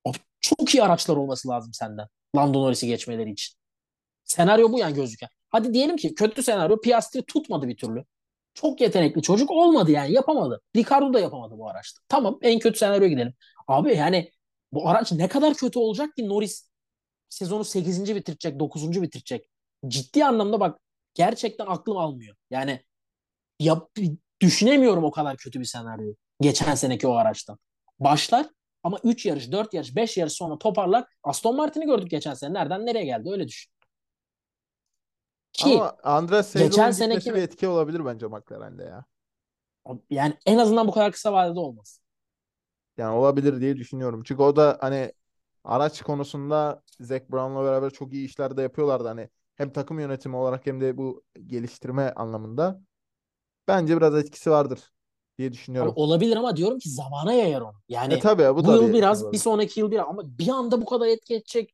Abi 0.06 0.18
çok 0.40 0.76
iyi 0.76 0.84
araçlar 0.84 1.16
olması 1.18 1.48
lazım 1.48 1.74
senden. 1.74 2.08
Lando 2.36 2.64
Norris'i 2.64 2.88
geçmeleri 2.88 3.32
için. 3.32 3.56
Senaryo 4.24 4.72
bu 4.72 4.80
yani 4.80 4.96
gözüken. 4.96 5.30
Hadi 5.50 5.74
diyelim 5.74 5.98
ki 5.98 6.16
kötü 6.16 6.44
senaryo 6.44 6.82
Piastri 6.82 7.26
tutmadı 7.26 7.68
bir 7.68 7.78
türlü. 7.78 8.06
Çok 8.58 8.82
yetenekli 8.82 9.22
çocuk 9.22 9.52
olmadı 9.52 9.92
yani 9.92 10.14
yapamadı. 10.14 10.62
Ricardo 10.76 11.14
da 11.14 11.20
yapamadı 11.20 11.58
bu 11.58 11.70
araçta. 11.70 12.02
Tamam 12.08 12.40
en 12.42 12.60
kötü 12.60 12.80
senaryo 12.80 13.08
gidelim. 13.08 13.34
Abi 13.68 13.96
yani 13.96 14.32
bu 14.72 14.90
araç 14.90 15.12
ne 15.12 15.28
kadar 15.28 15.54
kötü 15.54 15.80
olacak 15.80 16.16
ki 16.16 16.30
Norris 16.30 16.70
sezonu 17.30 17.64
8. 17.64 18.16
bitirecek, 18.16 18.60
9. 18.60 19.02
bitirecek. 19.02 19.50
Ciddi 19.88 20.26
anlamda 20.26 20.60
bak 20.60 20.80
gerçekten 21.14 21.66
aklım 21.66 21.98
almıyor. 21.98 22.36
Yani 22.50 22.82
yap, 23.60 23.90
düşünemiyorum 24.42 25.04
o 25.04 25.12
kadar 25.12 25.38
kötü 25.38 25.60
bir 25.60 25.66
senaryo. 25.66 26.14
Geçen 26.42 26.76
seneki 26.76 27.08
o 27.08 27.14
araçtan. 27.14 27.60
Başlar 28.00 28.46
ama 28.84 29.00
3 29.04 29.26
yarış, 29.26 29.52
4 29.52 29.74
yarış, 29.74 29.96
5 29.96 30.18
yarış 30.18 30.34
sonra 30.34 30.58
toparlar. 30.58 31.06
Aston 31.24 31.56
Martin'i 31.56 31.86
gördük 31.86 32.12
geçen 32.12 32.34
sene. 32.34 32.54
Nereden 32.54 32.86
nereye 32.86 33.06
geldi 33.06 33.30
öyle 33.32 33.48
düşün. 33.48 33.72
Ki 35.58 35.70
Ama 35.74 35.98
Andres 36.04 36.56
geçen 36.56 36.92
gitmesi 36.92 36.98
seneki 36.98 37.34
bir 37.36 37.42
etki 37.42 37.68
olabilir 37.68 38.06
bence 38.06 38.28
McLaren'de 38.28 38.84
ya. 38.84 39.06
yani 40.10 40.34
en 40.46 40.58
azından 40.58 40.88
bu 40.88 40.92
kadar 40.92 41.12
kısa 41.12 41.34
vadede 41.34 41.60
olmaz. 41.60 42.00
Yani 42.98 43.16
olabilir 43.16 43.62
diye 43.62 43.78
düşünüyorum. 43.78 44.24
Çünkü 44.24 44.42
o 44.44 44.56
da 44.56 44.78
hani 44.82 45.12
araç 45.64 46.02
konusunda 46.02 46.84
Zac 47.00 47.24
Brown'la 47.32 47.64
beraber 47.64 47.90
çok 47.90 48.14
iyi 48.14 48.26
işler 48.26 48.58
de 48.58 48.62
yapıyorlardı. 48.62 49.08
Hani 49.08 49.30
hem 49.56 49.74
takım 49.74 50.00
yönetimi 50.00 50.36
olarak 50.36 50.66
hem 50.66 50.82
de 50.82 50.98
bu 50.98 51.24
geliştirme 51.46 52.12
anlamında. 52.16 52.82
Bence 53.70 53.98
biraz 53.98 54.16
etkisi 54.16 54.52
vardır 54.52 54.94
diye 55.40 55.54
Abi 55.54 55.54
düşünüyorum. 55.54 55.96
olabilir 55.96 56.36
ama 56.38 56.58
diyorum 56.58 56.80
ki 56.80 56.90
zamana 56.90 57.34
yayar 57.34 57.62
onu. 57.62 57.74
E 58.10 58.18
Yani 58.18 58.20
tabii 58.20 58.56
bu 58.56 58.66
bu 58.66 58.68
da 58.68 58.76
yıl 58.76 58.88
bir 58.88 58.94
biraz, 58.94 59.20
şey 59.20 59.32
bir 59.32 59.38
sonraki 59.38 59.80
yıl 59.80 59.92
biraz 59.92 60.06
ama 60.10 60.22
bir 60.40 60.48
anda 60.48 60.82
bu 60.82 60.86
kadar 60.86 61.08
etki 61.08 61.36
edecek. 61.36 61.74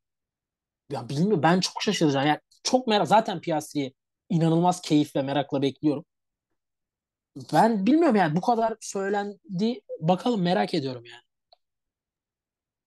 Ya 0.90 1.08
bilmiyorum 1.08 1.42
ben 1.42 1.60
çok 1.60 1.82
şaşıracağım. 1.82 2.26
Yani 2.26 2.40
çok 2.64 2.86
merak. 2.86 3.08
Zaten 3.08 3.40
Piastri'yi 3.40 3.94
inanılmaz 4.28 4.80
keyif 4.80 5.16
ve 5.16 5.22
merakla 5.22 5.62
bekliyorum. 5.62 6.04
Ben 7.52 7.86
bilmiyorum 7.86 8.16
yani 8.16 8.36
bu 8.36 8.40
kadar 8.40 8.76
söylendi. 8.80 9.80
Bakalım 10.00 10.42
merak 10.42 10.74
ediyorum 10.74 11.04
yani. 11.04 11.22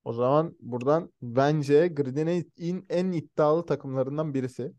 O 0.03 0.13
zaman 0.13 0.55
buradan 0.59 1.13
bence 1.21 1.88
gridin 1.88 2.28
en, 2.28 2.86
en 2.89 3.11
iddialı 3.11 3.65
takımlarından 3.65 4.34
birisi. 4.34 4.73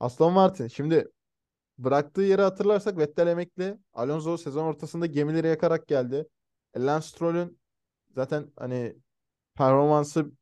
Aston 0.00 0.32
Martin. 0.32 0.66
Şimdi 0.68 1.08
bıraktığı 1.78 2.22
yeri 2.22 2.42
hatırlarsak 2.42 2.98
Vettel 2.98 3.26
emekli. 3.26 3.78
Alonso 3.92 4.36
sezon 4.36 4.64
ortasında 4.64 5.06
gemileri 5.06 5.46
yakarak 5.46 5.88
geldi. 5.88 6.28
E, 6.74 6.80
Lance 6.80 7.06
Stroll'ün 7.06 7.60
zaten 8.14 8.52
hani 8.56 8.96
performansı 9.54 10.32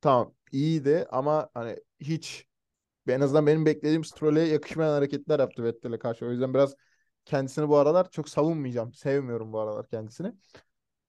tamam 0.00 0.34
iyiydi 0.52 1.06
ama 1.10 1.50
hani 1.54 1.76
hiç 2.00 2.45
en 3.12 3.20
azından 3.20 3.46
benim 3.46 3.66
beklediğim 3.66 4.04
Stroll'e 4.04 4.40
yakışmayan 4.40 4.92
hareketler 4.92 5.40
yaptı 5.40 5.64
Vettel'e 5.64 5.98
karşı. 5.98 6.26
O 6.26 6.30
yüzden 6.30 6.54
biraz 6.54 6.74
kendisini 7.24 7.68
bu 7.68 7.76
aralar 7.76 8.10
çok 8.10 8.28
savunmayacağım. 8.28 8.92
Sevmiyorum 8.94 9.52
bu 9.52 9.60
aralar 9.60 9.88
kendisini. 9.88 10.32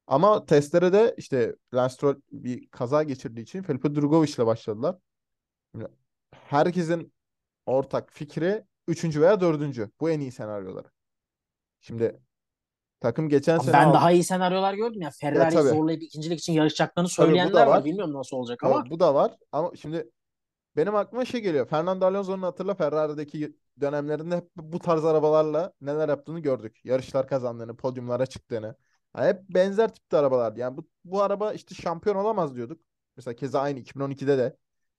Ama 0.07 0.45
testlere 0.45 0.93
de 0.93 1.15
işte 1.17 1.55
Lance 1.73 1.93
Stroll 1.93 2.15
bir 2.31 2.67
kaza 2.67 3.03
geçirdiği 3.03 3.41
için 3.41 3.63
Felipe 3.63 3.95
Drugovich 3.95 4.35
ile 4.35 4.45
başladılar. 4.45 4.95
Herkesin 6.31 7.13
ortak 7.65 8.13
fikri 8.13 8.63
üçüncü 8.87 9.21
veya 9.21 9.41
dördüncü. 9.41 9.91
Bu 9.99 10.09
en 10.09 10.19
iyi 10.19 10.31
senaryoları. 10.31 10.87
Şimdi 11.81 12.19
takım 12.99 13.29
geçen 13.29 13.57
Abi 13.57 13.63
sene 13.63 13.73
ben 13.73 13.87
aldı. 13.87 13.93
daha 13.93 14.11
iyi 14.11 14.23
senaryolar 14.23 14.73
gördüm 14.73 15.01
ya. 15.01 15.05
Ya 15.05 15.11
Ferrari'yi 15.11 15.57
tabii. 15.59 15.69
zorlayıp 15.69 16.03
ikincilik 16.03 16.39
için 16.39 16.53
yarışacaklarını 16.53 17.07
Tabii 17.07 17.15
söyleyenler 17.27 17.61
var. 17.61 17.67
var. 17.67 17.85
Bilmiyorum 17.85 18.13
nasıl 18.13 18.37
olacak 18.37 18.63
ama 18.63 18.79
Tabii 18.79 18.89
bu 18.89 18.99
da 18.99 19.15
var. 19.15 19.37
Ama 19.51 19.71
şimdi 19.75 20.09
benim 20.77 20.95
aklıma 20.95 21.25
şey 21.25 21.41
geliyor. 21.41 21.67
Fernando 21.67 22.05
Alonso'nun 22.05 22.41
hatırla 22.43 22.75
Ferrari'deki 22.75 23.55
dönemlerinde 23.81 24.35
hep 24.37 24.49
bu 24.55 24.79
tarz 24.79 25.05
arabalarla 25.05 25.73
neler 25.81 26.09
yaptığını 26.09 26.39
gördük. 26.39 26.81
Yarışlar 26.85 27.27
kazandığını, 27.27 27.77
podyumlara 27.77 28.25
çıktığını. 28.25 28.75
Yani 29.17 29.27
hep 29.27 29.49
benzer 29.49 29.93
tipte 29.93 30.17
arabalardı. 30.17 30.59
Yani 30.59 30.77
bu, 30.77 30.87
bu 31.05 31.21
araba 31.23 31.53
işte 31.53 31.75
şampiyon 31.75 32.15
olamaz 32.15 32.55
diyorduk. 32.55 32.81
Mesela 33.17 33.35
keza 33.35 33.61
aynı 33.61 33.79
2012'de 33.79 34.37
de. 34.37 34.57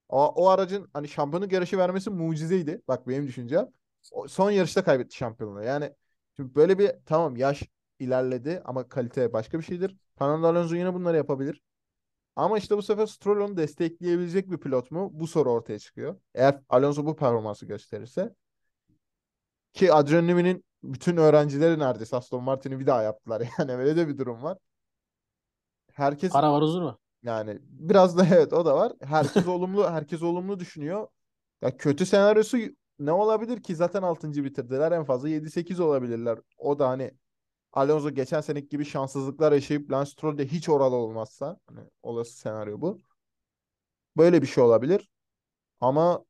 O, 0.09 0.26
o 0.26 0.49
aracın 0.49 0.91
hani 0.93 1.09
şampiyonluk 1.09 1.53
yarışı 1.53 1.79
vermesi 1.79 2.11
mucizeydi. 2.11 2.83
Bak 2.89 3.09
benim 3.09 3.26
düşüncem. 3.26 3.68
O, 4.12 4.29
son 4.29 4.51
yarışta 4.51 4.85
kaybetti 4.85 5.16
şampiyonluğu. 5.16 5.62
Yani 5.62 5.93
şimdi 6.37 6.55
böyle 6.55 6.79
bir 6.79 6.93
tamam 7.07 7.37
yaş 7.37 7.62
ilerledi 7.99 8.62
ama 8.64 8.89
kalite 8.89 9.33
başka 9.33 9.59
bir 9.59 9.64
şeydir. 9.64 9.97
Fernando 10.18 10.47
Alonso 10.47 10.74
yine 10.74 10.95
bunları 10.95 11.16
yapabilir. 11.16 11.62
Ama 12.39 12.59
işte 12.59 12.76
bu 12.76 12.82
sefer 12.82 13.07
Stroll 13.07 13.41
onu 13.41 13.57
destekleyebilecek 13.57 14.51
bir 14.51 14.59
pilot 14.59 14.91
mu? 14.91 15.11
Bu 15.12 15.26
soru 15.26 15.51
ortaya 15.51 15.78
çıkıyor. 15.78 16.16
Eğer 16.34 16.61
Alonso 16.68 17.07
bu 17.07 17.16
performansı 17.16 17.66
gösterirse. 17.66 18.34
Ki 19.72 19.93
Adrian 19.93 20.26
Newey'nin 20.26 20.64
bütün 20.82 21.16
öğrencileri 21.16 21.78
neredeyse 21.78 22.16
Aston 22.16 22.45
Martin'i 22.45 22.80
bir 22.80 22.86
daha 22.86 23.03
yaptılar. 23.03 23.43
Yani 23.59 23.72
öyle 23.72 23.97
de 23.97 24.09
bir 24.09 24.18
durum 24.18 24.43
var. 24.43 24.59
Herkes 25.93 26.32
para 26.32 26.53
var 26.53 26.62
huzur 26.62 26.82
var. 26.82 26.97
yani 27.22 27.59
biraz 27.62 28.18
da 28.18 28.26
evet 28.26 28.53
o 28.53 28.64
da 28.64 28.76
var. 28.76 28.93
Herkes 29.03 29.47
olumlu 29.49 29.91
herkes 29.91 30.22
olumlu 30.22 30.61
düşünüyor. 30.61 31.09
Ya 31.62 31.76
kötü 31.76 32.07
senaryosu 32.07 32.59
ne 32.99 33.12
olabilir 33.12 33.62
ki? 33.62 33.76
Zaten 33.76 34.03
6. 34.03 34.45
bitirdiler. 34.45 34.93
En 34.93 35.05
fazla 35.05 35.28
7-8 35.28 35.80
olabilirler. 35.82 36.39
O 36.59 36.78
da 36.78 36.89
hani 36.89 37.11
Alonso 37.73 38.11
geçen 38.11 38.41
seneki 38.41 38.69
gibi 38.69 38.85
şanssızlıklar 38.85 39.53
yaşayıp 39.53 39.91
Lance 39.93 40.11
Stroll 40.11 40.39
de 40.39 40.47
hiç 40.47 40.69
oralı 40.69 40.95
olmazsa 40.97 41.61
hani 41.66 41.81
olası 42.03 42.33
senaryo 42.39 42.81
bu. 42.81 42.99
Böyle 44.16 44.43
bir 44.43 44.47
şey 44.47 44.64
olabilir. 44.64 45.09
Ama 45.81 46.27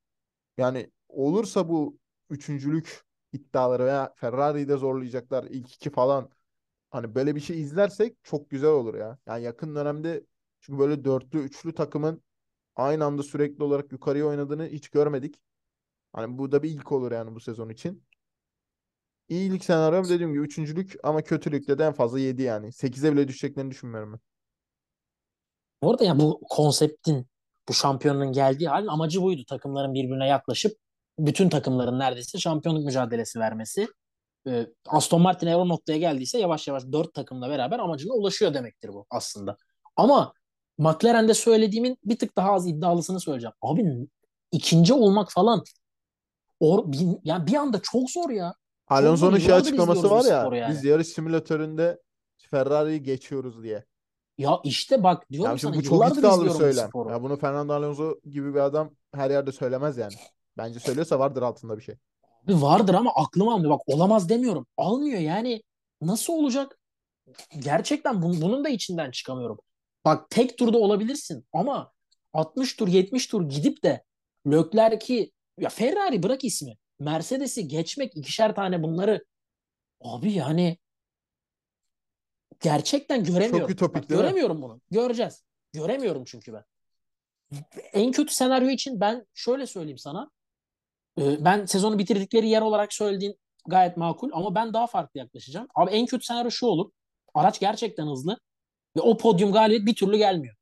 yani 0.59 0.93
olursa 1.09 1.70
bu 1.70 1.99
üçüncülük 2.30 3.03
iddiaları 3.32 3.84
veya 3.86 4.14
Ferrari'yi 4.16 4.68
de 4.68 4.78
zorlayacaklar 4.78 5.45
ilk 5.45 5.74
iki 5.74 5.91
falan. 5.91 6.30
Hani 6.91 7.16
böyle 7.16 7.36
bir 7.36 7.41
şey 7.41 7.62
izlersek 7.62 8.18
çok 8.24 8.51
güzel 8.51 8.70
olur 8.70 8.95
ya. 8.95 9.18
Yani 9.26 9.45
yakın 9.45 9.76
dönemde 9.76 10.26
çünkü 10.61 10.80
böyle 10.80 11.05
dörtlü, 11.05 11.41
üçlü 11.41 11.74
takımın 11.74 12.22
aynı 12.76 13.07
anda 13.07 13.24
sürekli 13.24 13.64
olarak 13.64 13.93
yukarıya 13.93 14.26
oynadığını 14.26 14.66
hiç 14.68 14.89
görmedik. 14.91 15.43
Hani 16.14 16.39
bu 16.39 16.53
da 16.53 16.64
bir 16.64 16.70
ilk 16.70 16.93
olur 16.93 17.12
yani 17.12 17.34
bu 17.36 17.41
sezon 17.41 17.68
için. 17.70 18.05
İyilik 19.28 19.64
senaryom 19.64 20.08
dediğim 20.08 20.32
gibi 20.32 20.42
üçüncülük 20.42 20.96
ama 21.02 21.22
kötülükte 21.22 21.78
de 21.78 21.84
en 21.84 21.92
fazla 21.92 22.18
7 22.18 22.42
yani. 22.42 22.72
8'e 22.72 23.12
bile 23.12 23.28
düşeceklerini 23.28 23.70
düşünmüyorum 23.70 24.12
ben. 24.12 24.20
Bu 25.82 25.90
arada 25.90 26.04
ya 26.04 26.18
bu 26.18 26.40
konseptin 26.50 27.26
bu 27.68 27.74
şampiyonun 27.74 28.32
geldiği 28.32 28.68
halin 28.68 28.86
amacı 28.86 29.22
buydu. 29.22 29.44
Takımların 29.48 29.94
birbirine 29.94 30.26
yaklaşıp 30.26 30.78
bütün 31.18 31.48
takımların 31.48 31.98
neredeyse 31.98 32.38
şampiyonluk 32.38 32.84
mücadelesi 32.84 33.38
vermesi. 33.38 33.88
Ee, 34.48 34.66
Aston 34.86 35.22
Martin 35.22 35.46
eğer 35.46 35.56
o 35.56 35.68
noktaya 35.68 35.98
geldiyse 35.98 36.38
yavaş 36.38 36.68
yavaş 36.68 36.82
dört 36.92 37.14
takımla 37.14 37.50
beraber 37.50 37.78
amacına 37.78 38.12
ulaşıyor 38.14 38.54
demektir 38.54 38.88
bu 38.88 39.06
aslında. 39.10 39.56
Ama 39.96 40.32
McLaren'de 40.78 41.34
söylediğimin 41.34 41.98
bir 42.04 42.18
tık 42.18 42.36
daha 42.36 42.52
az 42.52 42.68
iddialısını 42.68 43.20
söyleyeceğim. 43.20 43.54
Abi 43.62 44.08
ikinci 44.52 44.92
olmak 44.92 45.32
falan 45.32 45.62
or, 46.60 46.92
bir, 46.92 47.06
yani 47.24 47.46
bir 47.46 47.54
anda 47.54 47.80
çok 47.82 48.10
zor 48.10 48.30
ya. 48.30 48.54
Alonso'nun 48.91 49.39
şey 49.39 49.55
açıklaması 49.55 50.03
bu 50.05 50.11
var 50.11 50.24
ya 50.53 50.57
yani. 50.57 50.72
biz 50.72 50.84
yarış 50.84 51.09
simülatöründe 51.09 52.03
Ferrari'yi 52.51 53.03
geçiyoruz 53.03 53.62
diye. 53.62 53.84
Ya 54.39 54.61
işte 54.64 55.03
bak 55.03 55.30
diyorum 55.30 55.51
Ya 55.51 55.59
sana 55.59 55.74
bu 55.74 55.82
çok 55.82 56.18
iddialı 56.18 56.45
bir 56.45 56.51
bu 56.51 56.55
söylem. 56.55 56.89
sporu. 56.89 57.11
Ya 57.11 57.22
bunu 57.22 57.36
Fernando 57.36 57.72
Alonso 57.72 58.14
gibi 58.24 58.55
bir 58.55 58.61
adam 58.61 58.91
her 59.14 59.30
yerde 59.30 59.53
söylemez 59.53 59.99
yani. 59.99 60.14
Bence 60.57 60.80
söylüyorsa 60.80 61.18
vardır 61.18 61.43
altında 61.43 61.76
bir 61.76 61.82
şey. 61.82 61.95
Bir 62.47 62.55
vardır 62.55 62.95
ama 62.95 63.12
aklım 63.14 63.49
almıyor. 63.49 63.70
Bak 63.70 63.80
olamaz 63.86 64.28
demiyorum. 64.28 64.66
Almıyor 64.76 65.20
yani. 65.20 65.62
Nasıl 66.03 66.32
olacak? 66.32 66.78
gerçekten 67.59 68.14
bun- 68.14 68.41
bunun 68.43 68.64
da 68.64 68.68
içinden 68.68 69.11
çıkamıyorum. 69.11 69.59
Bak 70.05 70.30
tek 70.30 70.59
turda 70.59 70.78
olabilirsin 70.78 71.47
ama 71.53 71.93
60 72.32 72.76
tur 72.76 72.89
70 72.89 73.26
tur 73.26 73.49
gidip 73.49 73.82
de 73.84 74.03
Leclerc'i 74.47 75.32
ya 75.59 75.68
Ferrari 75.68 76.22
bırak 76.22 76.45
ismi. 76.45 76.76
Mercedes'i 76.99 77.68
geçmek 77.68 78.16
ikişer 78.16 78.55
tane 78.55 78.82
bunları 78.82 79.24
abi 80.01 80.32
yani 80.32 80.78
gerçekten 82.61 83.24
göremiyorum. 83.24 83.59
Çok 83.61 83.70
ütopik 83.70 84.03
Bak, 84.03 84.09
göremiyorum 84.09 84.62
bunu. 84.62 84.80
Göreceğiz. 84.90 85.44
Göremiyorum 85.72 86.24
çünkü 86.24 86.53
ben. 86.53 86.64
En 87.92 88.12
kötü 88.12 88.34
senaryo 88.34 88.68
için 88.68 89.01
ben 89.01 89.26
şöyle 89.34 89.66
söyleyeyim 89.66 89.99
sana. 89.99 90.30
Ee, 91.20 91.44
Ben 91.44 91.66
sezonu 91.66 91.99
bitirdikleri 91.99 92.49
yer 92.49 92.62
olarak 92.62 92.92
söylediğin 92.92 93.38
gayet 93.66 93.96
makul 93.96 94.30
ama 94.32 94.55
ben 94.55 94.72
daha 94.72 94.86
farklı 94.86 95.20
yaklaşacağım. 95.20 95.68
Abi 95.74 95.90
en 95.90 96.07
kötü 96.07 96.24
senaryo 96.24 96.51
şu 96.51 96.66
olur. 96.66 96.90
Araç 97.34 97.61
gerçekten 97.61 98.07
hızlı 98.07 98.38
ve 98.96 99.01
o 99.01 99.16
podyum 99.16 99.53
galibiyet 99.53 99.86
bir 99.86 99.94
türlü 99.94 100.16
gelmiyor. 100.16 100.55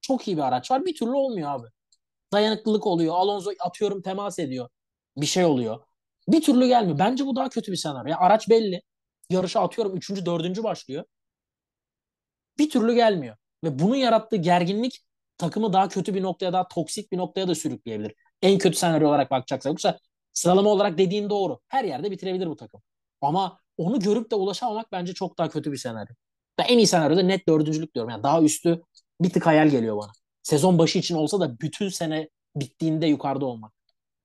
Çok 0.00 0.28
iyi 0.28 0.36
bir 0.36 0.42
araç 0.42 0.70
var 0.70 0.86
bir 0.86 0.94
türlü 0.94 1.12
olmuyor 1.12 1.50
abi. 1.50 1.66
Dayanıklılık 2.32 2.86
oluyor. 2.86 3.14
Alonso 3.14 3.50
atıyorum 3.60 4.02
temas 4.02 4.38
ediyor. 4.38 4.68
Bir 5.16 5.26
şey 5.26 5.44
oluyor. 5.44 5.80
Bir 6.28 6.40
türlü 6.42 6.66
gelmiyor. 6.66 6.98
Bence 6.98 7.26
bu 7.26 7.36
daha 7.36 7.48
kötü 7.48 7.72
bir 7.72 7.76
senaryo. 7.76 8.10
Ya 8.10 8.18
araç 8.18 8.48
belli. 8.48 8.82
Yarışa 9.30 9.60
atıyorum 9.60 9.96
üçüncü, 9.96 10.26
dördüncü 10.26 10.64
başlıyor. 10.64 11.04
Bir 12.58 12.70
türlü 12.70 12.94
gelmiyor. 12.94 13.36
Ve 13.64 13.78
bunun 13.78 13.96
yarattığı 13.96 14.36
gerginlik 14.36 15.04
takımı 15.38 15.72
daha 15.72 15.88
kötü 15.88 16.14
bir 16.14 16.22
noktaya, 16.22 16.52
daha 16.52 16.68
toksik 16.68 17.12
bir 17.12 17.18
noktaya 17.18 17.48
da 17.48 17.54
sürükleyebilir. 17.54 18.14
En 18.42 18.58
kötü 18.58 18.76
senaryo 18.78 19.08
olarak 19.08 19.30
bakacaksa. 19.30 19.68
Yoksa 19.68 19.98
sıralama 20.32 20.70
olarak 20.70 20.98
dediğin 20.98 21.30
doğru. 21.30 21.60
Her 21.68 21.84
yerde 21.84 22.10
bitirebilir 22.10 22.46
bu 22.46 22.56
takım. 22.56 22.82
Ama 23.20 23.60
onu 23.76 24.00
görüp 24.00 24.30
de 24.30 24.34
ulaşamamak 24.34 24.92
bence 24.92 25.14
çok 25.14 25.38
daha 25.38 25.48
kötü 25.48 25.72
bir 25.72 25.76
senaryo. 25.76 26.14
Da 26.58 26.62
en 26.64 26.78
iyi 26.78 26.86
senaryoda 26.86 27.22
net 27.22 27.48
dördüncülük 27.48 27.94
diyorum. 27.94 28.10
Yani 28.10 28.22
daha 28.22 28.42
üstü 28.42 28.82
bir 29.20 29.30
tık 29.30 29.46
hayal 29.46 29.68
geliyor 29.68 29.96
bana. 29.96 30.12
Sezon 30.42 30.78
başı 30.78 30.98
için 30.98 31.14
olsa 31.14 31.40
da 31.40 31.60
bütün 31.60 31.88
sene 31.88 32.28
bittiğinde 32.56 33.06
yukarıda 33.06 33.46
olmak. 33.46 33.73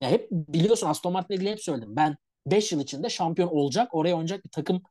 Ya 0.01 0.09
hep 0.09 0.27
biliyorsun 0.31 0.87
Aston 0.87 1.13
Martin'le 1.13 1.35
ilgili 1.35 1.51
hep 1.51 1.63
söyledim. 1.63 1.95
Ben 1.95 2.17
5 2.45 2.71
yıl 2.71 2.79
içinde 2.79 3.09
şampiyon 3.09 3.49
olacak, 3.49 3.95
oraya 3.95 4.13
oynayacak 4.13 4.45
bir 4.45 4.49
takım 4.49 4.81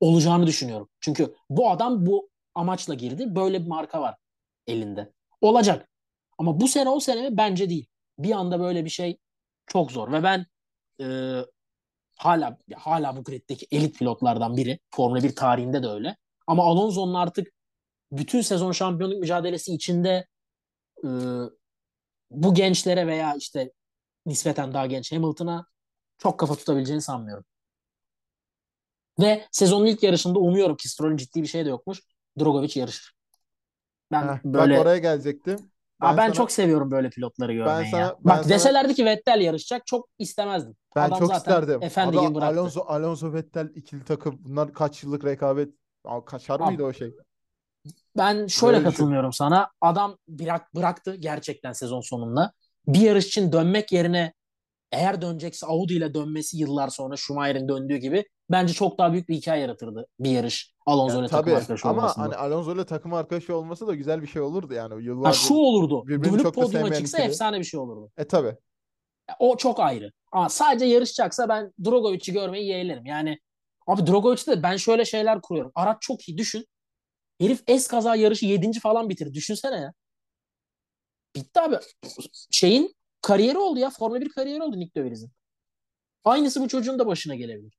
olacağını 0.00 0.46
düşünüyorum. 0.46 0.88
Çünkü 1.00 1.34
bu 1.50 1.70
adam 1.70 2.06
bu 2.06 2.28
amaçla 2.54 2.94
girdi. 2.94 3.34
Böyle 3.34 3.62
bir 3.62 3.68
marka 3.68 4.00
var 4.00 4.16
elinde. 4.66 5.12
Olacak. 5.40 5.88
Ama 6.38 6.60
bu 6.60 6.68
sene 6.68 6.88
o 6.88 7.00
sene 7.00 7.30
mi? 7.30 7.36
Bence 7.36 7.70
değil. 7.70 7.86
Bir 8.18 8.32
anda 8.32 8.60
böyle 8.60 8.84
bir 8.84 8.90
şey 8.90 9.18
çok 9.66 9.92
zor. 9.92 10.12
Ve 10.12 10.22
ben 10.22 10.46
e, 11.00 11.06
hala 12.16 12.58
hala 12.76 13.16
bu 13.16 13.24
griddeki 13.24 13.66
elit 13.70 13.98
pilotlardan 13.98 14.56
biri. 14.56 14.78
Formula 14.94 15.22
1 15.22 15.36
tarihinde 15.36 15.82
de 15.82 15.88
öyle. 15.88 16.16
Ama 16.46 16.64
Alonso'nun 16.64 17.14
artık 17.14 17.48
bütün 18.12 18.40
sezon 18.40 18.72
şampiyonluk 18.72 19.18
mücadelesi 19.20 19.74
içinde 19.74 20.26
e, 21.04 21.08
bu 22.30 22.54
gençlere 22.54 23.06
veya 23.06 23.34
işte 23.34 23.72
nispeten 24.28 24.74
daha 24.74 24.86
genç 24.86 25.12
Hamilton'a 25.12 25.66
çok 26.18 26.38
kafa 26.40 26.54
tutabileceğini 26.54 27.02
sanmıyorum. 27.02 27.44
Ve 29.20 29.46
sezonun 29.52 29.86
ilk 29.86 30.02
yarışında 30.02 30.38
umuyorum 30.38 30.76
ki 30.76 30.88
Stroll'ün 30.88 31.16
ciddi 31.16 31.42
bir 31.42 31.46
şey 31.46 31.64
de 31.64 31.68
yokmuş. 31.68 32.00
Drogovic 32.38 32.80
yarışır. 32.80 33.12
Ben 34.12 34.22
Heh, 34.28 34.38
böyle 34.44 34.74
Bak 34.74 34.82
oraya 34.82 34.98
gelecektim. 34.98 35.70
Aa, 36.00 36.16
ben 36.16 36.26
sana- 36.26 36.32
çok 36.32 36.52
seviyorum 36.52 36.90
böyle 36.90 37.10
pilotları 37.10 37.52
görmeyi 37.52 37.90
sana- 37.90 38.00
ya. 38.00 38.08
ben 38.18 38.24
Bak 38.24 38.36
sana- 38.44 38.48
deselerdi 38.54 38.94
ki 38.94 39.04
Vettel 39.04 39.40
yarışacak 39.40 39.86
çok 39.86 40.08
istemezdim. 40.18 40.76
Ben 40.96 41.04
Adam 41.08 41.18
çok 41.18 41.28
zaten 41.28 41.38
isterdim. 41.38 41.82
efendi 41.82 42.18
Abi 42.18 42.26
gibi 42.26 42.34
bıraktı. 42.34 42.60
Alonso, 42.60 42.80
Alonso 42.86 43.32
Vettel 43.32 43.70
ikili 43.74 44.04
takım. 44.04 44.36
Bunlar 44.40 44.72
kaç 44.72 45.02
yıllık 45.02 45.24
rekabet. 45.24 45.74
Kaçar 46.26 46.60
mıydı 46.60 46.84
o 46.84 46.92
şey? 46.92 47.14
Ben 48.16 48.46
şöyle 48.46 48.72
Böyle 48.72 48.78
düşün. 48.86 48.90
katılmıyorum 48.90 49.32
sana. 49.32 49.70
Adam 49.80 50.18
bırak, 50.28 50.74
bıraktı 50.74 51.14
gerçekten 51.14 51.72
sezon 51.72 52.00
sonunda. 52.00 52.52
Bir 52.88 53.00
yarış 53.00 53.26
için 53.26 53.52
dönmek 53.52 53.92
yerine 53.92 54.32
eğer 54.92 55.22
dönecekse 55.22 55.66
Audi 55.66 55.92
ile 55.94 56.14
dönmesi 56.14 56.56
yıllar 56.58 56.88
sonra 56.88 57.16
Schumacher'in 57.16 57.68
döndüğü 57.68 57.96
gibi 57.96 58.24
bence 58.50 58.72
çok 58.72 58.98
daha 58.98 59.12
büyük 59.12 59.28
bir 59.28 59.34
hikaye 59.34 59.62
yaratırdı 59.62 60.06
bir 60.20 60.30
yarış 60.30 60.72
Alonso 60.86 61.14
Yani 61.14 61.20
ile 61.24 61.28
takım 61.28 61.44
tabii 61.44 61.56
arkadaşı 61.56 61.88
ama 61.88 61.98
olmasında. 62.02 62.24
hani 62.24 62.34
Alonso 62.36 62.74
ile 62.74 62.84
takım 62.86 63.14
arkadaşı 63.14 63.56
olması 63.56 63.86
da 63.86 63.94
güzel 63.94 64.22
bir 64.22 64.26
şey 64.26 64.42
olurdu 64.42 64.74
yani. 64.74 64.94
Ha, 64.94 65.00
Yıllardır. 65.00 65.38
şu 65.38 65.54
olurdu. 65.54 66.04
Dönüp 66.08 66.54
podyuma 66.54 66.92
çıksa 66.94 67.18
ikili. 67.18 67.28
efsane 67.30 67.58
bir 67.58 67.64
şey 67.64 67.80
olurdu. 67.80 68.10
E 68.16 68.24
tabii. 68.24 68.56
O 69.38 69.56
çok 69.56 69.80
ayrı. 69.80 70.12
Ama 70.32 70.48
sadece 70.48 70.84
yarışacaksa 70.84 71.48
ben 71.48 71.72
Drogovic'i 71.84 72.32
görmeyi 72.32 72.66
yeğlerim. 72.68 73.06
Yani 73.06 73.38
abi 73.86 74.06
Drogovic'te 74.06 74.52
de 74.52 74.62
ben 74.62 74.76
şöyle 74.76 75.04
şeyler 75.04 75.40
kuruyorum. 75.40 75.72
Araç 75.74 75.96
çok 76.00 76.28
iyi 76.28 76.38
düşün. 76.38 76.64
Herif 77.40 77.62
es 77.66 77.86
kaza 77.86 78.16
yarışı 78.16 78.46
7. 78.46 78.80
falan 78.80 79.08
bitirdi. 79.08 79.34
Düşünsene 79.34 79.76
ya. 79.76 79.92
Bitti 81.36 81.60
abi. 81.60 81.76
Şeyin 82.50 82.94
kariyeri 83.22 83.58
oldu 83.58 83.78
ya. 83.78 83.90
Formula 83.90 84.20
1 84.20 84.28
kariyeri 84.28 84.62
oldu 84.62 84.78
Nick 84.78 84.94
de. 84.94 85.30
Aynısı 86.24 86.60
bu 86.60 86.68
çocuğun 86.68 86.98
da 86.98 87.06
başına 87.06 87.34
gelebilir. 87.34 87.78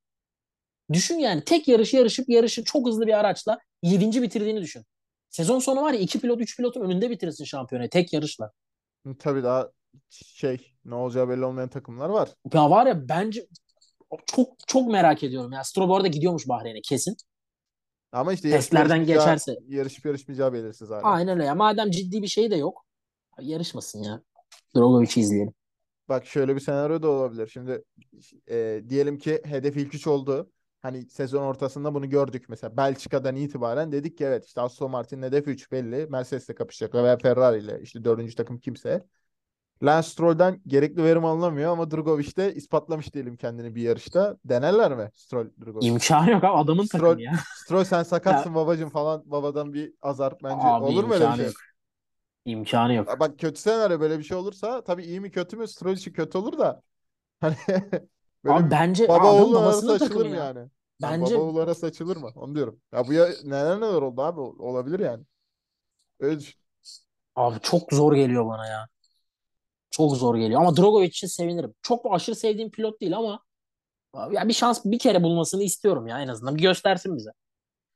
Düşün 0.93 1.15
yani 1.15 1.43
tek 1.43 1.67
yarış 1.67 1.93
yarışıp 1.93 2.29
yarışı 2.29 2.63
çok 2.63 2.87
hızlı 2.87 3.07
bir 3.07 3.19
araçla 3.19 3.59
7. 3.83 4.21
bitirdiğini 4.21 4.61
düşün. 4.61 4.85
Sezon 5.29 5.59
sonu 5.59 5.81
var 5.81 5.93
ya 5.93 5.99
2 5.99 6.19
pilot 6.19 6.41
3 6.41 6.57
pilotun 6.57 6.81
önünde 6.81 7.09
bitirsin 7.09 7.45
şampiyonayı 7.45 7.89
tek 7.89 8.13
yarışla. 8.13 8.51
Tabii 9.19 9.43
daha 9.43 9.71
şey 10.11 10.73
ne 10.85 10.95
olacağı 10.95 11.29
belli 11.29 11.45
olmayan 11.45 11.69
takımlar 11.69 12.09
var. 12.09 12.29
Ya 12.53 12.69
var 12.69 12.85
ya 12.87 13.09
bence 13.09 13.47
çok 14.25 14.53
çok 14.67 14.87
merak 14.87 15.23
ediyorum. 15.23 15.51
Ya 15.51 15.63
Stroll 15.63 15.89
bu 15.89 15.95
arada 15.95 16.07
gidiyormuş 16.07 16.47
Bahreyn'e 16.47 16.81
kesin. 16.81 17.15
Ama 18.11 18.33
işte 18.33 18.47
yarışıp 18.49 18.71
Testlerden 18.71 18.95
yarışmayacağı, 18.95 19.25
geçerse. 19.35 19.55
yarışıp 19.67 20.05
yarışmayacağı 20.05 20.53
belirsiz 20.53 20.89
hala. 20.89 21.01
Aynen 21.01 21.33
öyle 21.33 21.45
ya. 21.45 21.55
Madem 21.55 21.91
ciddi 21.91 22.21
bir 22.21 22.27
şey 22.27 22.51
de 22.51 22.55
yok. 22.55 22.85
Yarışmasın 23.41 24.03
ya. 24.03 24.21
Drogovic'i 24.75 25.19
izleyelim. 25.19 25.53
Bak 26.09 26.25
şöyle 26.25 26.55
bir 26.55 26.59
senaryo 26.59 27.01
da 27.01 27.09
olabilir. 27.09 27.47
Şimdi 27.47 27.83
e, 28.49 28.81
diyelim 28.89 29.17
ki 29.17 29.41
hedef 29.45 29.77
ilk 29.77 29.95
üç 29.95 30.07
oldu. 30.07 30.51
Hani 30.81 31.09
sezon 31.09 31.41
ortasında 31.43 31.93
bunu 31.93 32.09
gördük 32.09 32.45
mesela. 32.49 32.77
Belçika'dan 32.77 33.35
itibaren 33.35 33.91
dedik 33.91 34.17
ki 34.17 34.23
evet 34.25 34.45
işte 34.45 34.61
Aston 34.61 34.91
Martin 34.91 35.21
hedef 35.21 35.47
3 35.47 35.71
belli. 35.71 36.07
Mercedes'le 36.07 36.55
kapışacak 36.55 36.93
veya 36.93 37.17
Ferrari 37.17 37.59
ile 37.59 37.79
işte 37.81 38.03
dördüncü 38.03 38.35
takım 38.35 38.59
kimse. 38.59 39.05
Lance 39.83 40.07
Stroll'den 40.07 40.61
gerekli 40.67 41.03
verim 41.03 41.25
alınamıyor 41.25 41.71
ama 41.71 41.91
Drugovich 41.91 42.37
de 42.37 42.53
ispatlamış 42.53 43.13
diyelim 43.13 43.37
kendini 43.37 43.75
bir 43.75 43.81
yarışta. 43.81 44.37
Denerler 44.45 44.95
mi 44.95 45.09
Stroll 45.13 45.47
Drugovich? 45.61 45.87
İmkanı 45.87 46.31
yok 46.31 46.43
abi 46.43 46.57
adamın 46.57 46.83
Stroll- 46.83 46.89
takımı 46.89 47.21
ya. 47.21 47.39
Stroll 47.55 47.83
sen 47.83 48.03
sakatsın 48.13 48.55
babacım 48.55 48.89
falan 48.89 49.23
babadan 49.25 49.73
bir 49.73 49.93
azar 50.01 50.33
bence. 50.43 50.55
Abi 50.55 50.85
Olur 50.85 51.03
mu 51.03 51.13
öyle 51.13 51.31
bir 51.31 51.35
şey? 51.35 51.45
yok. 51.45 51.55
İmkanı 52.49 52.93
yok. 52.93 53.19
Bak 53.19 53.39
kötü 53.39 53.61
senaryo 53.61 53.99
böyle 53.99 54.19
bir 54.19 54.23
şey 54.23 54.37
olursa 54.37 54.83
tabii 54.83 55.03
iyi 55.03 55.19
mi 55.19 55.31
kötü 55.31 55.57
mü 55.57 55.65
için 55.93 56.13
kötü 56.13 56.37
olur 56.37 56.57
da 56.57 56.81
hani 57.41 57.55
böyle 58.43 58.55
Abi 58.55 58.71
bence 58.71 59.07
baba 59.07 59.33
oğul 59.33 59.55
arası 59.55 59.91
açılır 59.91 60.25
mı 60.25 60.35
ya. 60.35 60.45
yani? 60.45 60.69
Bence 61.01 61.35
baba 61.35 61.43
oğul 61.43 61.57
arası 61.57 61.85
açılır 61.85 62.17
mı? 62.17 62.31
Onu 62.35 62.55
diyorum. 62.55 62.81
Ya 62.93 63.07
bu 63.07 63.13
ya 63.13 63.29
neler 63.43 63.77
neler 63.77 64.01
oldu 64.01 64.21
abi 64.21 64.39
olabilir 64.39 64.99
yani. 64.99 65.23
Öyle 66.19 66.39
düşün. 66.39 66.59
abi 67.35 67.59
çok 67.61 67.93
zor 67.93 68.15
geliyor 68.15 68.45
bana 68.45 68.67
ya. 68.67 68.87
Çok 69.91 70.17
zor 70.17 70.35
geliyor. 70.35 70.61
Ama 70.61 70.77
Drogovic 70.77 71.07
için 71.07 71.27
sevinirim. 71.27 71.73
Çok 71.81 72.13
aşırı 72.13 72.35
sevdiğim 72.35 72.71
pilot 72.71 73.01
değil 73.01 73.17
ama 73.17 73.43
ya 74.31 74.47
bir 74.47 74.53
şans 74.53 74.85
bir 74.85 74.99
kere 74.99 75.23
bulmasını 75.23 75.63
istiyorum 75.63 76.07
ya 76.07 76.21
en 76.21 76.27
azından. 76.27 76.55
Bir 76.55 76.61
göstersin 76.61 77.17
bize. 77.17 77.29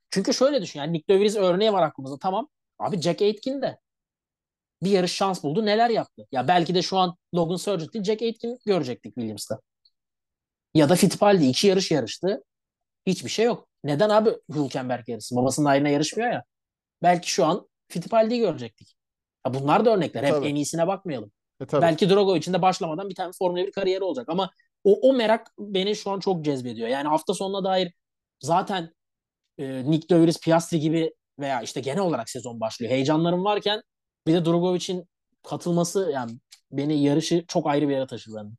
Çünkü 0.10 0.34
şöyle 0.34 0.62
düşün 0.62 0.80
yani 0.80 0.93
Nick 0.93 1.08
De 1.14 1.20
Vries 1.20 1.36
örneği 1.36 1.74
var 1.74 1.84
aklımızda. 1.84 2.18
Tamam. 2.18 2.47
Abi 2.80 3.01
Jack 3.01 3.22
Aitken 3.22 3.62
de 3.62 3.80
bir 4.84 4.92
yarış 4.92 5.12
şans 5.12 5.44
buldu. 5.44 5.66
Neler 5.66 5.90
yaptı? 5.90 6.28
Ya 6.32 6.48
belki 6.48 6.76
de 6.76 6.82
şu 6.82 6.98
an 6.98 7.16
Logan 7.36 7.56
Sargent 7.56 7.94
değil 7.94 8.06
Jack 8.06 8.22
Aitken 8.22 8.58
görecektik 8.66 9.16
Williams'ta. 9.16 9.60
Ya 10.74 10.90
da 10.90 10.96
Fittipaldi 10.96 11.46
iki 11.46 11.68
yarış 11.68 11.92
yarıştı. 11.92 12.44
Hiçbir 13.06 13.30
şey 13.30 13.46
yok. 13.46 13.68
Neden 13.84 14.10
abi 14.10 14.30
Hülkenberg 14.54 15.10
yarışsın? 15.10 15.38
Babasının 15.38 15.66
ayrına 15.66 15.90
yarışmıyor 15.90 16.32
ya. 16.32 16.44
Belki 17.04 17.32
şu 17.32 17.46
an 17.46 17.70
Fittipaldi'yi 17.88 18.40
görecektik. 18.40 18.96
Ya 19.48 19.54
bunlar 19.54 19.86
da 19.86 19.96
örnekler. 19.96 20.24
Hep 20.24 20.32
Tabii. 20.32 20.48
en 20.48 20.56
iyisine 20.56 20.88
bakmayalım. 20.88 21.32
E 21.62 21.66
tabii. 21.66 21.82
Belki 21.82 22.10
Drogovic'in 22.10 22.54
de 22.54 22.62
başlamadan 22.62 23.10
bir 23.10 23.16
tane 23.16 23.32
Formula 23.40 23.68
1 23.68 23.72
kariyeri 23.72 24.04
olacak. 24.04 24.30
Ama 24.30 24.50
o, 24.84 25.10
o 25.10 25.14
merak 25.14 25.48
beni 25.60 25.96
şu 25.96 26.12
an 26.12 26.20
çok 26.20 26.46
cezbediyor. 26.46 26.88
Yani 26.88 27.08
hafta 27.08 27.34
sonuna 27.34 27.64
dair 27.64 27.94
zaten 28.42 28.94
e, 29.58 29.92
Nick 29.92 30.10
De 30.10 30.22
Vries, 30.22 30.40
Piastri 30.40 30.80
gibi 30.80 31.14
veya 31.40 31.62
işte 31.62 31.82
genel 31.82 32.00
olarak 32.00 32.30
sezon 32.30 32.60
başlıyor. 32.60 32.92
Heyecanlarım 32.92 33.44
varken 33.44 33.82
bir 34.28 34.34
de 34.34 34.46
Drogovic'in 34.46 35.08
katılması 35.44 36.10
yani 36.14 36.40
beni 36.72 37.04
yarışı 37.04 37.46
çok 37.48 37.68
ayrı 37.68 37.88
bir 37.88 37.94
yere 37.94 38.08
taşıdı. 38.08 38.36
bende. 38.36 38.56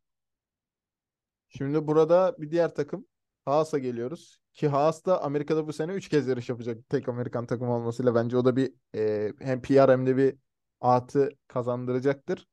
Şimdi 1.49 1.87
burada 1.87 2.35
bir 2.39 2.51
diğer 2.51 2.75
takım 2.75 3.07
Haas'a 3.45 3.79
geliyoruz. 3.79 4.39
Ki 4.55 4.69
Haas 4.69 5.05
da 5.05 5.23
Amerika'da 5.23 5.67
bu 5.67 5.73
sene 5.73 5.93
3 5.93 6.09
kez 6.09 6.29
yarış 6.29 6.49
yapacak. 6.49 6.89
Tek 6.89 7.09
Amerikan 7.09 7.47
takım 7.47 7.69
olmasıyla 7.69 8.15
bence 8.15 8.37
o 8.37 8.45
da 8.45 8.57
bir 8.57 8.73
e, 8.95 9.33
hem 9.41 9.63
PR 9.63 9.93
hem 9.93 10.07
de 10.07 10.17
bir 10.17 10.37
artı 10.81 11.29
kazandıracaktır. 11.49 12.47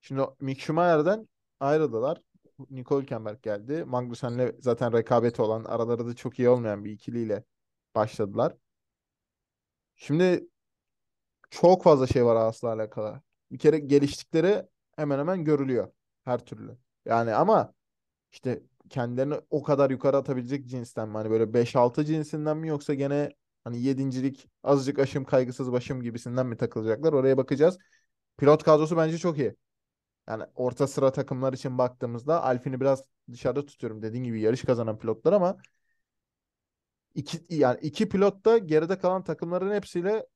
Şimdi 0.00 0.22
Mick 0.40 0.60
Schumacher'den 0.60 1.28
ayrıldılar. 1.60 2.22
Nico 2.70 3.00
Hülkenberg 3.00 3.42
geldi. 3.42 3.84
Magnussen'le 3.84 4.52
zaten 4.60 4.92
rekabeti 4.92 5.42
olan 5.42 5.64
araları 5.64 6.06
da 6.06 6.14
çok 6.14 6.38
iyi 6.38 6.48
olmayan 6.48 6.84
bir 6.84 6.92
ikiliyle 6.92 7.44
başladılar. 7.94 8.56
Şimdi 9.96 10.48
çok 11.60 11.82
fazla 11.82 12.06
şey 12.06 12.24
var 12.24 12.36
Haas'la 12.36 12.68
alakalı. 12.72 13.20
Bir 13.52 13.58
kere 13.58 13.78
geliştikleri 13.78 14.62
hemen 14.96 15.18
hemen 15.18 15.44
görülüyor 15.44 15.92
her 16.24 16.44
türlü. 16.44 16.78
Yani 17.04 17.34
ama 17.34 17.74
işte 18.32 18.62
kendilerini 18.90 19.34
o 19.50 19.62
kadar 19.62 19.90
yukarı 19.90 20.16
atabilecek 20.16 20.66
cinsten 20.66 21.08
mi? 21.08 21.14
Hani 21.14 21.30
böyle 21.30 21.54
beş 21.54 21.76
altı 21.76 22.04
cinsinden 22.04 22.56
mi 22.56 22.68
yoksa 22.68 22.94
gene 22.94 23.32
hani 23.64 23.82
yedincilik 23.82 24.48
azıcık 24.64 24.98
aşım 24.98 25.24
kaygısız 25.24 25.72
başım 25.72 26.02
gibisinden 26.02 26.46
mi 26.46 26.56
takılacaklar? 26.56 27.12
Oraya 27.12 27.36
bakacağız. 27.36 27.78
Pilot 28.38 28.62
kadrosu 28.64 28.96
bence 28.96 29.18
çok 29.18 29.38
iyi. 29.38 29.56
Yani 30.28 30.44
orta 30.54 30.86
sıra 30.86 31.12
takımlar 31.12 31.52
için 31.52 31.78
baktığımızda 31.78 32.42
Alpine'i 32.44 32.80
biraz 32.80 33.02
dışarıda 33.32 33.66
tutuyorum. 33.66 34.02
Dediğim 34.02 34.24
gibi 34.24 34.40
yarış 34.40 34.62
kazanan 34.62 34.98
pilotlar 34.98 35.32
ama 35.32 35.58
iki, 37.14 37.44
yani 37.50 37.78
iki 37.82 38.08
pilot 38.08 38.44
da 38.44 38.58
geride 38.58 38.98
kalan 38.98 39.24
takımların 39.24 39.74
hepsiyle 39.74 40.26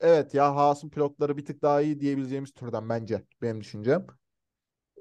evet 0.00 0.34
ya 0.34 0.56
Haas'ın 0.56 0.88
pilotları 0.90 1.36
bir 1.36 1.44
tık 1.44 1.62
daha 1.62 1.80
iyi 1.80 2.00
diyebileceğimiz 2.00 2.52
türden 2.52 2.88
bence 2.88 3.24
benim 3.42 3.60
düşüncem. 3.60 4.06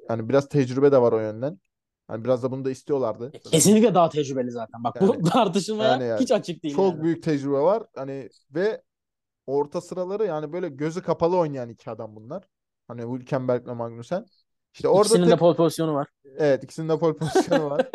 Yani 0.10 0.30
biraz 0.30 0.50
tecrübe 0.50 0.91
de 0.91 1.02
var 1.02 1.12
o 1.14 1.20
yönden. 1.20 1.60
Hani 2.08 2.24
biraz 2.24 2.43
da 2.43 2.52
bunu 2.52 2.66
da 2.66 2.72
istiyorlardı. 2.72 3.32
Kesinlikle 3.52 3.93
daha 3.93 4.10
tecrübeli 4.10 4.52
zaten. 4.52 4.84
Bak 4.84 4.95
Yani- 5.02 5.08
bu 5.08 5.22
tartışmaya 5.30 5.89
yani 5.91 6.04
yani 6.04 6.22
hiç 6.22 6.32
açık 6.32 6.64
değil 6.64 6.76
Çok 6.76 6.93
yani. 6.93 7.04
büyük 7.04 7.24
tecrübe 7.24 7.58
var. 7.60 7.84
Hani 7.95 8.30
ve 8.56 8.82
orta 9.47 9.82
sıraları 9.82 10.26
yani 10.26 10.54
böyle 10.54 10.70
gözü 10.70 11.02
kapalı 11.02 11.38
oynayan 11.38 11.70
iki 11.70 11.89
adam 11.91 12.16
bunlar. 12.16 12.43
Hani 12.88 13.02
Hülkenberg 13.16 13.68
ve 13.68 13.74
Magnussen. 13.74 14.26
İşte 14.74 14.88
orada 14.88 15.02
İkisinin 15.02 15.26
de 15.26 15.30
tek 15.30 15.39
pole 15.39 15.56
pozisyonu 15.56 15.93
var. 15.93 16.08
evet 16.38 16.64
ikisinin 16.64 16.89
de 16.89 17.00
pole 17.00 17.14
pozisyonu 17.18 17.70
var. 17.70 17.89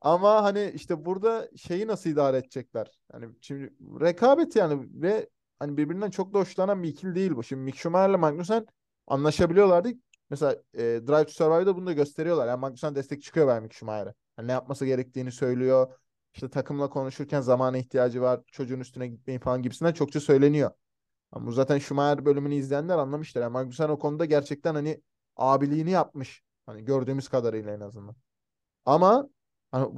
Ama 0.00 0.42
hani 0.42 0.72
işte 0.74 1.04
burada 1.04 1.48
şeyi 1.56 1.86
nasıl 1.86 2.10
idare 2.10 2.36
edecekler? 2.36 2.90
Yani 3.12 3.26
şimdi 3.40 3.74
rekabet 4.00 4.56
yani 4.56 4.88
ve 5.02 5.28
hani 5.58 5.76
birbirinden 5.76 6.10
çok 6.10 6.34
da 6.34 6.38
hoşlanan 6.38 6.82
bir 6.82 6.88
ikili 6.88 7.14
değil 7.14 7.36
bu. 7.36 7.42
Şimdi 7.42 7.62
Mick 7.62 7.78
Schumacher'le 7.78 8.18
Magnussen 8.18 8.66
anlaşabiliyorlardı. 9.06 9.88
Mesela 10.30 10.56
e, 10.74 10.82
Drive 10.82 11.24
to 11.24 11.32
Survive'da 11.32 11.76
bunu 11.76 11.86
da 11.86 11.92
gösteriyorlar. 11.92 12.48
Yani 12.48 12.60
Magnussen 12.60 12.94
destek 12.94 13.22
çıkıyor 13.22 13.62
Mick 13.62 13.74
Schumacher'e. 13.74 14.14
Yani 14.38 14.48
ne 14.48 14.52
yapması 14.52 14.86
gerektiğini 14.86 15.32
söylüyor. 15.32 15.92
İşte 16.34 16.50
takımla 16.50 16.90
konuşurken 16.90 17.40
zamana 17.40 17.78
ihtiyacı 17.78 18.22
var. 18.22 18.40
Çocuğun 18.46 18.80
üstüne 18.80 19.06
gitmeyin 19.08 19.40
falan 19.40 19.62
gibisinden 19.62 19.92
çokça 19.92 20.20
söyleniyor. 20.20 20.70
Ama 21.32 21.46
bu 21.46 21.52
zaten 21.52 21.78
Schumacher 21.78 22.24
bölümünü 22.24 22.54
izleyenler 22.54 22.98
anlamışlar. 22.98 23.42
Yani 23.42 23.52
Magnussen 23.52 23.88
o 23.88 23.98
konuda 23.98 24.24
gerçekten 24.24 24.74
hani 24.74 25.02
abiliğini 25.36 25.90
yapmış. 25.90 26.42
Hani 26.66 26.84
gördüğümüz 26.84 27.28
kadarıyla 27.28 27.72
en 27.72 27.80
azından. 27.80 28.16
Ama 28.84 29.28
hani 29.72 29.88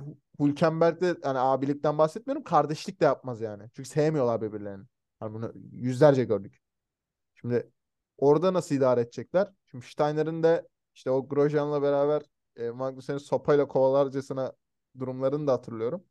Hülkenberg'de 0.41 1.17
hani 1.23 1.39
abilikten 1.39 1.99
bahsetmiyorum. 1.99 2.45
Kardeşlik 2.45 3.01
de 3.01 3.05
yapmaz 3.05 3.41
yani. 3.41 3.63
Çünkü 3.77 3.89
sevmiyorlar 3.89 4.43
birbirlerini. 4.43 4.85
Hani 5.21 5.35
bunu 5.35 5.53
yüzlerce 5.73 6.25
gördük. 6.25 6.61
Şimdi 7.35 7.71
orada 8.19 8.55
nasıl 8.55 8.75
idare 8.75 9.01
edecekler? 9.01 9.53
Şimdi 9.71 9.87
Steiner'ın 9.87 10.43
da 10.43 10.69
işte 10.95 11.11
o 11.11 11.29
Grosjean'la 11.29 11.83
beraber 11.83 12.23
e, 12.57 12.71
Magnussen'i 12.71 13.21
sopayla 13.21 13.69
kovalarcasına 13.69 14.53
durumlarını 15.01 15.47
da 15.47 15.53
hatırlıyorum. 15.53 16.05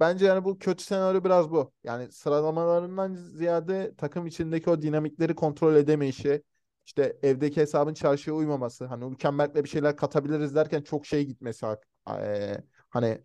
Bence 0.00 0.26
yani 0.26 0.44
bu 0.44 0.58
kötü 0.58 0.84
senaryo 0.84 1.24
biraz 1.24 1.50
bu. 1.50 1.72
Yani 1.84 2.12
sıralamalarından 2.12 3.14
ziyade 3.14 3.94
takım 3.98 4.26
içindeki 4.26 4.70
o 4.70 4.82
dinamikleri 4.82 5.34
kontrol 5.34 5.74
edemeyişi, 5.76 6.42
işte 6.86 7.18
evdeki 7.22 7.60
hesabın 7.60 7.94
çarşıya 7.94 8.36
uymaması, 8.36 8.84
hani 8.84 9.10
Hülkenberg'le 9.10 9.54
bir 9.64 9.68
şeyler 9.68 9.96
katabiliriz 9.96 10.54
derken 10.54 10.82
çok 10.82 11.06
şey 11.06 11.24
gitmesi 11.26 11.66
eee, 12.08 12.64
hani 12.90 13.18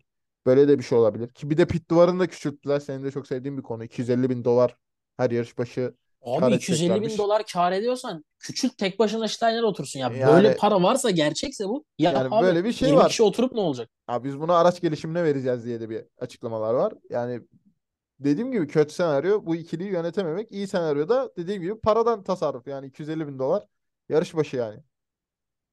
böyle 0.46 0.68
de 0.68 0.78
bir 0.78 0.84
şey 0.84 0.98
olabilir. 0.98 1.28
Ki 1.28 1.50
bir 1.50 1.56
de 1.56 1.66
pit 1.66 1.90
duvarını 1.90 2.20
da 2.20 2.26
küçülttüler. 2.26 2.80
Senin 2.80 3.04
de 3.04 3.10
çok 3.10 3.26
sevdiğin 3.26 3.56
bir 3.58 3.62
konu. 3.62 3.84
250 3.84 4.30
bin 4.30 4.44
dolar 4.44 4.76
her 5.18 5.30
yarış 5.30 5.58
başı 5.58 5.94
Abi 6.22 6.40
kar 6.40 6.52
250 6.52 7.02
bin 7.02 7.18
dolar 7.18 7.42
kar 7.52 7.72
ediyorsan 7.72 8.24
küçült 8.38 8.78
tek 8.78 8.98
başına 8.98 9.28
Steiner 9.28 9.62
otursun 9.62 10.00
ya. 10.00 10.12
Yani- 10.12 10.32
Böyle 10.32 10.56
para 10.56 10.82
varsa 10.82 11.10
gerçekse 11.10 11.68
bu. 11.68 11.84
Yap 11.98 12.14
Yani 12.14 12.34
abi. 12.34 12.46
böyle 12.46 12.64
bir 12.64 12.72
şey 12.72 12.88
20 12.88 13.00
var. 13.00 13.08
kişi 13.08 13.22
oturup 13.22 13.52
ne 13.52 13.60
olacak? 13.60 13.90
Abi 14.08 14.28
biz 14.28 14.40
bunu 14.40 14.52
araç 14.52 14.80
gelişimine 14.80 15.24
vereceğiz 15.24 15.64
diye 15.64 15.80
de 15.80 15.90
bir 15.90 16.04
açıklamalar 16.18 16.74
var. 16.74 16.94
Yani 17.10 17.40
dediğim 18.20 18.52
gibi 18.52 18.68
kötü 18.68 18.94
senaryo 18.94 19.46
bu 19.46 19.56
ikiliyi 19.56 19.90
yönetememek. 19.90 20.52
İyi 20.52 20.66
senaryo 20.66 21.08
da 21.08 21.30
dediğim 21.36 21.62
gibi 21.62 21.80
paradan 21.80 22.22
tasarruf. 22.22 22.66
Yani 22.66 22.86
250 22.86 23.28
bin 23.28 23.38
dolar 23.38 23.64
yarış 24.08 24.36
başı 24.36 24.56
yani. 24.56 24.80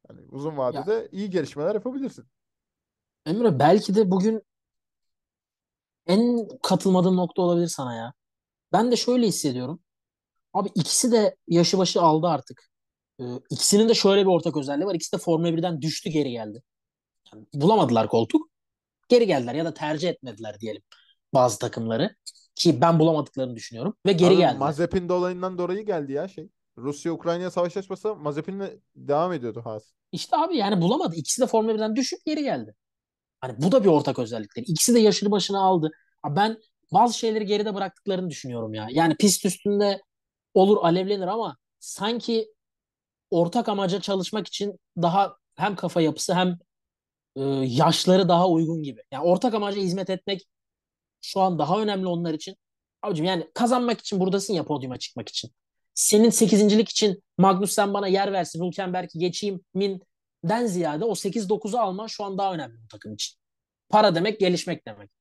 Yani 0.09 0.21
uzun 0.29 0.51
Ya 0.51 0.57
vadede 0.57 1.09
iyi 1.11 1.29
gelişmeler 1.29 1.75
yapabilirsin. 1.75 2.25
Emre 3.25 3.59
belki 3.59 3.95
de 3.95 4.11
bugün 4.11 4.41
en 6.07 6.47
katılmadığım 6.63 7.15
nokta 7.17 7.41
olabilir 7.41 7.67
sana 7.67 7.95
ya. 7.95 8.13
Ben 8.75 8.91
de 8.91 8.95
şöyle 8.95 9.27
hissediyorum. 9.27 9.79
Abi 10.53 10.69
ikisi 10.75 11.11
de 11.11 11.35
yaşı 11.47 11.77
başı 11.77 12.01
aldı 12.01 12.27
artık. 12.27 12.69
Ee, 13.19 13.23
ikisinin 13.49 13.89
de 13.89 13.93
şöyle 13.93 14.21
bir 14.21 14.29
ortak 14.29 14.57
özelliği 14.57 14.85
var. 14.87 14.95
İkisi 14.95 15.11
de 15.13 15.17
Formula 15.17 15.49
1'den 15.49 15.81
düştü 15.81 16.09
geri 16.09 16.31
geldi. 16.31 16.63
Yani 17.33 17.45
bulamadılar 17.53 18.07
koltuk. 18.07 18.49
Geri 19.09 19.27
geldiler 19.27 19.53
ya 19.53 19.65
da 19.65 19.73
tercih 19.73 20.09
etmediler 20.09 20.59
diyelim 20.59 20.81
bazı 21.33 21.59
takımları. 21.59 22.15
Ki 22.55 22.81
ben 22.81 22.99
bulamadıklarını 22.99 23.55
düşünüyorum. 23.55 23.95
Ve 24.05 24.11
geri 24.11 24.29
Abi 24.29 24.37
geldiler. 24.37 24.59
Mazepin 24.59 25.09
dolayından 25.09 25.57
dolayı 25.57 25.85
geldi 25.85 26.13
ya 26.13 26.27
şey. 26.27 26.49
Rusya-Ukrayna 26.77 27.51
savaş 27.51 27.77
açmasa 27.77 28.15
Mazepin'le 28.15 28.81
devam 28.95 29.33
ediyordu 29.33 29.61
Haas. 29.65 29.83
İşte 30.11 30.37
abi 30.37 30.57
yani 30.57 30.81
bulamadı. 30.81 31.15
İkisi 31.15 31.41
de 31.41 31.47
Formula 31.47 31.73
1'den 31.73 31.95
düşüp 31.95 32.25
geri 32.25 32.43
geldi. 32.43 32.75
Hani 33.41 33.61
bu 33.61 33.71
da 33.71 33.83
bir 33.83 33.89
ortak 33.89 34.19
özellikleri. 34.19 34.65
İkisi 34.65 34.95
de 34.95 34.99
yaşını 34.99 35.31
başına 35.31 35.59
aldı. 35.59 35.91
Ben 36.29 36.57
bazı 36.93 37.17
şeyleri 37.17 37.45
geride 37.45 37.75
bıraktıklarını 37.75 38.29
düşünüyorum 38.29 38.73
ya. 38.73 38.87
Yani 38.91 39.15
pist 39.15 39.45
üstünde 39.45 40.01
olur 40.53 40.77
alevlenir 40.81 41.27
ama 41.27 41.57
sanki 41.79 42.53
ortak 43.31 43.69
amaca 43.69 44.01
çalışmak 44.01 44.47
için 44.47 44.79
daha 45.01 45.37
hem 45.55 45.75
kafa 45.75 46.01
yapısı 46.01 46.33
hem 46.33 46.57
e, 47.35 47.41
yaşları 47.65 48.29
daha 48.29 48.49
uygun 48.49 48.83
gibi. 48.83 49.01
Yani 49.11 49.23
ortak 49.23 49.53
amaca 49.53 49.81
hizmet 49.81 50.09
etmek 50.09 50.47
şu 51.21 51.41
an 51.41 51.59
daha 51.59 51.81
önemli 51.81 52.07
onlar 52.07 52.33
için. 52.33 52.55
Abicim 53.01 53.25
yani 53.25 53.47
kazanmak 53.53 53.99
için 53.99 54.19
buradasın 54.19 54.53
ya 54.53 54.65
podyuma 54.65 54.97
çıkmak 54.97 55.29
için. 55.29 55.51
Senin 55.93 56.29
sekizincilik 56.29 56.89
için 56.89 57.23
Magnussen 57.37 57.93
bana 57.93 58.07
yer 58.07 58.33
versin, 58.33 58.65
Hülkenberg'i 58.65 59.19
geçeyim 59.19 59.65
min 59.73 60.01
den 60.43 60.65
ziyade 60.65 61.05
o 61.05 61.15
8-9'u 61.15 61.79
alman 61.79 62.07
şu 62.07 62.23
an 62.23 62.37
daha 62.37 62.53
önemli 62.53 62.83
bu 62.83 62.87
takım 62.87 63.13
için. 63.13 63.35
Para 63.89 64.15
demek 64.15 64.39
gelişmek 64.39 64.87
demek. 64.87 65.14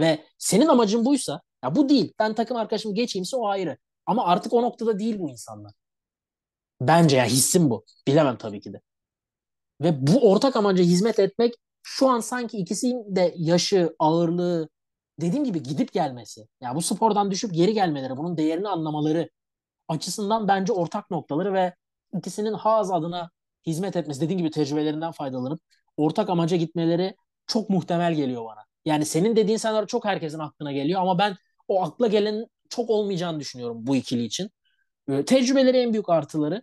Ve 0.00 0.24
senin 0.38 0.66
amacın 0.66 1.04
buysa 1.04 1.40
ya 1.64 1.74
bu 1.74 1.88
değil. 1.88 2.12
Ben 2.18 2.34
takım 2.34 2.56
arkadaşımı 2.56 2.94
geçeyimse 2.94 3.36
o 3.36 3.46
ayrı. 3.46 3.78
Ama 4.06 4.24
artık 4.24 4.52
o 4.52 4.62
noktada 4.62 4.98
değil 4.98 5.18
bu 5.18 5.30
insanlar. 5.30 5.72
Bence 6.80 7.16
ya 7.16 7.24
hissim 7.24 7.70
bu. 7.70 7.84
Bilemem 8.06 8.36
tabii 8.36 8.60
ki 8.60 8.72
de. 8.72 8.80
Ve 9.80 10.06
bu 10.06 10.30
ortak 10.30 10.56
amaca 10.56 10.84
hizmet 10.84 11.18
etmek 11.18 11.54
şu 11.82 12.08
an 12.08 12.20
sanki 12.20 12.58
ikisinin 12.58 13.16
de 13.16 13.34
yaşı, 13.36 13.96
ağırlığı, 13.98 14.68
dediğim 15.20 15.44
gibi 15.44 15.62
gidip 15.62 15.92
gelmesi. 15.92 16.46
Ya 16.60 16.74
bu 16.74 16.82
spordan 16.82 17.30
düşüp 17.30 17.54
geri 17.54 17.74
gelmeleri, 17.74 18.16
bunun 18.16 18.36
değerini 18.36 18.68
anlamaları 18.68 19.30
açısından 19.88 20.48
bence 20.48 20.72
ortak 20.72 21.10
noktaları 21.10 21.52
ve 21.52 21.74
ikisinin 22.18 22.52
Haas 22.52 22.90
adına 22.90 23.30
hizmet 23.66 23.96
etmesi, 23.96 24.20
dediğim 24.20 24.38
gibi 24.38 24.50
tecrübelerinden 24.50 25.12
faydalanıp 25.12 25.60
ortak 25.96 26.30
amaca 26.30 26.56
gitmeleri 26.56 27.16
çok 27.46 27.70
muhtemel 27.70 28.14
geliyor 28.14 28.44
bana. 28.44 28.69
Yani 28.84 29.04
senin 29.04 29.36
dediğin 29.36 29.58
senaryo 29.58 29.86
çok 29.86 30.04
herkesin 30.04 30.38
aklına 30.38 30.72
geliyor 30.72 31.00
ama 31.00 31.18
ben 31.18 31.36
o 31.68 31.82
akla 31.82 32.06
gelenin 32.06 32.46
çok 32.68 32.90
olmayacağını 32.90 33.40
düşünüyorum 33.40 33.86
bu 33.86 33.96
ikili 33.96 34.24
için. 34.24 34.50
Ee, 35.10 35.24
tecrübeleri 35.24 35.76
en 35.78 35.92
büyük 35.92 36.08
artıları. 36.08 36.62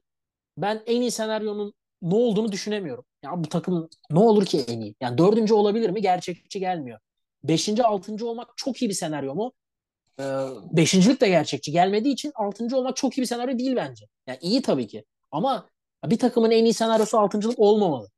Ben 0.57 0.83
en 0.85 1.01
iyi 1.01 1.11
senaryonun 1.11 1.73
ne 2.01 2.15
olduğunu 2.15 2.51
düşünemiyorum. 2.51 3.05
Ya 3.23 3.31
bu 3.43 3.49
takım 3.49 3.89
ne 4.11 4.19
olur 4.19 4.45
ki 4.45 4.65
en 4.67 4.81
iyi? 4.81 4.95
Yani 5.01 5.17
dördüncü 5.17 5.53
olabilir 5.53 5.89
mi? 5.89 6.01
Gerçekçi 6.01 6.59
gelmiyor. 6.59 6.99
Beşinci, 7.43 7.83
altıncı 7.83 8.27
olmak 8.27 8.49
çok 8.57 8.81
iyi 8.81 8.89
bir 8.89 8.93
senaryo 8.93 9.35
mu? 9.35 9.53
Ee, 10.19 10.23
beşincilik 10.71 11.21
de 11.21 11.29
gerçekçi 11.29 11.71
gelmediği 11.71 12.13
için 12.13 12.31
altıncı 12.35 12.77
olmak 12.77 12.95
çok 12.95 13.17
iyi 13.17 13.21
bir 13.21 13.25
senaryo 13.27 13.59
değil 13.59 13.75
bence. 13.75 14.05
Yani 14.27 14.39
iyi 14.41 14.61
tabii 14.61 14.87
ki. 14.87 15.05
Ama 15.31 15.69
bir 16.05 16.19
takımın 16.19 16.51
en 16.51 16.63
iyi 16.65 16.73
senaryosu 16.73 17.19
altıncılık 17.19 17.59
olmamalı 17.59 18.09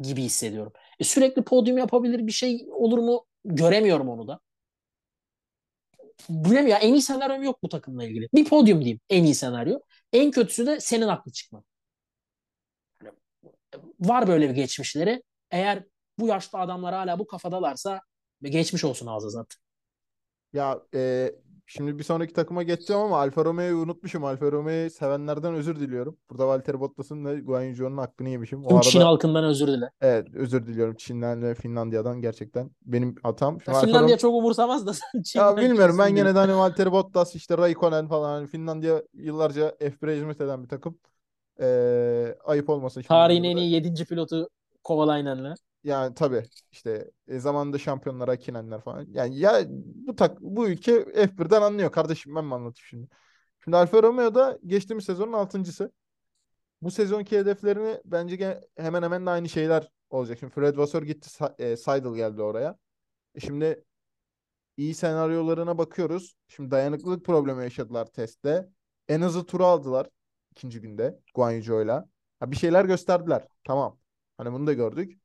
gibi 0.00 0.22
hissediyorum. 0.22 0.72
E, 1.00 1.04
sürekli 1.04 1.42
podyum 1.44 1.78
yapabilir 1.78 2.26
bir 2.28 2.32
şey 2.32 2.68
olur 2.72 2.98
mu? 2.98 3.26
Göremiyorum 3.46 4.10
onu 4.10 4.28
da. 4.28 4.40
Bilemiyorum 6.28 6.68
ya 6.68 6.78
en 6.78 6.94
iyi 6.94 7.02
senaryom 7.02 7.42
yok 7.42 7.62
bu 7.62 7.68
takımla 7.68 8.04
ilgili. 8.04 8.28
Bir 8.34 8.44
podyum 8.44 8.80
diyeyim 8.80 9.00
en 9.10 9.24
iyi 9.24 9.34
senaryo. 9.34 9.80
En 10.12 10.30
kötüsü 10.30 10.66
de 10.66 10.80
senin 10.80 11.08
haklı 11.08 11.32
çıkman. 11.32 11.64
Var 14.00 14.28
böyle 14.28 14.48
bir 14.50 14.54
geçmişleri. 14.54 15.22
Eğer 15.50 15.84
bu 16.18 16.26
yaşta 16.26 16.58
adamlar 16.58 16.94
hala 16.94 17.18
bu 17.18 17.26
kafadalarsa 17.26 18.00
geçmiş 18.42 18.84
olsun 18.84 19.06
ağza 19.06 19.28
zaten. 19.28 19.58
Ya 20.52 20.82
e, 20.94 21.32
Şimdi 21.72 21.98
bir 21.98 22.04
sonraki 22.04 22.32
takıma 22.32 22.62
geçeceğim 22.62 23.02
ama 23.02 23.18
Alfa 23.18 23.44
Romeo'yu 23.44 23.76
unutmuşum. 23.76 24.24
Alfa 24.24 24.52
Romeo'yu 24.52 24.90
sevenlerden 24.90 25.54
özür 25.54 25.80
diliyorum. 25.80 26.16
Burada 26.30 26.48
Valtteri 26.48 26.80
Bottas'ın 26.80 27.24
ve 27.24 27.40
Guan 27.40 27.62
Yu 27.62 27.74
Zhou'nun 27.74 27.96
hakkını 27.98 28.28
yemişim. 28.28 28.66
O 28.66 28.68
Tüm 28.68 28.80
Çin 28.80 28.98
arada 28.98 29.08
halkından 29.10 29.44
özür 29.44 29.66
dile. 29.68 29.90
evet 30.00 30.26
özür 30.34 30.66
diliyorum 30.66 30.94
Çin'den 30.94 31.42
ve 31.42 31.54
Finlandiya'dan 31.54 32.20
gerçekten. 32.20 32.70
Benim 32.82 33.14
hatam. 33.22 33.54
Ya 33.54 33.60
Şimdi 33.64 33.78
Finlandiya 33.78 34.02
Romeo 34.02 34.16
çok 34.16 34.34
umursamaz 34.34 34.86
da 34.86 34.92
sen 34.94 35.06
ya 35.14 35.22
Çin'den 35.22 35.56
bilmiyorum 35.56 35.96
ben 35.98 36.14
gene 36.14 36.34
de 36.34 36.38
hani 36.38 36.56
Valtteri 36.56 36.92
Bottas 36.92 37.34
işte 37.34 37.58
Raikkonen 37.58 38.08
falan 38.08 38.30
hani 38.30 38.46
Finlandiya 38.46 39.02
yıllarca 39.14 39.68
F1'e 39.80 40.16
hizmet 40.16 40.40
eden 40.40 40.62
bir 40.62 40.68
takım. 40.68 40.98
Ee, 41.60 42.36
ayıp 42.44 42.68
olmasın 42.68 43.02
Tarihin 43.02 43.44
en 43.44 43.56
iyi 43.56 43.70
7. 43.72 44.04
pilotu 44.04 44.48
Kovalainen'le. 44.84 45.54
Yani 45.84 46.14
tabii 46.14 46.44
işte 46.72 47.10
e, 47.28 47.38
zamanında 47.38 47.78
şampiyonlar 47.78 48.28
Hakkınenler 48.28 48.80
falan. 48.80 49.06
Yani 49.10 49.38
ya 49.38 49.64
bu 49.68 50.16
tak 50.16 50.40
bu 50.40 50.68
ülke 50.68 51.04
F1'den 51.04 51.62
anlıyor 51.62 51.92
kardeşim 51.92 52.34
ben 52.34 52.44
mi 52.44 52.54
anlatayım 52.54 52.86
şimdi? 52.88 53.08
Şimdi 53.64 53.76
Alfa 53.76 54.02
Romeo 54.02 54.34
da 54.34 54.58
geçtiğimiz 54.66 55.04
sezonun 55.04 55.32
altıncısı. 55.32 55.92
Bu 56.82 56.90
sezonki 56.90 57.38
hedeflerini 57.38 58.00
bence 58.04 58.60
hemen 58.76 59.02
hemen 59.02 59.26
de 59.26 59.30
aynı 59.30 59.48
şeyler 59.48 59.90
olacak. 60.10 60.38
Şimdi 60.38 60.52
Fred 60.52 60.76
Vasseur 60.76 61.02
gitti, 61.02 61.44
e, 61.58 61.76
Seidl 61.76 62.14
geldi 62.14 62.42
oraya. 62.42 62.78
E 63.34 63.40
şimdi 63.40 63.84
iyi 64.76 64.94
senaryolarına 64.94 65.78
bakıyoruz. 65.78 66.36
Şimdi 66.48 66.70
dayanıklılık 66.70 67.24
problemi 67.26 67.64
yaşadılar 67.64 68.06
testte. 68.06 68.68
En 69.08 69.22
hızlı 69.22 69.46
turu 69.46 69.64
aldılar 69.66 70.08
ikinci 70.50 70.80
günde 70.80 71.20
Guan 71.34 71.50
Yu 71.52 71.62
Zhou'yla. 71.62 72.08
Ha, 72.40 72.50
bir 72.50 72.56
şeyler 72.56 72.84
gösterdiler. 72.84 73.48
Tamam. 73.64 73.98
Hani 74.38 74.52
bunu 74.52 74.66
da 74.66 74.72
gördük. 74.72 75.19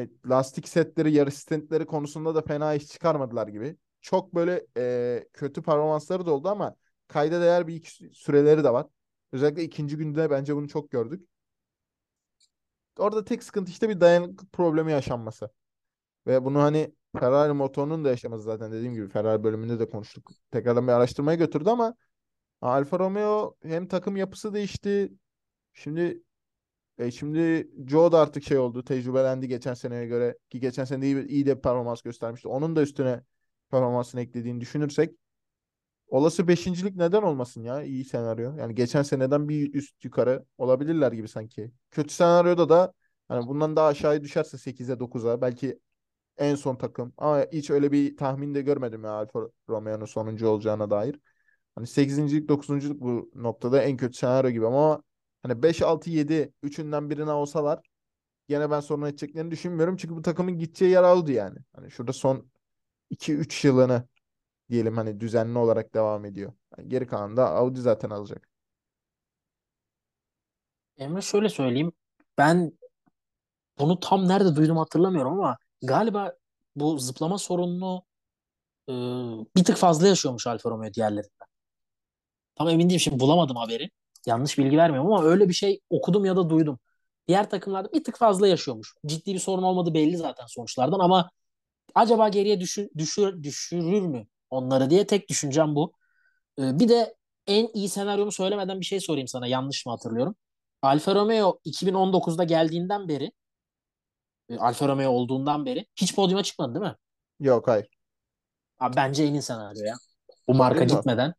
E, 0.00 0.08
lastik 0.28 0.68
setleri, 0.68 1.12
yarış 1.12 1.34
stintleri 1.34 1.86
konusunda 1.86 2.34
da 2.34 2.42
fena 2.42 2.74
iş 2.74 2.86
çıkarmadılar 2.88 3.48
gibi. 3.48 3.76
Çok 4.00 4.34
böyle 4.34 4.66
e, 4.76 5.24
kötü 5.32 5.62
performansları 5.62 6.26
da 6.26 6.32
oldu 6.32 6.48
ama 6.48 6.76
kayda 7.08 7.40
değer 7.40 7.66
bir 7.68 7.74
iki 7.74 7.88
sü- 7.90 8.14
süreleri 8.14 8.64
de 8.64 8.72
var. 8.72 8.86
Özellikle 9.32 9.62
ikinci 9.64 9.96
günde 9.96 10.30
bence 10.30 10.56
bunu 10.56 10.68
çok 10.68 10.90
gördük. 10.90 11.28
Orada 12.98 13.24
tek 13.24 13.42
sıkıntı 13.42 13.70
işte 13.70 13.88
bir 13.88 14.00
dayanıklık 14.00 14.52
problemi 14.52 14.92
yaşanması. 14.92 15.50
Ve 16.28 16.44
bunu 16.44 16.60
hani 16.62 16.94
Ferrari 17.20 17.52
motorunun 17.52 18.04
da 18.04 18.10
yaşaması 18.10 18.44
zaten 18.44 18.72
dediğim 18.72 18.94
gibi 18.94 19.08
Ferrari 19.08 19.44
bölümünde 19.44 19.78
de 19.80 19.90
konuştuk. 19.90 20.30
Tekrardan 20.50 20.88
bir 20.88 20.92
araştırmaya 20.92 21.36
götürdü 21.38 21.70
ama 21.70 21.94
Alfa 22.62 22.98
Romeo 22.98 23.56
hem 23.62 23.88
takım 23.88 24.16
yapısı 24.16 24.54
değişti. 24.54 25.12
Şimdi 25.74 26.22
e, 27.00 27.10
şimdi 27.10 27.70
Joe 27.88 28.12
da 28.12 28.20
artık 28.20 28.44
şey 28.44 28.58
oldu. 28.58 28.84
Tecrübelendi 28.84 29.48
geçen 29.48 29.74
seneye 29.74 30.06
göre 30.06 30.38
ki 30.50 30.60
geçen 30.60 30.84
sene 30.84 31.06
iyi, 31.06 31.26
iyi 31.26 31.46
de 31.46 31.60
performans 31.60 32.02
göstermişti. 32.02 32.48
Onun 32.48 32.76
da 32.76 32.82
üstüne 32.82 33.22
performansını 33.70 34.20
eklediğini 34.20 34.60
düşünürsek 34.60 35.14
olası 36.08 36.48
beşincilik 36.48 36.96
neden 36.96 37.22
olmasın 37.22 37.62
ya? 37.62 37.82
İyi 37.82 38.04
senaryo. 38.04 38.56
Yani 38.56 38.74
geçen 38.74 39.02
seneden 39.02 39.48
bir 39.48 39.74
üst 39.74 40.04
yukarı 40.04 40.44
olabilirler 40.58 41.12
gibi 41.12 41.28
sanki. 41.28 41.72
Kötü 41.90 42.14
senaryoda 42.14 42.68
da 42.68 42.92
hani 43.28 43.46
bundan 43.46 43.76
daha 43.76 43.86
aşağıya 43.86 44.22
düşerse 44.22 44.58
8'e 44.58 45.00
9'a 45.00 45.40
belki 45.40 45.80
en 46.38 46.54
son 46.54 46.76
takım. 46.76 47.12
Ama 47.16 47.46
hiç 47.52 47.70
öyle 47.70 47.92
bir 47.92 48.16
tahmin 48.16 48.54
de 48.54 48.62
görmedim 48.62 49.04
ya 49.04 49.10
Alfa 49.10 49.40
Romeo'nun 49.68 50.04
sonuncu 50.04 50.48
olacağına 50.48 50.90
dair. 50.90 51.20
Hani 51.74 51.86
8.lik 51.86 52.48
9.luk 52.48 53.00
bu 53.00 53.30
noktada 53.34 53.82
en 53.82 53.96
kötü 53.96 54.18
senaryo 54.18 54.50
gibi 54.50 54.66
ama 54.66 55.02
hani 55.42 55.62
5 55.62 55.82
6 55.82 56.10
7 56.10 56.52
üçünden 56.62 57.10
birine 57.10 57.30
olsalar 57.32 57.80
gene 58.48 58.70
ben 58.70 58.80
sorun 58.80 59.06
edeceklerini 59.06 59.50
düşünmüyorum. 59.50 59.96
Çünkü 59.96 60.16
bu 60.16 60.22
takımın 60.22 60.58
gideceği 60.58 60.90
yer 60.90 61.02
aldı 61.02 61.32
yani. 61.32 61.58
Hani 61.76 61.90
şurada 61.90 62.12
son 62.12 62.50
2 63.10 63.34
3 63.34 63.64
yılını 63.64 64.08
diyelim 64.70 64.96
hani 64.96 65.20
düzenli 65.20 65.58
olarak 65.58 65.94
devam 65.94 66.24
ediyor. 66.24 66.52
Yani 66.78 66.88
geri 66.88 67.06
kalan 67.06 67.36
da 67.36 67.50
Audi 67.50 67.80
zaten 67.80 68.10
alacak. 68.10 68.48
Emre 70.98 71.22
şöyle 71.22 71.48
söyleyeyim. 71.48 71.92
Ben 72.38 72.72
bunu 73.78 74.00
tam 74.00 74.28
nerede 74.28 74.56
duydum 74.56 74.76
hatırlamıyorum 74.76 75.32
ama 75.32 75.58
galiba 75.82 76.34
bu 76.76 76.98
zıplama 76.98 77.38
sorununu 77.38 78.04
e, 78.88 78.92
bir 79.56 79.64
tık 79.64 79.76
fazla 79.76 80.08
yaşıyormuş 80.08 80.46
Alfa 80.46 80.70
Romeo 80.70 80.92
diğerlerinden. 80.94 81.48
Tam 82.54 82.68
emin 82.68 82.88
değilim 82.88 83.00
şimdi 83.00 83.20
bulamadım 83.20 83.56
haberi. 83.56 83.90
Yanlış 84.26 84.58
bilgi 84.58 84.76
vermiyorum 84.78 85.12
ama 85.12 85.24
öyle 85.24 85.48
bir 85.48 85.54
şey 85.54 85.80
okudum 85.90 86.24
ya 86.24 86.36
da 86.36 86.50
duydum. 86.50 86.78
Diğer 87.28 87.50
takımlarda 87.50 87.92
bir 87.92 88.04
tık 88.04 88.16
fazla 88.18 88.48
yaşıyormuş. 88.48 88.94
Ciddi 89.06 89.34
bir 89.34 89.38
sorun 89.38 89.62
olmadığı 89.62 89.94
belli 89.94 90.16
zaten 90.16 90.46
sonuçlardan 90.46 90.98
ama 90.98 91.30
acaba 91.94 92.28
geriye 92.28 92.60
düşür, 92.60 92.88
düşür, 92.98 93.42
düşürür 93.42 94.02
mü 94.02 94.26
onları 94.50 94.90
diye 94.90 95.06
tek 95.06 95.28
düşüncem 95.28 95.74
bu. 95.74 95.92
Ee, 96.58 96.78
bir 96.80 96.88
de 96.88 97.16
en 97.46 97.68
iyi 97.74 97.88
senaryomu 97.88 98.32
söylemeden 98.32 98.80
bir 98.80 98.86
şey 98.86 99.00
sorayım 99.00 99.28
sana. 99.28 99.46
Yanlış 99.46 99.86
mı 99.86 99.92
hatırlıyorum? 99.92 100.36
Alfa 100.82 101.14
Romeo 101.14 101.60
2019'da 101.64 102.44
geldiğinden 102.44 103.08
beri, 103.08 103.32
e, 104.48 104.58
Alfa 104.58 104.88
Romeo 104.88 105.10
olduğundan 105.10 105.66
beri 105.66 105.86
hiç 105.96 106.14
podyuma 106.14 106.42
çıkmadı 106.42 106.74
değil 106.74 106.86
mi? 106.86 106.96
Yok 107.40 107.68
hayır. 107.68 107.88
Abi 108.78 108.96
bence 108.96 109.24
en 109.24 109.34
iyi 109.34 109.42
senaryo 109.42 109.84
ya. 109.84 109.94
Bu 110.48 110.54
marka 110.54 110.84
gitmeden. 110.84 111.34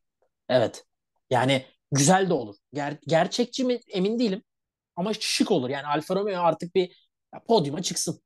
Evet. 0.49 0.85
Yani 1.29 1.65
güzel 1.91 2.29
de 2.29 2.33
olur. 2.33 2.55
Ger- 2.73 2.99
gerçekçi 3.07 3.63
mi 3.63 3.79
emin 3.87 4.19
değilim. 4.19 4.43
Ama 4.95 5.13
şık 5.13 5.51
olur. 5.51 5.69
Yani 5.69 5.87
Alfa 5.87 6.15
Romeo 6.15 6.41
artık 6.41 6.75
bir 6.75 7.09
ya, 7.35 7.43
podyuma 7.47 7.81
çıksın. 7.81 8.21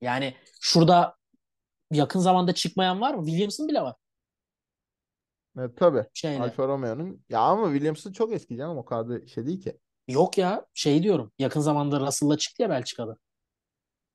Yani 0.00 0.34
şurada 0.60 1.16
yakın 1.92 2.20
zamanda 2.20 2.54
çıkmayan 2.54 3.00
var 3.00 3.14
mı? 3.14 3.26
Williams'ın 3.26 3.68
bile 3.68 3.82
var. 3.82 3.96
Evet, 5.58 5.76
tabii. 5.76 6.04
Şeyle. 6.14 6.42
Alfa 6.42 6.68
Romeo'nun 6.68 7.24
ya 7.28 7.40
ama 7.40 7.66
Williams'ın 7.72 8.12
çok 8.12 8.32
eski 8.32 8.56
canım 8.56 8.78
o 8.78 8.84
kadar 8.84 9.08
da 9.22 9.26
şey 9.26 9.46
değil 9.46 9.60
ki. 9.60 9.78
Yok 10.08 10.38
ya 10.38 10.66
şey 10.74 11.02
diyorum. 11.02 11.32
Yakın 11.38 11.60
zamanda 11.60 12.00
Russell'la 12.00 12.38
çıktı 12.38 12.62
ya 12.62 12.70
Belçika'da. 12.70 13.16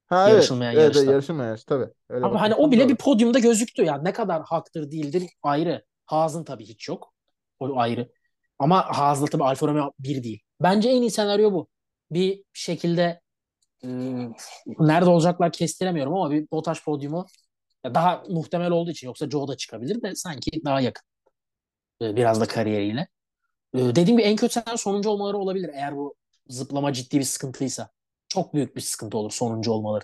Ha. 0.07 0.29
Yarışılmayan 0.29 0.73
Evet, 0.73 0.83
evet 0.95 0.95
yarışta. 0.95 1.11
yarışılmayan 1.11 1.49
yarış 1.49 1.63
tabii. 1.63 1.89
Öyle 2.09 2.25
Ama 2.25 2.41
hani 2.41 2.55
o 2.55 2.71
bile 2.71 2.81
doğru. 2.81 2.89
bir 2.89 2.95
podyumda 2.95 3.39
gözüktü. 3.39 3.83
Yani 3.83 4.03
ne 4.03 4.13
kadar 4.13 4.43
haktır 4.43 4.91
değildir 4.91 5.29
ayrı. 5.43 5.85
Haas'ın 6.05 6.43
tabii 6.43 6.65
hiç 6.65 6.87
yok. 6.87 7.13
O 7.59 7.77
ayrı. 7.79 8.09
Ama 8.59 8.97
Haas'la 8.97 9.25
tabii 9.25 9.43
Alfa 9.43 9.67
Romeo 9.67 9.91
bir 9.99 10.23
değil. 10.23 10.41
Bence 10.61 10.89
en 10.89 11.01
iyi 11.01 11.11
senaryo 11.11 11.53
bu. 11.53 11.67
Bir 12.11 12.43
şekilde 12.53 13.21
e, 13.83 13.87
nerede 14.79 15.09
olacaklar 15.09 15.51
kestiremiyorum 15.51 16.13
ama 16.13 16.31
bir 16.31 16.47
BOTAŞ 16.51 16.83
podyumu 16.83 17.25
daha 17.85 18.23
muhtemel 18.29 18.71
olduğu 18.71 18.91
için 18.91 19.07
yoksa 19.07 19.29
Joe 19.29 19.47
da 19.47 19.57
çıkabilir 19.57 20.01
de 20.01 20.15
sanki 20.15 20.51
daha 20.65 20.81
yakın. 20.81 21.03
E, 22.01 22.15
biraz 22.15 22.41
da 22.41 22.45
kariyeriyle. 22.45 23.07
E, 23.73 23.79
dediğim 23.79 24.17
gibi 24.17 24.21
en 24.21 24.35
kötü 24.35 24.53
senaryo 24.53 24.77
sonuncu 24.77 25.09
olmaları 25.09 25.37
olabilir 25.37 25.69
eğer 25.73 25.95
bu 25.97 26.15
zıplama 26.47 26.93
ciddi 26.93 27.19
bir 27.19 27.23
sıkıntıysa. 27.23 27.89
Çok 28.27 28.53
büyük 28.53 28.75
bir 28.75 28.81
sıkıntı 28.81 29.17
olur 29.17 29.31
sonuncu 29.31 29.71
olmaları. 29.71 30.03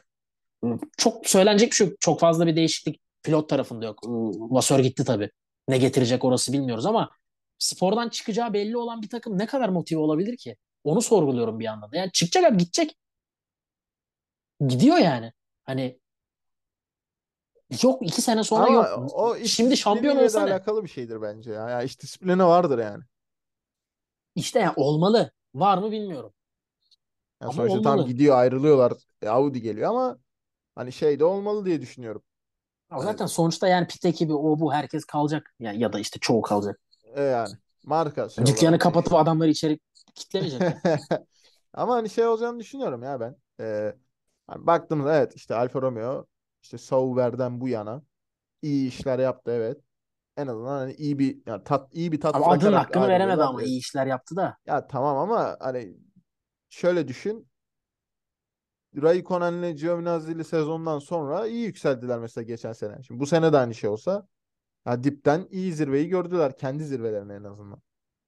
Çok 0.97 1.27
söylenecek 1.27 1.71
bir 1.71 1.75
şey 1.75 1.87
yok. 1.87 1.95
Çok 1.99 2.19
fazla 2.19 2.47
bir 2.47 2.55
değişiklik 2.55 3.01
pilot 3.23 3.49
tarafında 3.49 3.85
yok. 3.85 3.99
E, 4.05 4.09
Vasör 4.55 4.79
gitti 4.79 5.03
tabii. 5.05 5.29
Ne 5.67 5.77
getirecek 5.77 6.25
orası 6.25 6.53
bilmiyoruz 6.53 6.85
ama 6.85 7.09
spordan 7.59 8.09
çıkacağı 8.09 8.53
belli 8.53 8.77
olan 8.77 9.01
bir 9.01 9.09
takım 9.09 9.37
ne 9.39 9.45
kadar 9.45 9.69
motive 9.69 9.99
olabilir 9.99 10.37
ki? 10.37 10.57
Onu 10.83 11.01
sorguluyorum 11.01 11.59
bir 11.59 11.65
yandan. 11.65 11.91
da. 11.91 11.97
Yani 11.97 12.11
çıkacak 12.11 12.45
abi 12.51 12.57
gidecek. 12.57 12.97
Gidiyor 14.67 14.97
yani. 14.97 15.33
Hani 15.63 15.99
yok 17.83 18.01
iki 18.07 18.21
sene 18.21 18.43
sonra 18.43 18.63
Ama 18.65 18.73
yok. 18.73 18.99
o 19.13 19.35
Şimdi 19.45 19.77
şampiyon 19.77 20.15
olsa 20.17 20.43
ne? 20.45 20.51
alakalı 20.51 20.83
bir 20.83 20.89
şeydir 20.89 21.21
bence 21.21 21.51
ya. 21.51 21.69
Ya 21.69 21.81
iş 21.83 22.01
disiplini 22.01 22.43
vardır 22.45 22.79
yani. 22.79 23.03
İşte 24.35 24.59
yani 24.59 24.73
olmalı. 24.75 25.31
Var 25.55 25.77
mı 25.77 25.91
bilmiyorum. 25.91 26.33
Yani 27.41 27.51
Ama 27.51 27.53
sonuçta 27.53 27.81
tam 27.81 27.93
olmalı. 27.93 28.07
gidiyor 28.07 28.37
ayrılıyorlar. 28.37 28.93
E, 29.21 29.27
Audi 29.29 29.61
geliyor 29.61 29.89
ama 29.89 30.19
hani 30.75 30.93
şey 30.93 31.19
de 31.19 31.25
olmalı 31.25 31.65
diye 31.65 31.81
düşünüyorum. 31.81 32.23
Ya 32.91 32.97
Hani 32.97 33.03
zaten 33.03 33.25
sonuçta 33.25 33.67
yani 33.67 33.87
pit 33.87 34.05
ekibi 34.05 34.33
o 34.33 34.59
bu 34.59 34.73
herkes 34.73 35.05
kalacak. 35.05 35.53
Yani 35.59 35.79
ya 35.79 35.93
da 35.93 35.99
işte 35.99 36.19
çoğu 36.19 36.41
kalacak. 36.41 36.79
E, 37.15 37.23
yani 37.23 37.49
marka 37.85 38.29
şey 38.29 38.45
Dükkanı 38.45 38.69
olarak 38.69 38.81
kapatıp 38.81 39.13
adamları 39.13 39.49
içeri 39.49 39.79
kitlemeyecekler. 40.15 40.77
Ama 41.73 41.95
hani 41.95 42.09
şey 42.09 42.27
olacağını 42.27 42.59
düşünüyorum 42.59 43.03
ya 43.03 43.19
ben. 43.19 43.35
Ee, 43.59 43.95
hani 44.47 44.67
baktığımızda 44.67 45.17
evet 45.17 45.35
işte 45.35 45.55
Alfa 45.55 45.81
Romeo 45.81 46.25
işte 46.63 46.77
Sauber'den 46.77 47.61
bu 47.61 47.67
yana 47.67 48.03
iyi 48.61 48.87
işler 48.87 49.19
yaptı 49.19 49.51
evet. 49.51 49.77
En 50.37 50.47
azından 50.47 50.77
hani 50.77 50.93
iyi 50.93 51.19
bir 51.19 51.37
yani 51.45 51.63
tat 51.63 51.95
iyi 51.95 52.11
bir 52.11 52.21
tat 52.21 52.35
Ama 52.35 52.47
adının 52.47 52.73
hakkını 52.73 53.07
veremedi 53.07 53.43
ama 53.43 53.63
iyi 53.63 53.79
işler 53.79 54.07
yaptı 54.07 54.35
da. 54.35 54.57
Ya 54.65 54.87
tamam 54.87 55.17
ama 55.17 55.57
hani 55.59 55.97
şöyle 56.69 57.07
düşün. 57.07 57.49
Raikkonen'le 58.95 59.75
Giovinazzi'li 59.75 60.43
sezondan 60.43 60.99
sonra 60.99 61.47
iyi 61.47 61.65
yükseldiler 61.65 62.19
mesela 62.19 62.43
geçen 62.43 62.73
sene. 62.73 63.03
Şimdi 63.03 63.19
bu 63.19 63.25
sene 63.25 63.53
de 63.53 63.57
aynı 63.57 63.75
şey 63.75 63.89
olsa 63.89 64.27
ya 64.89 65.03
dipten 65.03 65.47
iyi 65.51 65.73
zirveyi 65.73 66.07
gördüler. 66.09 66.57
Kendi 66.57 66.83
zirvelerine 66.83 67.33
en 67.33 67.43
azından. 67.43 67.81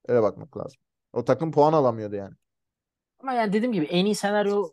Öyle 0.08 0.22
bakmak 0.22 0.58
lazım. 0.58 0.80
O 1.14 1.26
takım 1.26 1.52
puan 1.52 1.74
alamıyordu 1.74 2.16
yani. 2.16 2.36
Ama 3.20 3.34
yani 3.34 3.54
dediğim 3.54 3.74
gibi 3.74 3.86
en 3.86 4.06
iyi 4.06 4.16
senaryo 4.16 4.72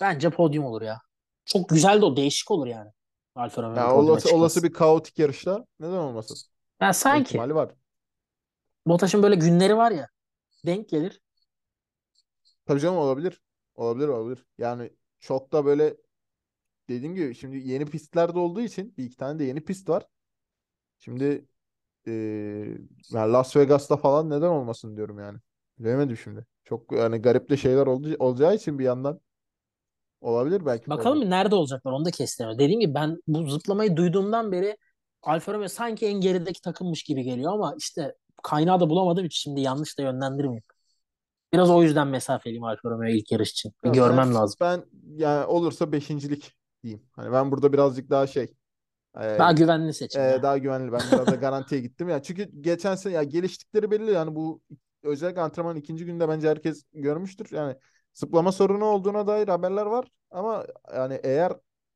bence 0.00 0.30
podyum 0.30 0.64
olur 0.64 0.82
ya. 0.82 1.00
Çok 1.44 1.68
güzel 1.68 2.00
de 2.00 2.04
o 2.04 2.16
değişik 2.16 2.50
olur 2.50 2.66
yani. 2.66 2.90
Alfa 3.34 3.62
Romeo 3.62 3.76
Ya 3.76 3.94
olası, 3.96 4.36
olası 4.36 4.62
bir 4.62 4.72
kaotik 4.72 5.18
yarışta 5.18 5.66
neden 5.80 5.92
olmasın? 5.92 6.38
Ya 6.80 6.92
sanki 6.92 7.28
ihtimali 7.28 7.54
var. 7.54 7.74
Bottas'ın 8.86 9.22
böyle 9.22 9.34
günleri 9.34 9.76
var 9.76 9.90
ya 9.90 10.08
denk 10.66 10.88
gelir. 10.88 11.20
Tabii 12.66 12.80
canım 12.80 12.96
olabilir. 12.96 13.42
Olabilir 13.74 14.08
olabilir. 14.08 14.46
Yani 14.58 14.90
çok 15.20 15.52
da 15.52 15.64
böyle 15.64 15.96
dediğim 16.88 17.14
gibi 17.14 17.34
şimdi 17.34 17.56
yeni 17.58 17.86
pistlerde 17.86 18.38
olduğu 18.38 18.60
için 18.60 18.94
bir 18.98 19.04
iki 19.04 19.16
tane 19.16 19.38
de 19.38 19.44
yeni 19.44 19.64
pist 19.64 19.88
var. 19.88 20.06
Şimdi 21.04 21.44
eee, 22.06 22.78
yani 23.12 23.32
Las 23.32 23.56
Vegas'ta 23.56 23.96
falan 23.96 24.30
neden 24.30 24.48
olmasın 24.48 24.96
diyorum 24.96 25.18
yani. 25.18 25.38
Bilemedim 25.78 26.16
şimdi. 26.16 26.46
Çok 26.64 26.92
yani 26.92 27.18
garip 27.18 27.50
de 27.50 27.56
şeyler 27.56 27.86
oldu, 27.86 28.16
olacağı 28.18 28.54
için 28.54 28.78
bir 28.78 28.84
yandan 28.84 29.20
olabilir 30.20 30.66
belki. 30.66 30.90
Bakalım 30.90 31.30
nerede 31.30 31.54
olacaklar 31.54 31.92
onu 31.92 32.04
da 32.04 32.10
kestiremiyorum. 32.10 32.58
Dediğim 32.58 32.80
gibi 32.80 32.94
ben 32.94 33.18
bu 33.26 33.46
zıplamayı 33.46 33.96
duyduğumdan 33.96 34.52
beri 34.52 34.76
Alfa 35.22 35.54
Romeo 35.54 35.68
sanki 35.68 36.06
en 36.06 36.20
gerideki 36.20 36.60
takımmış 36.60 37.02
gibi 37.02 37.22
geliyor 37.22 37.52
ama 37.52 37.74
işte 37.78 38.14
kaynağı 38.42 38.80
da 38.80 38.90
bulamadığım 38.90 39.24
için 39.24 39.40
şimdi 39.50 39.60
yanlış 39.60 39.98
da 39.98 40.02
yönlendirmeyeyim. 40.02 40.62
Biraz 41.52 41.70
o 41.70 41.82
yüzden 41.82 42.06
mesafeliyim 42.06 42.64
Alfa 42.64 42.90
Romeo 42.90 43.08
ilk 43.08 43.32
yarış 43.32 43.50
için. 43.50 43.72
Bir 43.84 43.88
ben 43.88 43.92
görmem 43.92 44.34
lazım. 44.34 44.56
ben 44.60 44.84
yani 45.16 45.46
olursa 45.46 45.92
beşincilik 45.92 46.52
diyeyim. 46.82 47.02
Hani 47.12 47.32
ben 47.32 47.50
burada 47.50 47.72
birazcık 47.72 48.10
daha 48.10 48.26
şey 48.26 48.54
e, 49.16 49.20
Daha 49.38 49.52
güvenli 49.52 49.94
seçim 49.94 50.22
e, 50.22 50.24
ya. 50.24 50.42
daha 50.42 50.58
güvenli. 50.58 50.92
Ben 50.92 51.00
biraz 51.12 51.26
da 51.26 51.34
garantiye 51.36 51.80
gittim. 51.80 52.08
Ya 52.08 52.22
çünkü 52.22 52.48
geçen 52.60 52.94
sene 52.94 53.12
ya 53.12 53.22
geliştikleri 53.22 53.90
belli. 53.90 54.10
Yani 54.10 54.34
bu 54.34 54.62
özellikle 55.02 55.40
antrenmanın 55.40 55.76
ikinci 55.80 56.04
günde 56.04 56.28
bence 56.28 56.48
herkes 56.48 56.84
görmüştür. 56.94 57.48
Yani 57.52 57.76
zıplama 58.14 58.52
sorunu 58.52 58.84
olduğuna 58.84 59.26
dair 59.26 59.48
haberler 59.48 59.86
var. 59.86 60.08
Ama 60.30 60.66
yani 60.94 61.20
eğer 61.22 61.52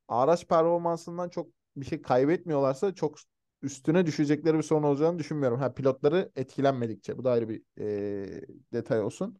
araç 0.09 0.47
performansından 0.49 1.29
çok 1.29 1.49
bir 1.77 1.87
şey 1.87 2.03
kaybetmiyorlarsa 2.03 2.95
çok 2.95 3.19
üstüne 3.63 4.07
düşecekleri 4.07 4.57
bir 4.59 4.63
sorun 4.63 4.83
olacağını 4.83 5.19
düşünmüyorum. 5.19 5.59
Ha 5.59 5.75
pilotları 5.75 6.33
etkilenmedikçe. 6.37 7.19
Bu 7.19 7.25
da 7.25 7.31
ayrı 7.31 7.49
bir 7.49 7.63
e, 7.81 8.43
detay 8.73 9.01
olsun. 9.01 9.39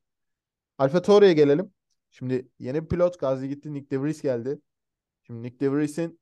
Alfa 0.79 1.03
Tauri'ye 1.03 1.33
gelelim. 1.33 1.73
Şimdi 2.11 2.49
yeni 2.59 2.83
bir 2.83 2.89
pilot 2.89 3.19
Gazi 3.21 3.49
gitti. 3.49 3.75
Nick 3.75 3.91
De 3.91 4.03
Vries 4.03 4.23
geldi. 4.23 4.61
Şimdi 5.23 5.43
Nick 5.43 5.61
De 5.61 5.73
Vries'in 5.73 6.21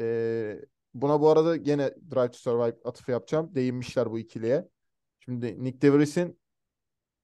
e, 0.00 0.60
buna 0.94 1.20
bu 1.20 1.28
arada 1.30 1.56
gene 1.56 1.90
Drive 2.10 2.30
to 2.30 2.38
Survive 2.38 2.76
atıfı 2.84 3.10
yapacağım. 3.10 3.54
Değinmişler 3.54 4.10
bu 4.10 4.18
ikiliye. 4.18 4.68
Şimdi 5.18 5.64
Nick 5.64 5.82
De 5.82 5.92
Vries'in 5.92 6.38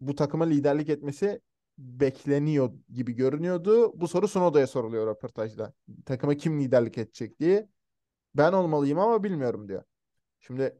bu 0.00 0.14
takıma 0.14 0.44
liderlik 0.44 0.88
etmesi 0.88 1.40
bekleniyor 1.78 2.72
gibi 2.92 3.12
görünüyordu. 3.12 4.00
Bu 4.00 4.08
soru 4.08 4.28
Sunoda'ya 4.28 4.66
soruluyor 4.66 5.06
röportajda. 5.06 5.72
Takıma 6.06 6.34
kim 6.34 6.60
liderlik 6.60 6.98
edecek 6.98 7.40
diye. 7.40 7.68
Ben 8.34 8.52
olmalıyım 8.52 8.98
ama 8.98 9.24
bilmiyorum 9.24 9.68
diyor. 9.68 9.82
Şimdi 10.40 10.78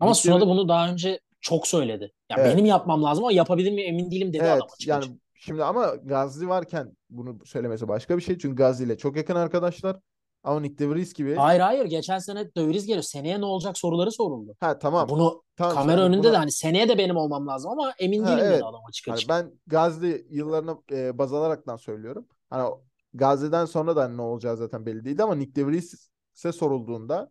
Ama 0.00 0.10
Nick 0.10 0.30
Vries- 0.30 0.46
bunu 0.46 0.68
daha 0.68 0.92
önce 0.92 1.20
çok 1.40 1.66
söyledi. 1.66 2.12
Ya 2.30 2.36
Evet. 2.40 2.54
benim 2.54 2.64
yapmam 2.66 3.02
lazım 3.02 3.24
ama 3.24 3.32
yapabilir 3.32 3.72
miyim 3.72 3.88
emin 3.88 4.10
değilim 4.10 4.32
dedi 4.32 4.42
adam 4.42 4.52
Evet 4.52 4.72
açık 4.74 4.88
yani 4.88 5.04
şimdi 5.34 5.64
ama 5.64 5.86
Gazli 5.86 6.48
varken 6.48 6.96
bunu 7.10 7.38
söylemesi 7.44 7.88
başka 7.88 8.16
bir 8.16 8.22
şey. 8.22 8.38
Çünkü 8.38 8.56
Gazli 8.56 8.84
ile 8.84 8.98
çok 8.98 9.16
yakın 9.16 9.34
arkadaşlar. 9.34 10.00
Ama 10.42 10.60
Nick 10.60 10.78
De 10.78 10.90
Vries 10.90 11.12
gibi 11.12 11.34
Hayır 11.34 11.60
hayır 11.60 11.84
geçen 11.84 12.18
sene 12.18 12.54
dövriz 12.54 12.86
geliyor. 12.86 13.02
Seneye 13.02 13.40
ne 13.40 13.44
olacak 13.44 13.78
soruları 13.78 14.12
soruldu. 14.12 14.56
ha 14.60 14.78
tamam 14.78 15.08
Bunu 15.08 15.42
tamam 15.56 15.74
kamera 15.74 15.96
hani 16.00 16.06
önünde 16.06 16.22
buna- 16.26 16.32
de 16.32 16.36
hani 16.36 16.52
seneye 16.52 16.88
de 16.88 16.98
benim 16.98 17.16
olmam 17.16 17.46
lazım 17.46 17.70
ama 17.70 17.94
emin 17.98 18.22
Ha, 18.22 18.28
değilim 18.28 18.38
dedi 18.44 18.52
evet. 18.52 18.62
adam 18.64 18.80
açık 18.88 19.08
açık. 19.08 19.28
ben 19.28 19.52
Gazli 19.66 20.26
yıllarını 20.30 20.76
e, 20.92 21.18
baz 21.18 21.32
alaraktan 21.32 21.76
söylüyorum. 21.76 22.26
Hani 22.50 22.70
Gazli'den 23.14 23.64
sonra 23.64 23.96
da 23.96 24.02
hani 24.02 24.16
ne 24.16 24.22
olacağı 24.22 24.56
zaten 24.56 24.86
belli 24.86 25.04
değildi 25.04 25.22
ama 25.22 25.34
Nick 25.34 25.54
De 25.54 25.66
Vries'e 25.66 26.52
sorulduğunda 26.52 27.30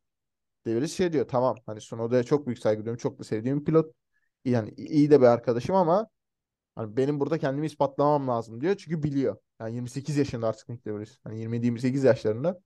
De 0.65 0.75
Vries 0.81 0.97
şey 0.97 1.13
diyor 1.13 1.27
tamam 1.27 1.55
hani 1.65 1.79
Tsunoda'ya 1.79 2.23
çok 2.23 2.47
büyük 2.47 2.59
saygı 2.59 2.79
duyuyorum. 2.81 2.97
Çok 3.01 3.19
da 3.19 3.23
sevdiğim 3.23 3.59
bir 3.59 3.65
pilot. 3.65 3.93
Yani 4.45 4.73
iyi 4.77 5.11
de 5.11 5.21
bir 5.21 5.25
arkadaşım 5.25 5.75
ama 5.75 6.07
hani 6.75 6.97
benim 6.97 7.19
burada 7.19 7.37
kendimi 7.37 7.65
ispatlamam 7.65 8.27
lazım 8.27 8.61
diyor. 8.61 8.75
Çünkü 8.75 9.03
biliyor. 9.03 9.37
Yani 9.61 9.75
28 9.75 10.17
yaşında 10.17 10.47
artık 10.47 10.69
Nick 10.69 10.85
De 10.85 10.93
Vries. 10.99 11.19
Hani 11.23 11.39
27-28 11.39 12.03
yaşlarında. 12.03 12.59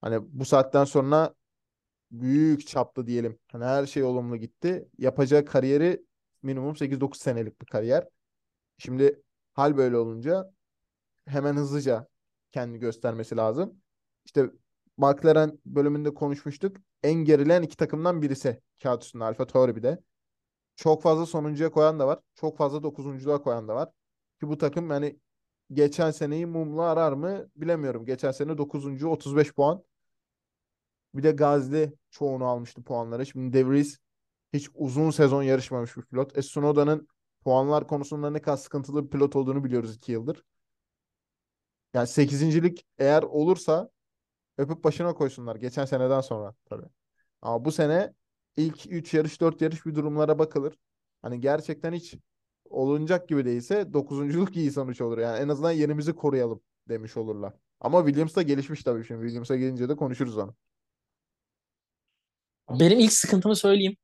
Hani 0.00 0.18
bu 0.28 0.44
saatten 0.44 0.84
sonra 0.84 1.34
büyük 2.10 2.66
çapta 2.66 3.06
diyelim. 3.06 3.38
Hani 3.52 3.64
her 3.64 3.86
şey 3.86 4.02
olumlu 4.02 4.36
gitti. 4.36 4.88
Yapacağı 4.98 5.44
kariyeri 5.44 6.06
minimum 6.42 6.76
8-9 6.76 7.18
senelik 7.18 7.60
bir 7.60 7.66
kariyer. 7.66 8.08
Şimdi 8.78 9.22
hal 9.54 9.76
böyle 9.76 9.96
olunca 9.96 10.52
hemen 11.26 11.56
hızlıca 11.56 12.08
kendini 12.52 12.78
göstermesi 12.78 13.36
lazım. 13.36 13.82
İşte 14.24 14.50
McLaren 14.96 15.58
bölümünde 15.66 16.14
konuşmuştuk. 16.14 16.76
En 17.02 17.14
gerilen 17.14 17.62
iki 17.62 17.76
takımdan 17.76 18.22
birisi 18.22 18.62
kağıt 18.82 19.04
üstünde 19.04 19.24
Alfa 19.24 19.46
Tauri. 19.46 19.98
Çok 20.76 21.02
fazla 21.02 21.26
sonuncuya 21.26 21.70
koyan 21.70 21.98
da 21.98 22.06
var. 22.06 22.20
Çok 22.34 22.58
fazla 22.58 22.82
dokuzunculuğa 22.82 23.42
koyan 23.42 23.68
da 23.68 23.74
var. 23.74 23.88
Ki 24.40 24.48
bu 24.48 24.58
takım 24.58 24.90
yani 24.90 25.20
geçen 25.72 26.10
seneyi 26.10 26.46
mumla 26.46 26.82
arar 26.82 27.12
mı 27.12 27.48
bilemiyorum. 27.56 28.04
Geçen 28.04 28.30
sene 28.30 28.58
9. 28.58 29.04
35 29.04 29.52
puan. 29.54 29.84
Bir 31.14 31.22
de 31.22 31.30
Gazli 31.30 31.92
çoğunu 32.10 32.44
almıştı 32.44 32.82
puanları. 32.82 33.26
Şimdi 33.26 33.52
De 33.52 33.66
Vries 33.66 33.98
hiç 34.52 34.70
uzun 34.74 35.10
sezon 35.10 35.42
yarışmamış 35.42 35.96
bir 35.96 36.02
pilot. 36.02 36.38
E 36.38 36.40
Tsunoda'nın 36.40 37.08
puanlar 37.44 37.86
konusunda 37.88 38.30
ne 38.30 38.42
kadar 38.42 38.56
sıkıntılı 38.56 39.04
bir 39.04 39.10
pilot 39.10 39.36
olduğunu 39.36 39.64
biliyoruz 39.64 39.96
iki 39.96 40.12
yıldır. 40.12 40.44
Yani 41.94 42.06
sekizincilik 42.06 42.86
eğer 42.98 43.22
olursa 43.22 43.90
öpüp 44.58 44.84
başına 44.84 45.14
koysunlar. 45.14 45.56
Geçen 45.56 45.84
seneden 45.84 46.20
sonra 46.20 46.54
tabii. 46.64 46.86
Ama 47.42 47.64
bu 47.64 47.72
sene 47.72 48.14
ilk 48.56 48.86
3 48.92 49.14
yarış 49.14 49.40
4 49.40 49.60
yarış 49.62 49.86
bir 49.86 49.94
durumlara 49.94 50.38
bakılır. 50.38 50.78
Hani 51.22 51.40
gerçekten 51.40 51.92
hiç 51.92 52.14
olunacak 52.76 53.28
gibi 53.28 53.44
değilse 53.44 53.92
dokuzunculuk 53.92 54.56
iyi 54.56 54.70
sonuç 54.72 55.00
olur. 55.00 55.18
Yani 55.18 55.38
en 55.38 55.48
azından 55.48 55.70
yerimizi 55.72 56.12
koruyalım 56.12 56.60
demiş 56.88 57.16
olurlar. 57.16 57.52
Ama 57.80 58.06
Williams 58.06 58.36
da 58.36 58.42
gelişmiş 58.42 58.82
tabii 58.82 59.04
şimdi. 59.04 59.20
Williams'a 59.22 59.56
gelince 59.56 59.88
de 59.88 59.96
konuşuruz 59.96 60.38
onu. 60.38 60.54
Benim 62.70 62.98
ilk 62.98 63.12
sıkıntımı 63.12 63.56
söyleyeyim. 63.56 63.96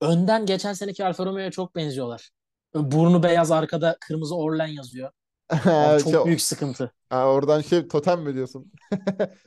Önden 0.00 0.46
geçen 0.46 0.72
seneki 0.72 1.04
Alfa 1.04 1.26
Romeo'ya 1.26 1.50
çok 1.50 1.76
benziyorlar. 1.76 2.30
Burnu 2.74 3.22
beyaz 3.22 3.50
arkada 3.50 3.96
kırmızı 4.00 4.36
Orlen 4.36 4.66
yazıyor. 4.66 5.10
Abi 5.64 6.02
çok 6.02 6.12
Şey, 6.12 6.24
büyük 6.24 6.40
sıkıntı. 6.40 6.92
ha, 7.10 7.26
oradan 7.32 7.60
şey 7.60 7.88
totem 7.88 8.22
mi 8.22 8.34
diyorsun? 8.34 8.72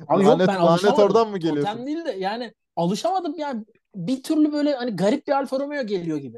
Abi 0.07 0.23
yok 0.23 0.39
Lanet, 0.39 0.47
ben 0.47 0.55
lanet 0.55 0.99
oradan 0.99 1.29
mı 1.29 1.37
geliyorsun? 1.37 1.71
Totem 1.71 1.87
değil 1.87 2.05
de 2.05 2.11
yani 2.11 2.53
alışamadım 2.75 3.35
yani 3.37 3.65
bir 3.95 4.23
türlü 4.23 4.53
böyle 4.53 4.75
hani 4.75 4.95
garip 4.95 5.27
bir 5.27 5.31
Alfa 5.31 5.59
Romeo 5.59 5.83
geliyor 5.83 6.17
gibi. 6.17 6.37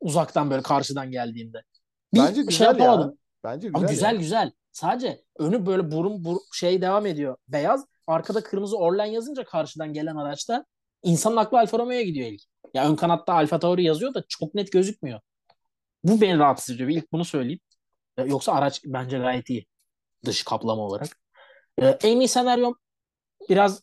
Uzaktan 0.00 0.50
böyle 0.50 0.62
karşıdan 0.62 1.10
geldiğimde. 1.10 1.62
Bir 2.14 2.18
Bence 2.20 2.34
şey 2.34 2.44
güzel 2.44 2.64
ya. 2.64 2.70
yapamadım. 2.70 3.18
Bence 3.44 3.68
Ama 3.74 3.78
güzel 3.86 3.90
güzel 3.94 4.12
ya. 4.12 4.18
güzel. 4.18 4.52
Sadece 4.72 5.22
önü 5.38 5.66
böyle 5.66 5.90
burun 5.90 6.24
bur 6.24 6.36
şey 6.52 6.82
devam 6.82 7.06
ediyor. 7.06 7.36
Beyaz. 7.48 7.84
Arkada 8.06 8.42
kırmızı 8.42 8.76
Orlen 8.78 9.04
yazınca 9.06 9.44
karşıdan 9.44 9.92
gelen 9.92 10.16
araçta 10.16 10.64
insanın 11.02 11.36
aklı 11.36 11.58
Alfa 11.58 11.78
Romeo'ya 11.78 12.02
gidiyor 12.02 12.26
ilk. 12.28 12.42
Ya 12.74 12.90
ön 12.90 12.96
kanatta 12.96 13.32
Alfa 13.32 13.58
Tauri 13.58 13.84
yazıyor 13.84 14.14
da 14.14 14.24
çok 14.28 14.54
net 14.54 14.72
gözükmüyor. 14.72 15.20
Bu 16.04 16.20
beni 16.20 16.38
rahatsız 16.38 16.74
ediyor. 16.74 16.88
İlk 16.90 17.12
bunu 17.12 17.24
söyleyeyim. 17.24 17.60
E, 18.18 18.22
Yoksa 18.22 18.52
araç 18.52 18.82
bence 18.84 19.18
gayet 19.18 19.50
iyi. 19.50 19.66
Dış 20.24 20.42
kaplama 20.44 20.82
olarak. 20.82 21.08
E, 21.82 21.86
en 21.86 22.20
iyi 22.20 22.28
senaryom 22.28 22.74
biraz 23.48 23.82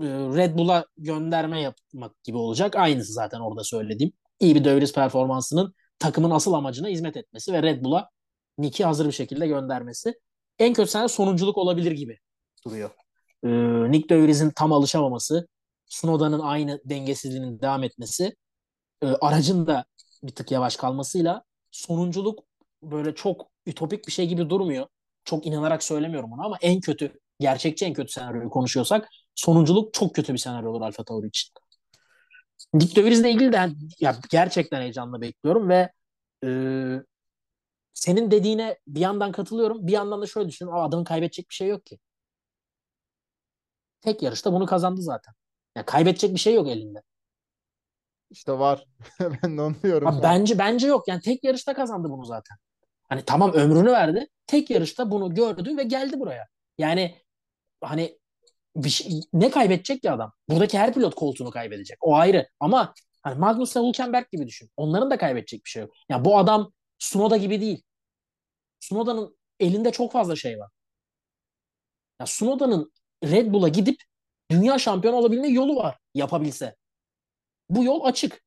e, 0.00 0.04
Red 0.06 0.58
Bull'a 0.58 0.84
gönderme 0.96 1.60
yapmak 1.60 2.24
gibi 2.24 2.36
olacak. 2.36 2.76
Aynısı 2.76 3.12
zaten 3.12 3.40
orada 3.40 3.64
söylediğim. 3.64 4.12
İyi 4.40 4.54
bir 4.54 4.64
dövriz 4.64 4.92
performansının 4.92 5.74
takımın 5.98 6.30
asıl 6.30 6.52
amacına 6.52 6.88
hizmet 6.88 7.16
etmesi 7.16 7.52
ve 7.52 7.62
Red 7.62 7.84
Bull'a 7.84 8.08
Nick'i 8.58 8.84
hazır 8.84 9.06
bir 9.06 9.12
şekilde 9.12 9.46
göndermesi. 9.46 10.14
En 10.58 10.74
kötü 10.74 10.90
sene 10.90 11.08
sonunculuk 11.08 11.58
olabilir 11.58 11.92
gibi 11.92 12.18
duruyor. 12.64 12.90
E, 13.44 13.48
Nick 13.90 14.08
De 14.08 14.22
Vries'in 14.22 14.50
tam 14.50 14.72
alışamaması, 14.72 15.48
Snowda'nın 15.86 16.40
aynı 16.40 16.80
dengesizliğinin 16.84 17.60
devam 17.60 17.82
etmesi, 17.84 18.36
e, 19.02 19.06
aracın 19.06 19.66
da 19.66 19.84
bir 20.22 20.32
tık 20.34 20.50
yavaş 20.50 20.76
kalmasıyla 20.76 21.42
sonunculuk 21.70 22.44
böyle 22.82 23.14
çok 23.14 23.50
ütopik 23.66 24.06
bir 24.06 24.12
şey 24.12 24.28
gibi 24.28 24.50
durmuyor. 24.50 24.86
Çok 25.24 25.46
inanarak 25.46 25.82
söylemiyorum 25.82 26.30
bunu 26.30 26.44
ama 26.46 26.58
en 26.62 26.80
kötü, 26.80 27.20
gerçekçi 27.40 27.84
en 27.84 27.94
kötü 27.94 28.12
senaryoyu 28.12 28.50
konuşuyorsak 28.50 29.08
sonunculuk 29.34 29.94
çok 29.94 30.14
kötü 30.14 30.32
bir 30.32 30.38
senaryo 30.38 30.70
olur 30.70 30.80
Alfa 30.80 31.04
Tauri 31.04 31.26
için. 31.26 31.50
Nick 32.74 32.96
De 32.96 33.04
Vries'le 33.04 33.24
ilgili 33.24 33.52
de 33.52 33.68
ya 34.00 34.16
gerçekten 34.30 34.80
heyecanla 34.80 35.20
bekliyorum 35.20 35.68
ve 35.68 35.92
e, 36.44 36.48
senin 37.94 38.30
dediğine 38.30 38.78
bir 38.86 39.00
yandan 39.00 39.32
katılıyorum. 39.32 39.86
Bir 39.86 39.92
yandan 39.92 40.22
da 40.22 40.26
şöyle 40.26 40.48
düşünüyorum. 40.48 40.82
Adamın 40.82 41.04
kaybedecek 41.04 41.48
bir 41.48 41.54
şey 41.54 41.68
yok 41.68 41.86
ki. 41.86 41.98
Tek 44.00 44.22
yarışta 44.22 44.52
bunu 44.52 44.66
kazandı 44.66 45.02
zaten. 45.02 45.34
Ya 45.76 45.86
kaybedecek 45.86 46.34
bir 46.34 46.40
şey 46.40 46.54
yok 46.54 46.68
elinde. 46.68 47.02
İşte 48.30 48.58
var. 48.58 48.86
Ben 49.42 49.58
de 49.58 49.62
onu 49.62 49.74
diyorum. 49.82 50.08
Abi 50.08 50.22
bence 50.22 50.58
bence 50.58 50.86
yok. 50.86 51.08
Yani 51.08 51.20
tek 51.20 51.44
yarışta 51.44 51.74
kazandı 51.74 52.10
bunu 52.10 52.24
zaten. 52.24 52.56
Hani 53.08 53.24
tamam 53.24 53.52
ömrünü 53.52 53.92
verdi. 53.92 54.28
Tek 54.46 54.70
yarışta 54.70 55.10
bunu 55.10 55.34
gördü 55.34 55.76
ve 55.76 55.82
geldi 55.82 56.20
buraya. 56.20 56.48
Yani 56.78 57.18
hani 57.80 58.19
bir 58.76 58.88
şey, 58.88 59.20
ne 59.32 59.50
kaybedecek 59.50 60.02
ki 60.02 60.10
adam? 60.10 60.32
Buradaki 60.48 60.78
her 60.78 60.94
pilot 60.94 61.14
koltuğunu 61.14 61.50
kaybedecek. 61.50 61.98
O 62.00 62.16
ayrı. 62.16 62.48
Ama 62.60 62.94
Hani 63.22 63.38
Magnus'la 63.38 63.82
Hülkenberg 63.88 64.26
gibi 64.32 64.46
düşün. 64.46 64.70
Onların 64.76 65.10
da 65.10 65.18
kaybedecek 65.18 65.64
bir 65.64 65.70
şey 65.70 65.82
yok. 65.82 65.92
Ya 66.08 66.24
bu 66.24 66.38
adam 66.38 66.72
Sunoda 66.98 67.36
gibi 67.36 67.60
değil. 67.60 67.82
Sunoda'nın 68.80 69.38
elinde 69.60 69.92
çok 69.92 70.12
fazla 70.12 70.36
şey 70.36 70.58
var. 70.58 70.70
Ya 72.20 72.26
Sunoda'nın 72.26 72.92
Red 73.24 73.52
Bull'a 73.52 73.68
gidip 73.68 74.02
dünya 74.50 74.78
şampiyonu 74.78 75.16
olabilme 75.16 75.48
yolu 75.48 75.76
var 75.76 75.98
yapabilse. 76.14 76.76
Bu 77.68 77.84
yol 77.84 78.04
açık. 78.04 78.42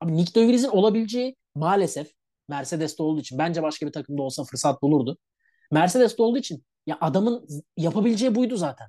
Abi 0.00 0.16
Nick 0.16 0.34
De 0.34 0.48
Vries'in 0.48 0.68
olabileceği 0.68 1.36
maalesef 1.54 2.12
Mercedes'te 2.48 3.02
olduğu 3.02 3.20
için 3.20 3.38
bence 3.38 3.62
başka 3.62 3.86
bir 3.86 3.92
takımda 3.92 4.22
olsa 4.22 4.44
fırsat 4.44 4.82
bulurdu. 4.82 5.18
Mercedes'te 5.72 6.22
olduğu 6.22 6.38
için 6.38 6.64
ya 6.86 6.98
adamın 7.00 7.48
yapabileceği 7.76 8.34
buydu 8.34 8.56
zaten. 8.56 8.88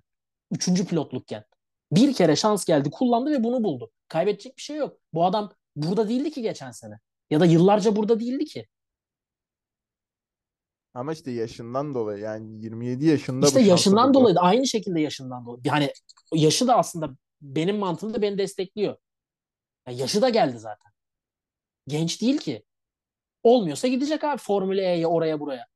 Üçüncü 0.52 0.88
pilotlukken. 0.88 1.44
Bir 1.92 2.14
kere 2.14 2.36
şans 2.36 2.66
geldi 2.66 2.90
kullandı 2.92 3.32
ve 3.32 3.44
bunu 3.44 3.64
buldu. 3.64 3.92
Kaybedecek 4.08 4.58
bir 4.58 4.62
şey 4.62 4.78
yok. 4.78 4.98
Bu 5.14 5.26
adam 5.26 5.54
burada 5.76 6.10
değildi 6.10 6.32
ki 6.32 6.42
geçen 6.42 6.72
sene. 6.72 7.00
Ya 7.30 7.40
da 7.40 7.46
yıllarca 7.46 7.96
burada 7.96 8.20
değildi 8.20 8.46
ki. 8.46 8.68
Ama 10.94 11.14
işte 11.14 11.32
yaşından 11.32 11.94
dolayı 11.94 12.24
yani 12.24 12.64
27 12.64 13.06
yaşında 13.06 13.48
İşte 13.48 13.60
bu 13.60 13.64
yaşından 13.66 14.14
dolayı 14.14 14.36
da 14.36 14.42
aynı 14.42 14.68
şekilde 14.68 15.00
yaşından 15.02 15.46
dolayı. 15.46 15.62
Yani 15.66 15.94
yaşı 16.34 16.68
da 16.68 16.78
aslında 16.78 17.16
benim 17.42 17.78
mantığımda 17.78 18.22
beni 18.22 18.38
destekliyor. 18.38 18.98
Ya 19.88 19.94
yaşı 19.94 20.22
da 20.22 20.30
geldi 20.30 20.60
zaten. 20.60 20.92
Genç 21.88 22.22
değil 22.22 22.38
ki. 22.38 22.64
Olmuyorsa 23.44 23.88
gidecek 23.88 24.24
abi 24.24 24.38
Formula 24.38 24.82
E'ye 24.82 25.08
oraya 25.08 25.40
buraya. 25.40 25.68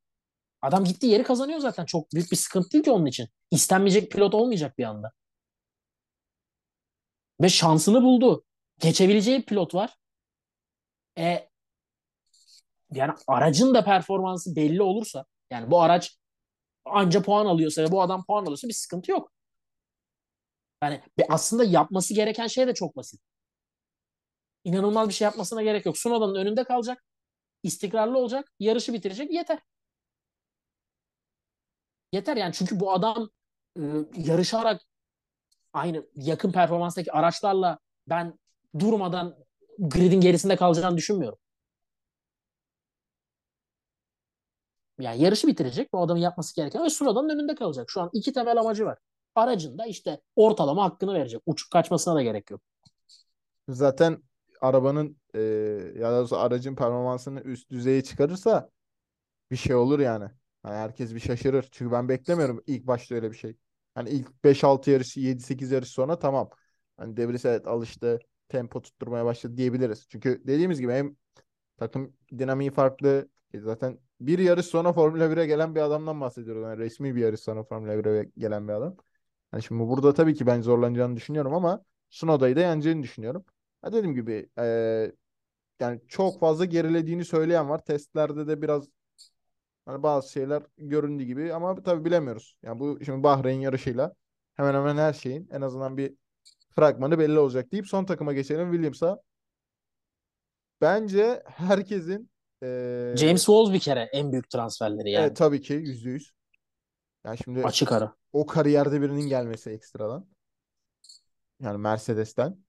Adam 0.62 0.84
gittiği 0.84 1.06
yeri 1.06 1.22
kazanıyor 1.22 1.58
zaten. 1.58 1.84
Çok 1.84 2.12
büyük 2.14 2.30
bir 2.30 2.36
sıkıntı 2.36 2.72
değil 2.72 2.84
ki 2.84 2.90
onun 2.90 3.06
için. 3.06 3.28
İstenmeyecek 3.50 4.12
pilot 4.12 4.34
olmayacak 4.34 4.78
bir 4.78 4.84
anda. 4.84 5.12
Ve 7.40 7.48
şansını 7.48 8.02
buldu. 8.02 8.44
Geçebileceği 8.78 9.42
pilot 9.42 9.74
var. 9.74 9.96
E 11.18 11.48
yani 12.92 13.12
aracın 13.26 13.74
da 13.74 13.84
performansı 13.84 14.56
belli 14.56 14.82
olursa 14.82 15.24
yani 15.50 15.70
bu 15.70 15.82
araç 15.82 16.18
anca 16.84 17.22
puan 17.22 17.46
alıyorsa 17.46 17.82
ve 17.82 17.92
bu 17.92 18.02
adam 18.02 18.24
puan 18.24 18.42
alıyorsa 18.42 18.68
bir 18.68 18.72
sıkıntı 18.72 19.10
yok. 19.10 19.32
Yani 20.82 21.02
aslında 21.28 21.64
yapması 21.64 22.14
gereken 22.14 22.46
şey 22.46 22.66
de 22.66 22.74
çok 22.74 22.96
basit. 22.96 23.20
İnanılmaz 24.64 25.08
bir 25.08 25.14
şey 25.14 25.24
yapmasına 25.24 25.62
gerek 25.62 25.86
yok. 25.86 25.98
Sunoda'nın 25.98 26.34
önünde 26.34 26.64
kalacak. 26.64 27.04
istikrarlı 27.62 28.18
olacak. 28.18 28.52
Yarışı 28.58 28.92
bitirecek. 28.92 29.30
Yeter. 29.32 29.58
Yeter 32.12 32.36
yani 32.36 32.52
çünkü 32.52 32.80
bu 32.80 32.92
adam 32.92 33.30
e, 33.76 33.82
yarışarak 34.16 34.80
aynı 35.72 36.06
yakın 36.14 36.52
performanstaki 36.52 37.12
araçlarla 37.12 37.78
ben 38.08 38.38
durmadan 38.78 39.36
gridin 39.78 40.20
gerisinde 40.20 40.56
kalacağını 40.56 40.96
düşünmüyorum. 40.96 41.38
Yani 44.98 45.22
yarışı 45.22 45.46
bitirecek 45.46 45.92
bu 45.92 46.02
adamın 46.02 46.20
yapması 46.20 46.56
gereken 46.56 46.84
ve 46.84 46.90
Sunoda'nın 46.90 47.28
önünde 47.28 47.54
kalacak. 47.54 47.90
Şu 47.90 48.00
an 48.00 48.10
iki 48.12 48.32
temel 48.32 48.56
amacı 48.60 48.84
var. 48.84 48.98
Aracında 49.34 49.86
işte 49.86 50.20
ortalama 50.36 50.84
hakkını 50.84 51.14
verecek. 51.14 51.42
Uçuk 51.46 51.70
kaçmasına 51.70 52.14
da 52.14 52.22
gerek 52.22 52.50
yok. 52.50 52.60
Zaten 53.68 54.22
arabanın 54.60 55.16
e, 55.34 55.40
ya 55.98 56.30
da 56.30 56.38
aracın 56.38 56.76
performansını 56.76 57.40
üst 57.40 57.70
düzeye 57.70 58.02
çıkarırsa 58.02 58.70
bir 59.50 59.56
şey 59.56 59.76
olur 59.76 59.98
yani. 59.98 60.30
Yani 60.64 60.74
herkes 60.74 61.14
bir 61.14 61.20
şaşırır. 61.20 61.68
Çünkü 61.72 61.92
ben 61.92 62.08
beklemiyorum 62.08 62.62
ilk 62.66 62.86
başta 62.86 63.14
öyle 63.14 63.30
bir 63.30 63.36
şey. 63.36 63.56
Hani 63.94 64.10
ilk 64.10 64.44
5-6 64.44 64.90
yarış, 64.90 65.16
7-8 65.16 65.70
yarış 65.70 65.88
sonra 65.88 66.18
tamam. 66.18 66.50
Hani 66.96 67.16
De 67.16 67.28
Vries 67.28 67.44
evet 67.44 67.66
alıştı, 67.66 68.18
tempo 68.48 68.82
tutturmaya 68.82 69.24
başladı 69.24 69.56
diyebiliriz. 69.56 70.06
Çünkü 70.08 70.42
dediğimiz 70.46 70.80
gibi 70.80 70.92
hem 70.92 71.16
takım 71.76 72.12
dinamiği 72.38 72.70
farklı. 72.70 73.28
E 73.54 73.60
zaten 73.60 73.98
bir 74.20 74.38
yarış 74.38 74.66
sonra 74.66 74.92
Formula 74.92 75.30
1'e 75.30 75.46
gelen 75.46 75.74
bir 75.74 75.80
adamdan 75.80 76.20
bahsediyoruz. 76.20 76.62
Yani 76.62 76.78
resmi 76.78 77.14
bir 77.16 77.20
yarış 77.20 77.40
sonra 77.40 77.64
Formula 77.64 77.98
1'e 77.98 78.30
gelen 78.38 78.68
bir 78.68 78.72
adam. 78.72 78.96
Hani 79.50 79.62
şimdi 79.62 79.80
burada 79.88 80.14
tabii 80.14 80.34
ki 80.34 80.46
ben 80.46 80.60
zorlanacağını 80.62 81.16
düşünüyorum 81.16 81.54
ama 81.54 81.84
Sunoda'yı 82.10 82.56
da 82.56 82.60
yeneceğini 82.60 83.02
düşünüyorum. 83.02 83.44
Ha 83.82 83.92
dediğim 83.92 84.14
gibi 84.14 84.50
e, 84.58 85.12
yani 85.80 86.00
çok 86.08 86.40
fazla 86.40 86.64
gerilediğini 86.64 87.24
söyleyen 87.24 87.68
var. 87.68 87.84
Testlerde 87.84 88.46
de 88.46 88.62
biraz 88.62 88.88
hani 89.90 90.02
bazı 90.02 90.32
şeyler 90.32 90.62
göründüğü 90.78 91.24
gibi 91.24 91.54
ama 91.54 91.82
tabii 91.82 92.04
bilemiyoruz. 92.04 92.56
Yani 92.62 92.80
bu 92.80 93.04
şimdi 93.04 93.22
Bahreyn 93.22 93.60
yarışıyla 93.60 94.14
hemen 94.54 94.74
hemen 94.74 94.96
her 94.96 95.12
şeyin 95.12 95.48
en 95.52 95.60
azından 95.60 95.96
bir 95.96 96.14
fragmanı 96.70 97.18
belli 97.18 97.38
olacak 97.38 97.72
deyip 97.72 97.86
son 97.88 98.04
takıma 98.04 98.32
geçelim 98.32 98.72
Williams'a. 98.72 99.22
Bence 100.80 101.42
herkesin 101.46 102.30
e, 102.62 102.66
James 103.16 103.44
Walls 103.44 103.72
bir 103.72 103.80
kere 103.80 104.00
en 104.00 104.32
büyük 104.32 104.50
transferleri 104.50 105.10
yani. 105.10 105.24
evet, 105.24 105.36
tabii 105.36 105.60
ki 105.60 105.72
yüzde 105.72 106.10
yüz. 106.10 106.32
Yani 107.24 107.38
şimdi 107.44 107.64
Açık 107.64 107.92
ara. 107.92 108.14
o 108.32 108.46
kariyerde 108.46 109.02
birinin 109.02 109.28
gelmesi 109.28 109.70
ekstradan. 109.70 110.26
Yani 111.60 111.78
Mercedes'ten. 111.78 112.64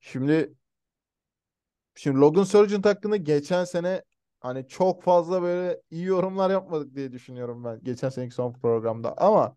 Şimdi 0.00 0.54
şimdi 1.94 2.18
Logan 2.18 2.44
Sargent 2.44 2.86
hakkında 2.86 3.16
geçen 3.16 3.64
sene 3.64 4.02
hani 4.44 4.68
çok 4.68 5.02
fazla 5.02 5.42
böyle 5.42 5.82
iyi 5.90 6.04
yorumlar 6.04 6.50
yapmadık 6.50 6.94
diye 6.94 7.12
düşünüyorum 7.12 7.64
ben 7.64 7.80
geçen 7.84 8.08
seneki 8.08 8.34
son 8.34 8.52
programda 8.52 9.18
ama 9.18 9.56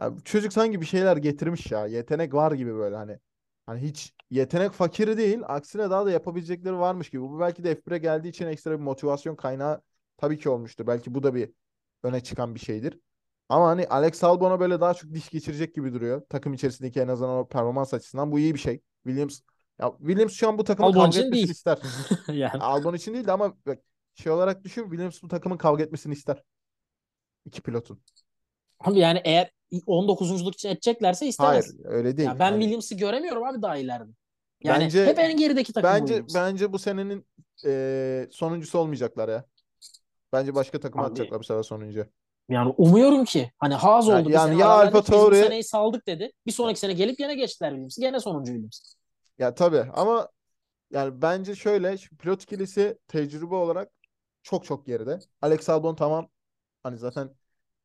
ya 0.00 0.16
bu 0.16 0.24
çocuk 0.24 0.52
sanki 0.52 0.80
bir 0.80 0.86
şeyler 0.86 1.16
getirmiş 1.16 1.72
ya. 1.72 1.86
Yetenek 1.86 2.34
var 2.34 2.52
gibi 2.52 2.74
böyle 2.74 2.96
hani. 2.96 3.18
Hani 3.66 3.80
hiç 3.80 4.14
yetenek 4.30 4.72
fakiri 4.72 5.16
değil. 5.16 5.40
Aksine 5.46 5.90
daha 5.90 6.06
da 6.06 6.10
yapabilecekleri 6.10 6.78
varmış 6.78 7.10
gibi. 7.10 7.22
Bu 7.22 7.40
belki 7.40 7.64
de 7.64 7.74
F1'e 7.74 7.98
geldiği 7.98 8.28
için 8.28 8.46
ekstra 8.46 8.70
bir 8.70 8.84
motivasyon 8.84 9.36
kaynağı 9.36 9.82
tabii 10.16 10.38
ki 10.38 10.48
olmuştur. 10.48 10.86
Belki 10.86 11.14
bu 11.14 11.22
da 11.22 11.34
bir 11.34 11.50
öne 12.02 12.20
çıkan 12.22 12.54
bir 12.54 12.60
şeydir. 12.60 13.00
Ama 13.48 13.66
hani 13.68 13.86
Alex 13.86 14.24
Albon'a 14.24 14.60
böyle 14.60 14.80
daha 14.80 14.94
çok 14.94 15.14
diş 15.14 15.28
geçirecek 15.28 15.74
gibi 15.74 15.92
duruyor. 15.94 16.22
Takım 16.28 16.54
içerisindeki 16.54 17.00
en 17.00 17.08
azından 17.08 17.38
o 17.38 17.48
performans 17.48 17.94
açısından 17.94 18.32
bu 18.32 18.38
iyi 18.38 18.54
bir 18.54 18.60
şey. 18.60 18.80
Williams 19.04 19.40
ya 19.80 19.92
Williams 19.98 20.32
şu 20.32 20.48
an 20.48 20.58
bu 20.58 20.64
takımın 20.64 20.88
Albon 20.88 21.00
kavga 21.00 21.18
için 21.18 21.32
değil. 21.32 21.50
ister. 21.50 21.78
yani. 22.28 22.62
Albon 22.62 22.94
için 22.94 23.14
değil 23.14 23.26
de 23.26 23.32
ama 23.32 23.54
şey 24.14 24.32
olarak 24.32 24.64
düşün 24.64 24.82
Williams 24.82 25.22
bu 25.22 25.28
takımın 25.28 25.56
kavga 25.56 25.82
etmesini 25.84 26.12
ister. 26.12 26.42
İki 27.44 27.62
pilotun. 27.62 28.00
Abi 28.80 28.98
yani 28.98 29.20
eğer 29.24 29.50
19'unculuk 29.72 30.54
için 30.54 30.68
edeceklerse 30.68 31.26
istemez. 31.26 31.64
Hayır 31.66 31.80
öyle 31.96 32.16
değil. 32.16 32.28
Ya 32.28 32.38
ben 32.38 32.50
Yani 32.50 32.60
Williams'ı 32.62 32.94
göremiyorum 32.94 33.44
abi 33.44 33.62
daha 33.62 33.76
ileride. 33.76 34.10
Yani 34.62 34.84
bence 34.84 35.06
hep 35.06 35.18
en 35.18 35.36
gerideki 35.36 35.72
takım 35.72 35.90
bence 35.90 36.14
Williams. 36.14 36.34
bence 36.34 36.72
bu 36.72 36.78
senenin 36.78 37.26
e, 37.66 38.28
sonuncusu 38.30 38.78
olmayacaklar 38.78 39.28
ya. 39.28 39.44
Bence 40.32 40.54
başka 40.54 40.80
takıma 40.80 41.04
Abi- 41.04 41.10
atacaklar 41.10 41.40
bu 41.40 41.44
sefer 41.44 41.62
sonuncu. 41.62 42.06
Yani 42.48 42.74
umuyorum 42.76 43.24
ki 43.24 43.52
hani 43.58 43.74
Haas 43.74 44.08
Yani- 44.08 44.20
oldu. 44.20 44.28
bir 44.28 44.34
yani 44.34 44.50
sene 44.50 44.60
ya 44.60 44.68
Alfa 44.68 44.98
Tauri- 44.98 45.42
seneyi 45.44 45.64
saldık 45.64 46.06
dedi. 46.06 46.32
Bir 46.46 46.52
sonraki 46.52 46.80
sene 46.80 46.92
gelip 46.92 47.20
yine 47.20 47.34
geçtiler 47.34 47.70
Williams'ı. 47.70 48.00
Gene 48.00 48.20
sonuncu 48.20 48.46
Williams. 48.52 48.94
Ya 49.38 49.54
tabii 49.54 49.84
ama 49.94 50.28
yani 50.90 51.22
bence 51.22 51.54
şöyle 51.54 51.96
pilot 52.18 52.42
ikilisi 52.42 52.98
tecrübe 53.08 53.54
olarak 53.54 53.90
çok 54.44 54.64
çok 54.64 54.86
geride. 54.86 55.18
Alex 55.42 55.68
Albon 55.68 55.94
tamam 55.94 56.28
hani 56.82 56.98
zaten 56.98 57.30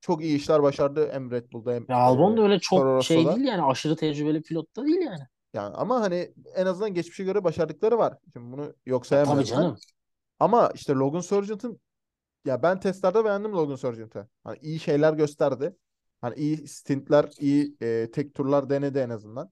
çok 0.02 0.24
iyi 0.24 0.38
işler 0.38 0.64
başardı 0.64 1.12
hem 1.12 1.32
Red 1.32 1.52
Bull'da 1.52 1.74
hem 1.74 1.86
Ya 1.90 1.98
Albon 1.98 2.38
da 2.38 2.42
e, 2.42 2.44
öyle 2.44 2.60
çok 2.60 2.80
Toro 2.80 3.04
şey 3.04 3.28
değil 3.28 3.48
yani 3.48 3.64
aşırı 3.64 3.96
tecrübeli 3.96 4.42
pilot 4.42 4.76
da 4.76 4.86
değil 4.86 5.02
yani. 5.02 5.24
Yani 5.54 5.76
ama 5.76 6.02
hani 6.02 6.34
en 6.56 6.66
azından 6.66 6.94
geçmişe 6.94 7.24
göre 7.24 7.44
başardıkları 7.44 7.98
var. 7.98 8.18
Şimdi 8.34 8.52
bunu 8.52 8.74
yok 8.86 9.02
Tabii 9.04 9.08
sayamıyorum 9.08 9.42
ben. 9.42 9.46
canım. 9.46 9.78
Ama 10.40 10.72
işte 10.76 10.94
Logan 10.94 11.20
Sargent'ın 11.20 11.80
ya 12.46 12.64
ben 12.64 12.80
testlerde 12.80 13.26
beğendim 13.26 13.54
Logan 13.54 13.76
Sargent'ı. 13.76 14.30
Hani 14.44 14.58
iyi 14.62 14.80
şeyler 14.80 15.14
gösterdi. 15.14 15.76
Hani 16.22 16.36
iyi 16.36 16.68
stintler, 16.68 17.30
iyi 17.40 17.78
e, 17.82 18.12
tek 18.12 18.36
turlar 18.36 18.70
denedi 18.70 19.00
en 19.00 19.10
azından. 19.10 19.52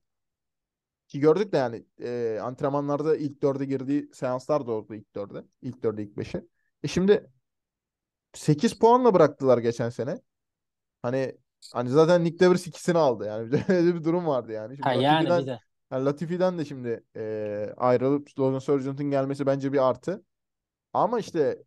Ki 1.08 1.20
gördük 1.20 1.52
de 1.52 1.58
yani 1.58 1.86
e, 2.02 2.40
antrenmanlarda 2.42 3.18
ilk 3.18 3.42
dörde 3.42 3.66
girdiği 3.66 4.10
seanslar 4.14 4.68
da 4.68 4.72
oldu 4.72 4.96
ilk 4.96 5.16
dörde. 5.16 5.44
İlk 5.62 5.84
dörde 5.84 6.04
ilk 6.04 6.18
beşe. 6.18 6.44
E 6.84 6.88
şimdi 6.88 7.30
8 8.34 8.80
puanla 8.80 9.14
bıraktılar 9.14 9.58
geçen 9.58 9.90
sene. 9.90 10.22
Hani 11.02 11.38
hani 11.74 11.90
zaten 11.90 12.24
Nick 12.24 12.40
De 12.40 12.52
Vries 12.52 12.68
ikisini 12.68 12.98
aldı 12.98 13.26
yani. 13.26 13.64
Öyle 13.70 13.96
bir 13.96 14.04
durum 14.04 14.28
vardı 14.28 14.52
yani. 14.52 14.78
Şimdi 14.78 14.90
Ha 14.90 14.94
yani 14.94 15.30
Latifi'den, 15.30 15.42
bir 15.42 15.48
de. 15.48 15.60
yani 15.92 16.06
Latifi'den 16.06 16.58
de 16.60 16.66
şimdi 16.66 17.04
e, 17.16 17.74
ayrılıp 17.78 18.40
Logan 18.40 18.60
Sargent'ın 18.60 19.12
gelmesi 19.12 19.46
bence 19.46 19.74
bir 19.74 19.90
artı. 19.90 20.24
Ama 20.94 21.20
işte 21.20 21.64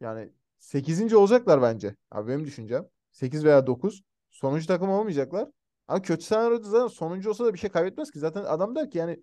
yani 0.00 0.32
8. 0.58 1.16
olacaklar 1.16 1.62
bence. 1.62 1.96
Abi 2.10 2.28
benim 2.28 2.44
düşüncem. 2.44 2.88
8 3.12 3.44
veya 3.44 3.66
9. 3.66 4.02
Sonuncu 4.30 4.66
takım 4.66 4.90
olmayacaklar. 4.90 5.48
Ama 5.88 6.02
kötü 6.02 6.24
senaryoda 6.24 6.68
zaten 6.68 6.86
sonuncu 6.88 7.30
olsa 7.30 7.44
da 7.44 7.54
bir 7.54 7.58
şey 7.58 7.70
kaybetmez 7.70 8.10
ki. 8.10 8.18
Zaten 8.18 8.44
adam 8.44 8.74
der 8.74 8.90
ki 8.90 8.98
yani 8.98 9.22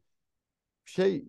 şey 0.85 1.25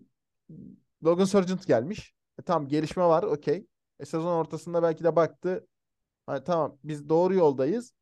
Logan 1.03 1.25
Sargent 1.25 1.67
gelmiş. 1.67 2.13
E, 2.39 2.41
tamam 2.41 2.67
gelişme 2.69 3.03
var 3.03 3.23
okey. 3.23 3.67
E, 3.99 4.05
sezon 4.05 4.33
ortasında 4.35 4.83
belki 4.83 5.03
de 5.03 5.15
baktı. 5.15 5.67
Hani 6.27 6.43
tamam 6.43 6.79
biz 6.85 7.09
doğru 7.09 7.35
yoldayız. 7.35 7.93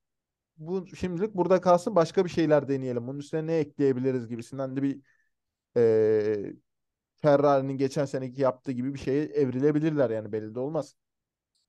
Bu 0.57 0.87
şimdilik 0.95 1.35
burada 1.35 1.61
kalsın 1.61 1.95
başka 1.95 2.25
bir 2.25 2.29
şeyler 2.29 2.69
deneyelim. 2.69 3.07
Bunun 3.07 3.19
üstüne 3.19 3.47
ne 3.47 3.57
ekleyebiliriz 3.57 4.27
gibisinden 4.27 4.75
de 4.75 4.83
bir 4.83 5.01
e, 5.77 6.53
Ferrari'nin 7.17 7.77
geçen 7.77 8.05
seneki 8.05 8.41
yaptığı 8.41 8.71
gibi 8.71 8.93
bir 8.93 8.99
şeye 8.99 9.25
evrilebilirler 9.25 10.09
yani 10.09 10.31
belli 10.31 10.55
de 10.55 10.59
olmaz. 10.59 10.95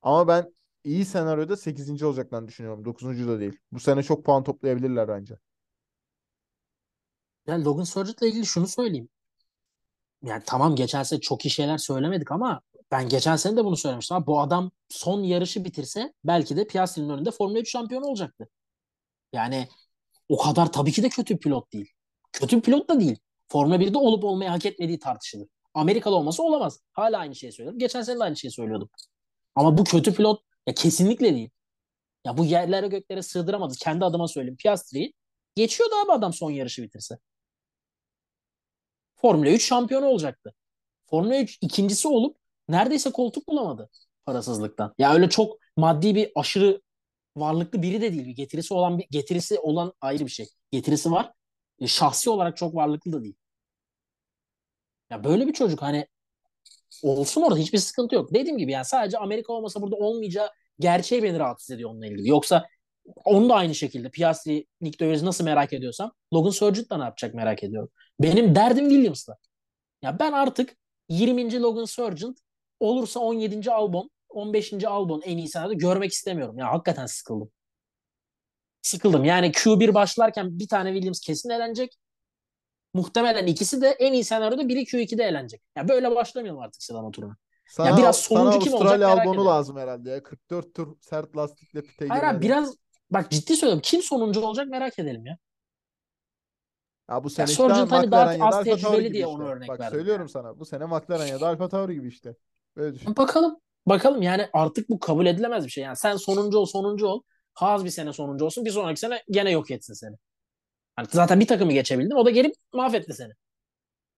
Ama 0.02 0.28
ben 0.28 0.54
iyi 0.84 1.04
senaryoda 1.04 1.56
8. 1.56 2.06
olacaklarını 2.06 2.48
düşünüyorum. 2.48 2.84
9. 2.84 3.28
da 3.28 3.40
değil. 3.40 3.58
Bu 3.72 3.80
sene 3.80 4.02
çok 4.02 4.24
puan 4.24 4.44
toplayabilirler 4.44 5.08
bence. 5.08 5.38
Yani 7.46 7.64
Logan 7.64 7.84
Sargent'la 7.84 8.26
ilgili 8.26 8.46
şunu 8.46 8.66
söyleyeyim. 8.66 9.08
Yani 10.24 10.42
tamam 10.46 10.76
geçen 10.76 11.02
sene 11.02 11.20
çok 11.20 11.46
iyi 11.46 11.50
şeyler 11.50 11.78
söylemedik 11.78 12.32
ama 12.32 12.60
ben 12.90 13.08
geçen 13.08 13.36
sene 13.36 13.56
de 13.56 13.64
bunu 13.64 13.76
söylemiştim. 13.76 14.16
Ama 14.16 14.26
bu 14.26 14.40
adam 14.40 14.70
son 14.88 15.22
yarışı 15.22 15.64
bitirse 15.64 16.12
belki 16.24 16.56
de 16.56 16.66
Piastri'nin 16.66 17.08
önünde 17.08 17.30
Formula 17.30 17.58
3 17.58 17.70
şampiyonu 17.70 18.06
olacaktı. 18.06 18.48
Yani 19.32 19.68
o 20.28 20.38
kadar 20.38 20.72
tabii 20.72 20.92
ki 20.92 21.02
de 21.02 21.08
kötü 21.08 21.38
pilot 21.38 21.72
değil. 21.72 21.92
Kötü 22.32 22.60
pilot 22.60 22.88
da 22.88 23.00
değil. 23.00 23.18
Formula 23.48 23.76
1'de 23.76 23.98
olup 23.98 24.24
olmayı 24.24 24.50
hak 24.50 24.66
etmediği 24.66 24.98
tartışılır. 24.98 25.48
Amerikalı 25.74 26.14
olması 26.14 26.42
olamaz. 26.42 26.80
Hala 26.92 27.18
aynı 27.18 27.34
şeyi 27.34 27.52
söylüyorum. 27.52 27.78
Geçen 27.78 28.02
sene 28.02 28.18
de 28.18 28.24
aynı 28.24 28.36
şeyi 28.36 28.50
söylüyordum. 28.52 28.90
Ama 29.54 29.78
bu 29.78 29.84
kötü 29.84 30.14
pilot 30.14 30.42
ya 30.66 30.74
kesinlikle 30.74 31.34
değil. 31.34 31.50
Ya 32.26 32.36
bu 32.38 32.44
yerlere 32.44 32.88
göklere 32.88 33.22
sığdıramadı. 33.22 33.74
Kendi 33.80 34.04
adıma 34.04 34.28
söyleyeyim. 34.28 34.56
Piastri'yi 34.56 35.12
geçiyordu 35.54 35.94
abi 36.04 36.12
adam 36.12 36.32
son 36.32 36.50
yarışı 36.50 36.82
bitirse. 36.82 37.18
Formula 39.20 39.50
3 39.50 39.64
şampiyonu 39.68 40.06
olacaktı. 40.06 40.54
Formula 41.06 41.40
3 41.40 41.58
ikincisi 41.60 42.08
olup 42.08 42.36
neredeyse 42.68 43.10
koltuk 43.12 43.48
bulamadı 43.48 43.90
parasızlıktan. 44.26 44.94
Ya 44.98 45.14
öyle 45.14 45.28
çok 45.28 45.58
maddi 45.76 46.14
bir 46.14 46.32
aşırı 46.34 46.82
varlıklı 47.36 47.82
biri 47.82 48.00
de 48.00 48.12
değil. 48.12 48.26
Bir 48.26 48.36
getirisi 48.36 48.74
olan 48.74 48.98
bir 48.98 49.06
getirisi 49.10 49.58
olan 49.58 49.92
ayrı 50.00 50.26
bir 50.26 50.30
şey. 50.30 50.46
Getirisi 50.70 51.10
var. 51.10 51.32
E, 51.80 51.86
şahsi 51.86 52.30
olarak 52.30 52.56
çok 52.56 52.74
varlıklı 52.74 53.12
da 53.12 53.22
değil. 53.22 53.36
Ya 55.10 55.24
böyle 55.24 55.46
bir 55.46 55.52
çocuk 55.52 55.82
hani 55.82 56.06
olsun 57.02 57.42
orada 57.42 57.56
hiçbir 57.58 57.78
sıkıntı 57.78 58.14
yok. 58.14 58.34
Dediğim 58.34 58.58
gibi 58.58 58.72
yani 58.72 58.84
sadece 58.84 59.18
Amerika 59.18 59.52
olmasa 59.52 59.82
burada 59.82 59.96
olmayacağı 59.96 60.50
gerçeği 60.78 61.22
beni 61.22 61.38
rahatsız 61.38 61.70
ediyor 61.70 61.90
onunla 61.90 62.06
ilgili. 62.06 62.28
Yoksa 62.28 62.66
onu 63.24 63.48
da 63.48 63.54
aynı 63.54 63.74
şekilde 63.74 64.10
Piastri, 64.10 64.66
Nick 64.80 65.06
de 65.06 65.24
nasıl 65.24 65.44
merak 65.44 65.72
ediyorsam 65.72 66.12
Logan 66.34 66.50
Sargent 66.50 66.90
da 66.90 66.98
ne 66.98 67.04
yapacak 67.04 67.34
merak 67.34 67.64
ediyorum. 67.64 67.90
Benim 68.20 68.54
derdim 68.54 68.88
Williams'la. 68.88 69.36
Ya 70.02 70.18
ben 70.18 70.32
artık 70.32 70.76
20. 71.08 71.62
Logan 71.62 71.84
Sargent 71.84 72.38
olursa 72.80 73.20
17. 73.20 73.70
Albon, 73.70 74.10
15. 74.28 74.84
Albon 74.84 75.20
en 75.24 75.38
iyi 75.38 75.48
senaryoda 75.48 75.74
görmek 75.74 76.12
istemiyorum. 76.12 76.58
Ya 76.58 76.72
hakikaten 76.72 77.06
sıkıldım. 77.06 77.50
Sıkıldım. 78.82 79.24
Yani 79.24 79.50
Q1 79.50 79.94
başlarken 79.94 80.58
bir 80.58 80.68
tane 80.68 80.92
Williams 80.92 81.20
kesin 81.20 81.50
elenecek. 81.50 81.94
Muhtemelen 82.94 83.46
ikisi 83.46 83.80
de 83.80 83.88
en 83.88 84.12
iyi 84.12 84.24
senaryoda 84.24 84.68
biri 84.68 84.80
Q2'de 84.80 85.24
elenecek. 85.24 85.62
Ya 85.76 85.88
böyle 85.88 86.14
başlamayalım 86.14 86.60
artık 86.60 86.82
sıralama 86.82 87.10
turuna. 87.10 87.36
Sana, 87.68 87.88
ya 87.88 87.96
biraz 87.96 88.16
sonuncu 88.16 88.52
sana 88.52 88.64
kim 88.64 88.72
olacak 88.72 88.90
Avustralya 88.90 89.08
merak 89.08 89.20
albonu 89.20 89.34
ediyorum. 89.34 89.50
lazım 89.50 89.76
herhalde 89.76 90.10
ya. 90.10 90.22
44 90.22 90.74
tur 90.74 90.96
sert 91.00 91.36
lastikle 91.36 91.82
pite 91.82 92.08
Hayır 92.08 92.22
abi 92.22 92.42
biraz 92.42 92.76
bak 93.10 93.30
ciddi 93.30 93.56
söylüyorum. 93.56 93.82
Kim 93.84 94.02
sonuncu 94.02 94.40
olacak 94.40 94.68
merak 94.68 94.98
edelim 94.98 95.26
ya. 95.26 95.38
Ya 97.10 97.24
bu 97.24 97.30
Ya 97.38 97.46
sene 97.46 97.52
işte 97.52 97.62
Sargent 97.62 97.92
hani 97.92 98.06
McLaren 98.06 98.10
daha 98.10 98.34
ya 98.34 98.50
da 98.50 98.56
az 98.56 98.64
tecrübeli 98.64 99.12
diye 99.12 99.24
işte. 99.24 99.26
onu 99.26 99.44
örnek 99.48 99.68
Bak 99.68 99.80
verdim. 99.80 99.98
söylüyorum 99.98 100.28
sana. 100.28 100.58
Bu 100.58 100.64
sene 100.64 100.84
McLaren 100.86 101.26
ya 101.26 101.40
da 101.40 101.48
Alfa 101.48 101.68
Tauri 101.68 101.94
gibi 101.94 102.08
işte. 102.08 102.36
Böyle 102.76 102.94
düşün. 102.94 103.16
Bakalım. 103.16 103.56
Bakalım 103.86 104.22
yani 104.22 104.48
artık 104.52 104.88
bu 104.90 104.98
kabul 105.00 105.26
edilemez 105.26 105.64
bir 105.64 105.70
şey. 105.70 105.84
Yani 105.84 105.96
sen 105.96 106.16
sonuncu 106.16 106.58
ol 106.58 106.66
sonuncu 106.66 107.06
ol. 107.06 107.22
Haas 107.54 107.84
bir 107.84 107.90
sene 107.90 108.12
sonuncu 108.12 108.44
olsun. 108.44 108.64
Bir 108.64 108.70
sonraki 108.70 109.00
sene 109.00 109.22
gene 109.30 109.50
yok 109.50 109.70
etsin 109.70 109.94
seni. 109.94 110.16
Hani 110.96 111.08
zaten 111.12 111.40
bir 111.40 111.46
takımı 111.46 111.72
geçebildin. 111.72 112.10
O 112.16 112.26
da 112.26 112.30
gelip 112.30 112.54
mahvetti 112.74 113.14
seni. 113.14 113.32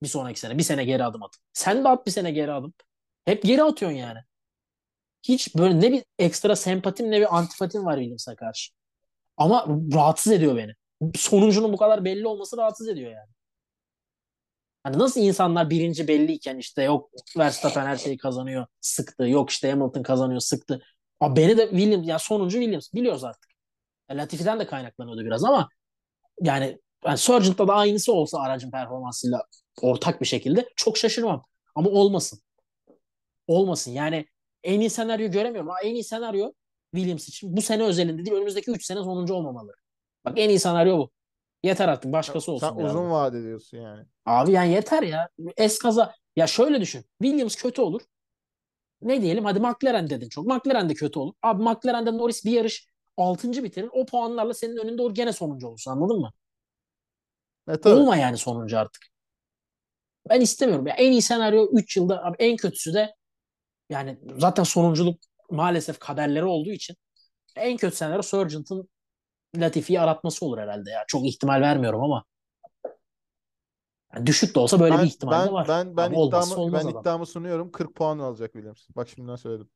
Bir 0.03 0.09
sonraki 0.09 0.41
sene. 0.41 0.59
Bir 0.59 0.63
sene 0.63 0.85
geri 0.85 1.05
adım 1.05 1.23
at. 1.23 1.37
Sen 1.53 1.85
de 1.85 1.89
at 1.89 2.07
bir 2.07 2.11
sene 2.11 2.31
geri 2.33 2.53
adım. 2.53 2.75
Hep 3.27 3.43
geri 3.43 3.63
atıyorsun 3.63 3.99
yani. 3.99 4.19
Hiç 5.23 5.55
böyle 5.55 5.81
ne 5.81 5.93
bir 5.93 6.05
ekstra 6.19 6.57
sempatim 6.57 7.11
ne 7.11 7.21
bir 7.21 7.37
antipatim 7.39 7.85
var 7.85 7.97
Williams'a 7.97 8.37
karşı. 8.37 8.73
Ama 9.41 9.67
rahatsız 9.95 10.33
ediyor 10.33 10.57
beni. 10.57 10.75
Sonuncunun 11.17 11.73
bu 11.73 11.77
kadar 11.77 12.05
belli 12.05 12.27
olması 12.27 12.57
rahatsız 12.57 12.89
ediyor 12.89 13.11
yani. 13.11 13.31
Hani 14.83 14.99
nasıl 14.99 15.21
insanlar 15.21 15.71
birinci 15.71 16.09
belliyken 16.09 16.59
işte 16.59 16.83
yok 16.83 17.11
Verstappen 17.39 17.87
her 17.87 17.97
şeyi 17.97 18.17
kazanıyor 18.19 18.67
sıktı. 18.81 19.29
Yok 19.29 19.51
işte 19.51 19.71
Hamilton 19.71 20.03
kazanıyor 20.03 20.41
sıktı. 20.41 20.83
Abi 21.21 21.41
beni 21.41 21.59
de 21.59 21.71
Williams 21.71 22.09
ya 22.09 22.19
sonuncu 22.19 22.59
Williams 22.59 22.95
biliyoruz 22.95 23.25
artık. 23.25 23.51
Ya 24.11 24.17
Latifi'den 24.17 24.61
de 24.61 24.67
kaynaklanıyordu 24.67 25.25
biraz 25.25 25.45
ama 25.45 25.69
yani, 26.43 26.79
yani 27.05 27.19
Sargent'ta 27.19 27.69
da 27.69 27.75
aynısı 27.75 28.13
olsa 28.13 28.39
aracın 28.39 28.71
performansıyla 28.71 29.43
ortak 29.83 30.21
bir 30.21 30.27
şekilde 30.27 30.69
çok 30.77 30.99
şaşırmam. 30.99 31.45
Ama 31.75 31.91
olmasın. 31.91 32.41
Olmasın. 33.47 33.91
Yani 33.91 34.27
en 34.65 34.81
iyi 34.81 34.91
senaryo 34.91 35.31
göremiyorum. 35.31 35.71
En 35.85 35.95
iyi 35.95 36.05
senaryo 36.05 36.53
Williams 36.95 37.29
için 37.29 37.57
bu 37.57 37.63
sene 37.63 37.83
özelinde 37.83 38.25
değil 38.25 38.37
önümüzdeki 38.37 38.71
3 38.71 38.85
sene 38.85 38.99
sonuncu 38.99 39.35
olmamalı. 39.35 39.75
Bak 40.25 40.39
en 40.39 40.49
iyi 40.49 40.59
senaryo 40.59 40.99
bu. 40.99 41.11
Yeter 41.63 41.89
artık 41.89 42.13
başkası 42.13 42.53
olsun 42.53 42.69
Sen 42.69 42.85
uzun 42.85 43.05
da. 43.07 43.11
vaat 43.11 43.35
ediyorsun 43.35 43.79
yani. 43.79 44.07
Abi 44.27 44.53
yani 44.53 44.73
yeter 44.73 45.03
ya. 45.03 45.29
Eskaza. 45.57 46.15
Ya 46.37 46.47
şöyle 46.47 46.81
düşün. 46.81 47.05
Williams 47.23 47.57
kötü 47.57 47.83
olur. 47.83 48.03
Ne 49.03 49.23
diyelim? 49.23 49.45
Hadi 49.45 49.61
McLaren 49.61 50.11
dedin 50.11 50.29
çok. 50.29 50.47
McLaren 50.47 50.89
de 50.89 50.95
kötü 50.95 51.19
olur. 51.19 51.35
Abi 51.43 51.63
McLaren'de 51.63 52.19
Norris 52.19 52.45
bir 52.45 52.51
yarış 52.51 52.87
6. 53.17 53.65
bitirir. 53.65 53.89
O 53.93 54.07
puanlarla 54.07 54.55
senin 54.55 54.77
önünde 54.77 55.03
olur 55.03 55.15
gene 55.15 55.33
sonuncu 55.33 55.69
olursun. 55.69 55.91
Anladın 55.91 56.21
mı? 56.21 56.33
E 57.69 57.81
tabii. 57.81 57.95
Olma 57.95 58.17
yani 58.17 58.39
sonuncu 58.39 58.79
artık. 58.79 59.03
Ben 60.29 60.41
istemiyorum. 60.41 60.87
Ya 60.87 60.95
en 60.95 61.13
iyi 61.13 61.23
senaryo 61.23 61.69
3 61.73 61.97
yılda 61.97 62.25
abi 62.25 62.37
en 62.39 62.57
kötüsü 62.57 62.95
de 62.95 63.15
yani 63.91 64.19
zaten 64.39 64.63
sonunculuk 64.65 65.21
maalesef 65.51 65.99
kaderleri 65.99 66.45
olduğu 66.45 66.71
için 66.71 66.97
en 67.57 67.77
kötü 67.77 67.97
senaryo 67.97 68.23
Sargent'ın 68.23 68.89
Latifi'yi 69.57 70.01
aratması 70.01 70.47
olur 70.47 70.59
herhalde 70.59 70.91
ya. 70.91 71.05
Çok 71.07 71.27
ihtimal 71.27 71.61
vermiyorum 71.61 72.03
ama 72.03 72.25
yani 74.15 74.27
düşük 74.27 74.55
de 74.55 74.61
olsa 74.61 74.81
böyle 74.81 74.95
Ben 74.95 75.03
bir 75.03 75.09
ihtimal 75.09 75.47
ben 75.47 75.53
var. 75.53 75.69
ben 75.69 75.97
ben 75.97 76.07
Ama 76.07 76.27
iddiamı 76.27 76.73
ben 76.73 76.79
adam. 76.87 77.01
iddiamı 77.01 77.27
sunuyorum. 77.27 77.73
40 77.73 77.95
puan 77.95 78.19
alacak 78.19 78.53
Williams. 78.53 78.87
Bak 78.97 79.09
şimdiden 79.09 79.37
söyledim. 79.37 79.71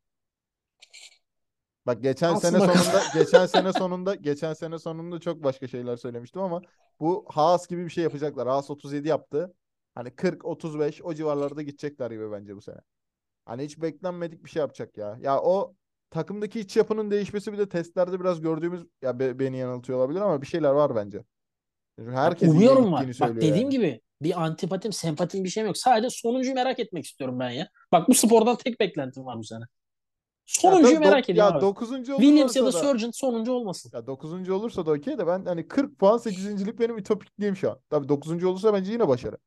Bak 1.87 2.03
geçen 2.03 2.35
Alsın 2.35 2.49
sene 2.49 2.59
sonunda 2.59 3.03
geçen 3.15 3.47
sene 3.47 3.73
sonunda 3.73 4.15
geçen 4.15 4.55
sene 4.55 4.79
sonunda 4.79 5.21
çok 5.21 5.45
başka 5.45 5.69
şeyler 5.69 5.97
söylemiştim 5.97 6.43
ama 6.43 6.63
bu 7.01 7.27
Haas 7.29 7.67
gibi 7.67 7.85
bir 7.85 7.91
şey 7.91 8.05
yapacaklar. 8.05 8.49
Haas 8.49 8.71
37 8.71 9.09
yaptı. 9.09 9.55
Hani 9.95 10.17
40 10.17 10.45
35 10.45 11.03
o 11.03 11.15
civarlarda 11.15 11.63
gidecekler 11.63 12.11
gibi 12.11 12.33
bence 12.33 12.57
bu 12.57 12.61
sene. 12.63 12.81
Hani 13.47 13.65
hiç 13.65 13.83
beklenmedik 13.83 14.45
bir 14.45 14.51
şey 14.51 14.61
yapacak 14.61 14.97
ya. 14.97 15.19
Ya 15.21 15.41
o 15.41 15.75
takımdaki 16.11 16.61
iç 16.61 16.77
yapının 16.77 17.11
değişmesi 17.11 17.53
bir 17.53 17.59
de 17.59 17.69
testlerde 17.69 18.21
biraz 18.21 18.41
gördüğümüz 18.41 18.83
ya 19.03 19.19
be- 19.19 19.39
beni 19.39 19.57
yanıltıyor 19.59 19.99
olabilir 19.99 20.21
ama 20.21 20.43
bir 20.43 20.47
şeyler 20.47 20.71
var 20.71 20.97
bence. 20.97 21.25
Herkes 22.11 22.49
Umuyorum 22.49 22.93
var. 22.93 23.07
Bak 23.21 23.37
dediğim 23.37 23.57
yani. 23.57 23.71
gibi 23.71 24.01
bir 24.23 24.45
antipatim, 24.45 24.93
sempatim 24.93 25.45
bir 25.45 25.49
şeyim 25.49 25.67
yok. 25.67 25.77
Sadece 25.79 26.11
sonuncuyu 26.11 26.55
merak 26.55 26.79
etmek 26.79 27.05
istiyorum 27.05 27.39
ben 27.41 27.51
ya. 27.51 27.69
Bak 27.93 28.09
bu 28.09 28.15
spordan 28.15 28.57
tek 28.57 28.81
beklentim 28.81 29.25
var 29.27 29.39
bu 29.39 29.45
sene. 29.45 29.65
Sonuncuyu 30.47 31.01
merak 31.01 31.31
ediyorum 31.31 31.53
ya 31.53 31.59
abi. 31.59 31.63
9. 31.63 32.07
Williams 32.07 32.57
ya 32.57 32.63
da 32.63 32.67
da 32.67 32.73
Sargent 32.73 33.17
sonuncu 33.17 33.53
olmasın. 33.53 33.91
ya 33.95 34.07
9. 34.07 34.51
olursa 34.51 34.87
da 34.87 34.91
okey 34.91 35.19
de 35.19 35.27
ben 35.27 35.45
hani 35.45 35.69
40 35.69 35.99
puan 35.99 36.19
8.lik 36.19 36.79
benim 36.79 36.99
ütopikliğim 36.99 37.57
şu 37.57 37.71
an. 37.71 37.81
Tabii 37.91 38.09
9. 38.09 38.45
olursa 38.45 38.75
bence 38.75 38.93
yine 38.93 39.09
başarı. 39.09 39.39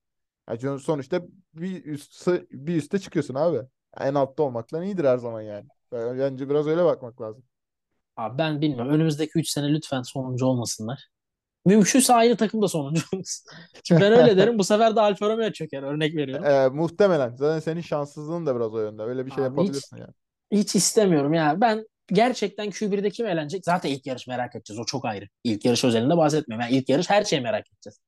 Ya 0.50 0.58
çünkü 0.58 0.84
sonuçta 0.84 1.22
bir 1.54 1.86
üstte 1.86 2.46
bir 2.52 2.76
üste 2.76 3.00
çıkıyorsun 3.00 3.36
abi. 3.36 3.62
En 4.00 4.14
altta 4.16 4.44
olmaktan 4.44 4.84
iyidir 4.84 5.06
her 5.06 5.18
zaman 5.18 5.42
yani. 5.42 5.66
Bence 5.92 6.50
biraz 6.50 6.68
öyle 6.68 6.86
bakmak 6.86 7.22
lazım. 7.22 7.44
Abi 8.18 8.38
ben 8.38 8.62
bilmiyorum. 8.62 8.94
Önümüzdeki 8.94 9.32
3 9.36 9.50
sene 9.50 9.74
lütfen 9.74 10.02
sonuncu 10.02 10.46
olmasınlar. 10.46 11.08
Mümkünse 11.66 12.14
aynı 12.14 12.38
takım 12.38 12.62
da 12.62 12.68
sonuncu 12.68 13.02
olmasın. 13.14 13.52
Şimdi 13.84 14.02
ben 14.02 14.14
öyle 14.14 14.38
derim. 14.38 14.60
Bu 14.60 14.64
sefer 14.64 14.96
de 14.96 15.02
Alfa 15.02 15.30
Romeo 15.30 15.52
çöker. 15.52 15.84
Örnek 15.84 16.16
veriyorum. 16.16 16.46
Ee, 16.46 16.68
muhtemelen. 16.68 17.36
Zaten 17.36 17.60
senin 17.60 17.82
şanssızlığın 17.82 18.46
da 18.46 18.56
biraz 18.56 18.74
o 18.74 18.82
yönde. 18.82 19.04
Öyle 19.04 19.26
bir 19.26 19.32
şey 19.32 19.44
Abi 19.44 19.52
hiç, 19.52 19.58
yapabilirsin 19.58 19.98
yani. 19.98 20.14
hiç 20.52 20.76
istemiyorum 20.76 21.34
ya. 21.34 21.62
Ben 21.62 21.86
gerçekten 22.08 22.68
Q1'de 22.68 23.10
kim 23.10 23.26
eğlenecek? 23.26 23.66
Zaten 23.66 23.90
ilk 23.90 24.06
yarış 24.06 24.28
merak 24.28 24.56
edeceğiz. 24.56 24.80
O 24.80 24.86
çok 24.86 25.06
ayrı. 25.06 25.28
İlk 25.44 25.66
yarış 25.66 25.84
özelinde 25.84 26.18
bahsetmiyorum. 26.18 26.68
Yani 26.68 26.78
ilk 26.78 26.90
yarış 26.90 27.10
her 27.10 27.24
şeyi 27.24 27.42
merak 27.42 27.68
edeceğiz. 27.72 28.00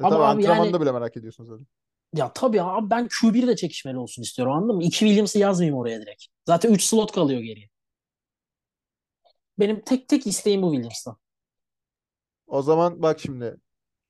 E 0.00 0.02
Ama 0.02 0.10
tabii 0.10 0.22
abi 0.22 0.30
antrenmanda 0.30 0.66
yani 0.66 0.80
bile 0.80 0.92
merak 0.92 1.16
ediyorsun 1.16 1.44
zaten. 1.44 1.66
Ya 2.14 2.32
tabii 2.32 2.62
abi 2.62 2.90
ben 2.90 3.08
Q1 3.08 3.46
de 3.46 3.56
çekişmeli 3.56 3.98
olsun 3.98 4.22
istiyorum 4.22 4.54
anladın 4.54 4.76
mı? 4.76 4.84
2 4.84 4.98
Williams'ı 4.98 5.38
yazmayayım 5.38 5.76
oraya 5.78 6.00
direkt. 6.00 6.24
Zaten 6.46 6.72
3 6.74 6.82
slot 6.82 7.12
kalıyor 7.12 7.40
geriye. 7.40 7.68
Benim 9.58 9.80
tek 9.80 10.08
tek 10.08 10.26
isteğim 10.26 10.62
bu 10.62 10.70
Williams'tan. 10.72 11.16
O 12.46 12.62
zaman 12.62 13.02
bak 13.02 13.20
şimdi 13.20 13.56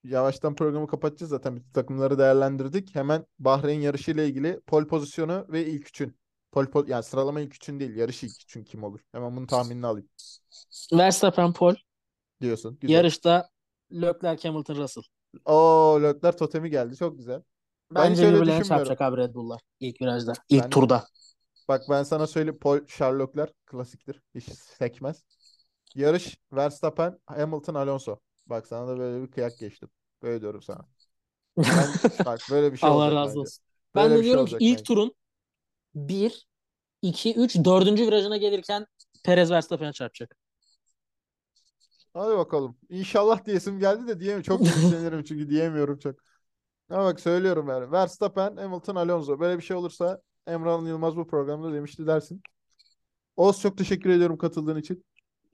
yavaştan 0.03 0.55
programı 0.55 0.87
kapatacağız 0.87 1.29
zaten 1.29 1.55
bütün 1.55 1.71
takımları 1.71 2.19
değerlendirdik. 2.19 2.95
Hemen 2.95 3.25
Bahreyn 3.39 3.81
yarışı 3.81 4.11
ile 4.11 4.27
ilgili 4.27 4.59
pol 4.67 4.85
pozisyonu 4.85 5.45
ve 5.49 5.65
ilk 5.65 5.87
üçün. 5.87 6.15
Pol, 6.51 6.65
pol, 6.65 6.87
yani 6.87 7.03
sıralama 7.03 7.41
ilk 7.41 7.55
üçün 7.55 7.79
değil, 7.79 7.95
yarış 7.95 8.23
ilk 8.23 8.41
üçün 8.41 8.63
kim 8.63 8.83
olur? 8.83 8.99
Hemen 9.11 9.35
bunun 9.35 9.47
tahminini 9.47 9.87
alayım 9.87 10.09
Verstappen 10.93 11.53
Paul. 11.53 11.75
diyorsun. 12.41 12.77
Güzel. 12.81 12.95
Yarışta 12.95 13.49
Leclerc 13.91 14.47
Hamilton 14.47 14.75
Russell. 14.75 15.03
Oo 15.45 15.99
Leclerc 16.03 16.37
totemi 16.37 16.69
geldi. 16.69 16.95
Çok 16.95 17.17
güzel. 17.17 17.41
Ben 17.91 18.11
Bence 18.11 18.21
birbirlerine 18.21 18.63
çarpacak 18.63 19.01
abi 19.01 19.17
Red 19.17 19.33
Bull'lar 19.33 19.61
ilk 19.79 20.01
virajda. 20.01 20.33
ilk 20.49 20.61
Ben 20.61 20.71
turda. 20.71 21.07
bak 21.67 21.89
ben 21.89 22.03
sana 22.03 22.27
söyleyeyim 22.27 22.59
Paul 22.59 22.87
Sherlock'lar 22.87 23.53
klasiktir. 23.65 24.21
Hiç 24.35 24.45
sekmez. 24.53 25.23
Yarış 25.95 26.37
Verstappen, 26.53 27.19
Hamilton, 27.25 27.75
Alonso. 27.75 28.19
Bak 28.47 28.67
sana 28.67 28.87
da 28.87 28.99
böyle 28.99 29.23
bir 29.27 29.31
kıyak 29.31 29.59
geçtim. 29.59 29.89
Böyle 30.23 30.41
diyorum 30.41 30.61
sana. 30.61 30.89
Ben 31.69 31.99
bak 32.25 32.49
böyle 32.49 32.73
bir 32.73 32.77
şey 32.77 32.91
Allah 32.91 33.11
razı 33.11 33.39
bence. 33.39 33.39
olsun. 33.39 33.63
Ben 33.95 34.11
Böyle 34.11 34.15
de 34.15 34.19
bir 34.19 34.23
şey 34.23 34.39
diyorum 34.39 34.45
ki 34.45 34.55
olacak 34.55 34.59
ilk 34.59 34.85
bence. 34.85 34.85
turun 34.85 35.15
1, 35.95 36.47
2, 37.03 37.35
3, 37.35 37.55
4. 37.57 38.07
virajına 38.07 38.37
gelirken 38.37 38.87
Perez 39.25 39.51
Verstappen'e 39.51 39.93
çarpacak. 39.93 40.37
Hadi 42.13 42.37
bakalım. 42.37 42.77
İnşallah 42.89 43.45
diyesim 43.45 43.79
geldi 43.79 44.07
de 44.07 44.19
diyemiyorum. 44.19 44.43
Çok 44.43 44.61
ümitlenirim 44.77 45.23
çünkü 45.23 45.49
diyemiyorum 45.49 45.99
çok. 45.99 46.15
Ama 46.89 47.05
bak 47.05 47.19
söylüyorum 47.19 47.67
yani. 47.69 47.91
Verstappen, 47.91 48.57
Hamilton, 48.57 48.95
Alonso. 48.95 49.39
Böyle 49.39 49.57
bir 49.57 49.63
şey 49.63 49.77
olursa 49.77 50.21
Emre 50.47 50.89
Yılmaz 50.89 51.15
bu 51.15 51.27
programda 51.27 51.73
demişti 51.73 52.07
dersin. 52.07 52.41
Oğuz 53.37 53.61
çok 53.61 53.77
teşekkür 53.77 54.09
ediyorum 54.09 54.37
katıldığın 54.37 54.77
için. 54.77 55.05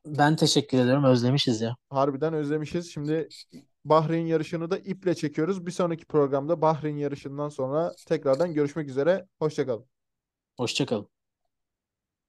Ben 0.06 0.36
teşekkür 0.36 0.78
ediyorum. 0.78 1.04
Özlemişiz 1.04 1.62
ya. 1.62 1.76
Harbiden 1.90 2.34
özlemişiz. 2.34 2.92
Şimdi 2.94 3.30
Bahreyn 3.86 4.26
yarışını 4.26 4.72
da 4.72 4.78
iple 4.78 5.16
çekiyoruz. 5.16 5.66
Bir 5.66 5.72
sonraki 5.72 6.06
programda 6.06 6.62
Bahreyn 6.62 6.98
yarışından 6.98 7.50
sonra 7.50 7.94
tekrardan 8.08 8.54
görüşmek 8.54 8.90
üzere. 8.90 9.28
Hoşçakalın. 9.40 9.86
Hoşçakalın. 10.58 11.15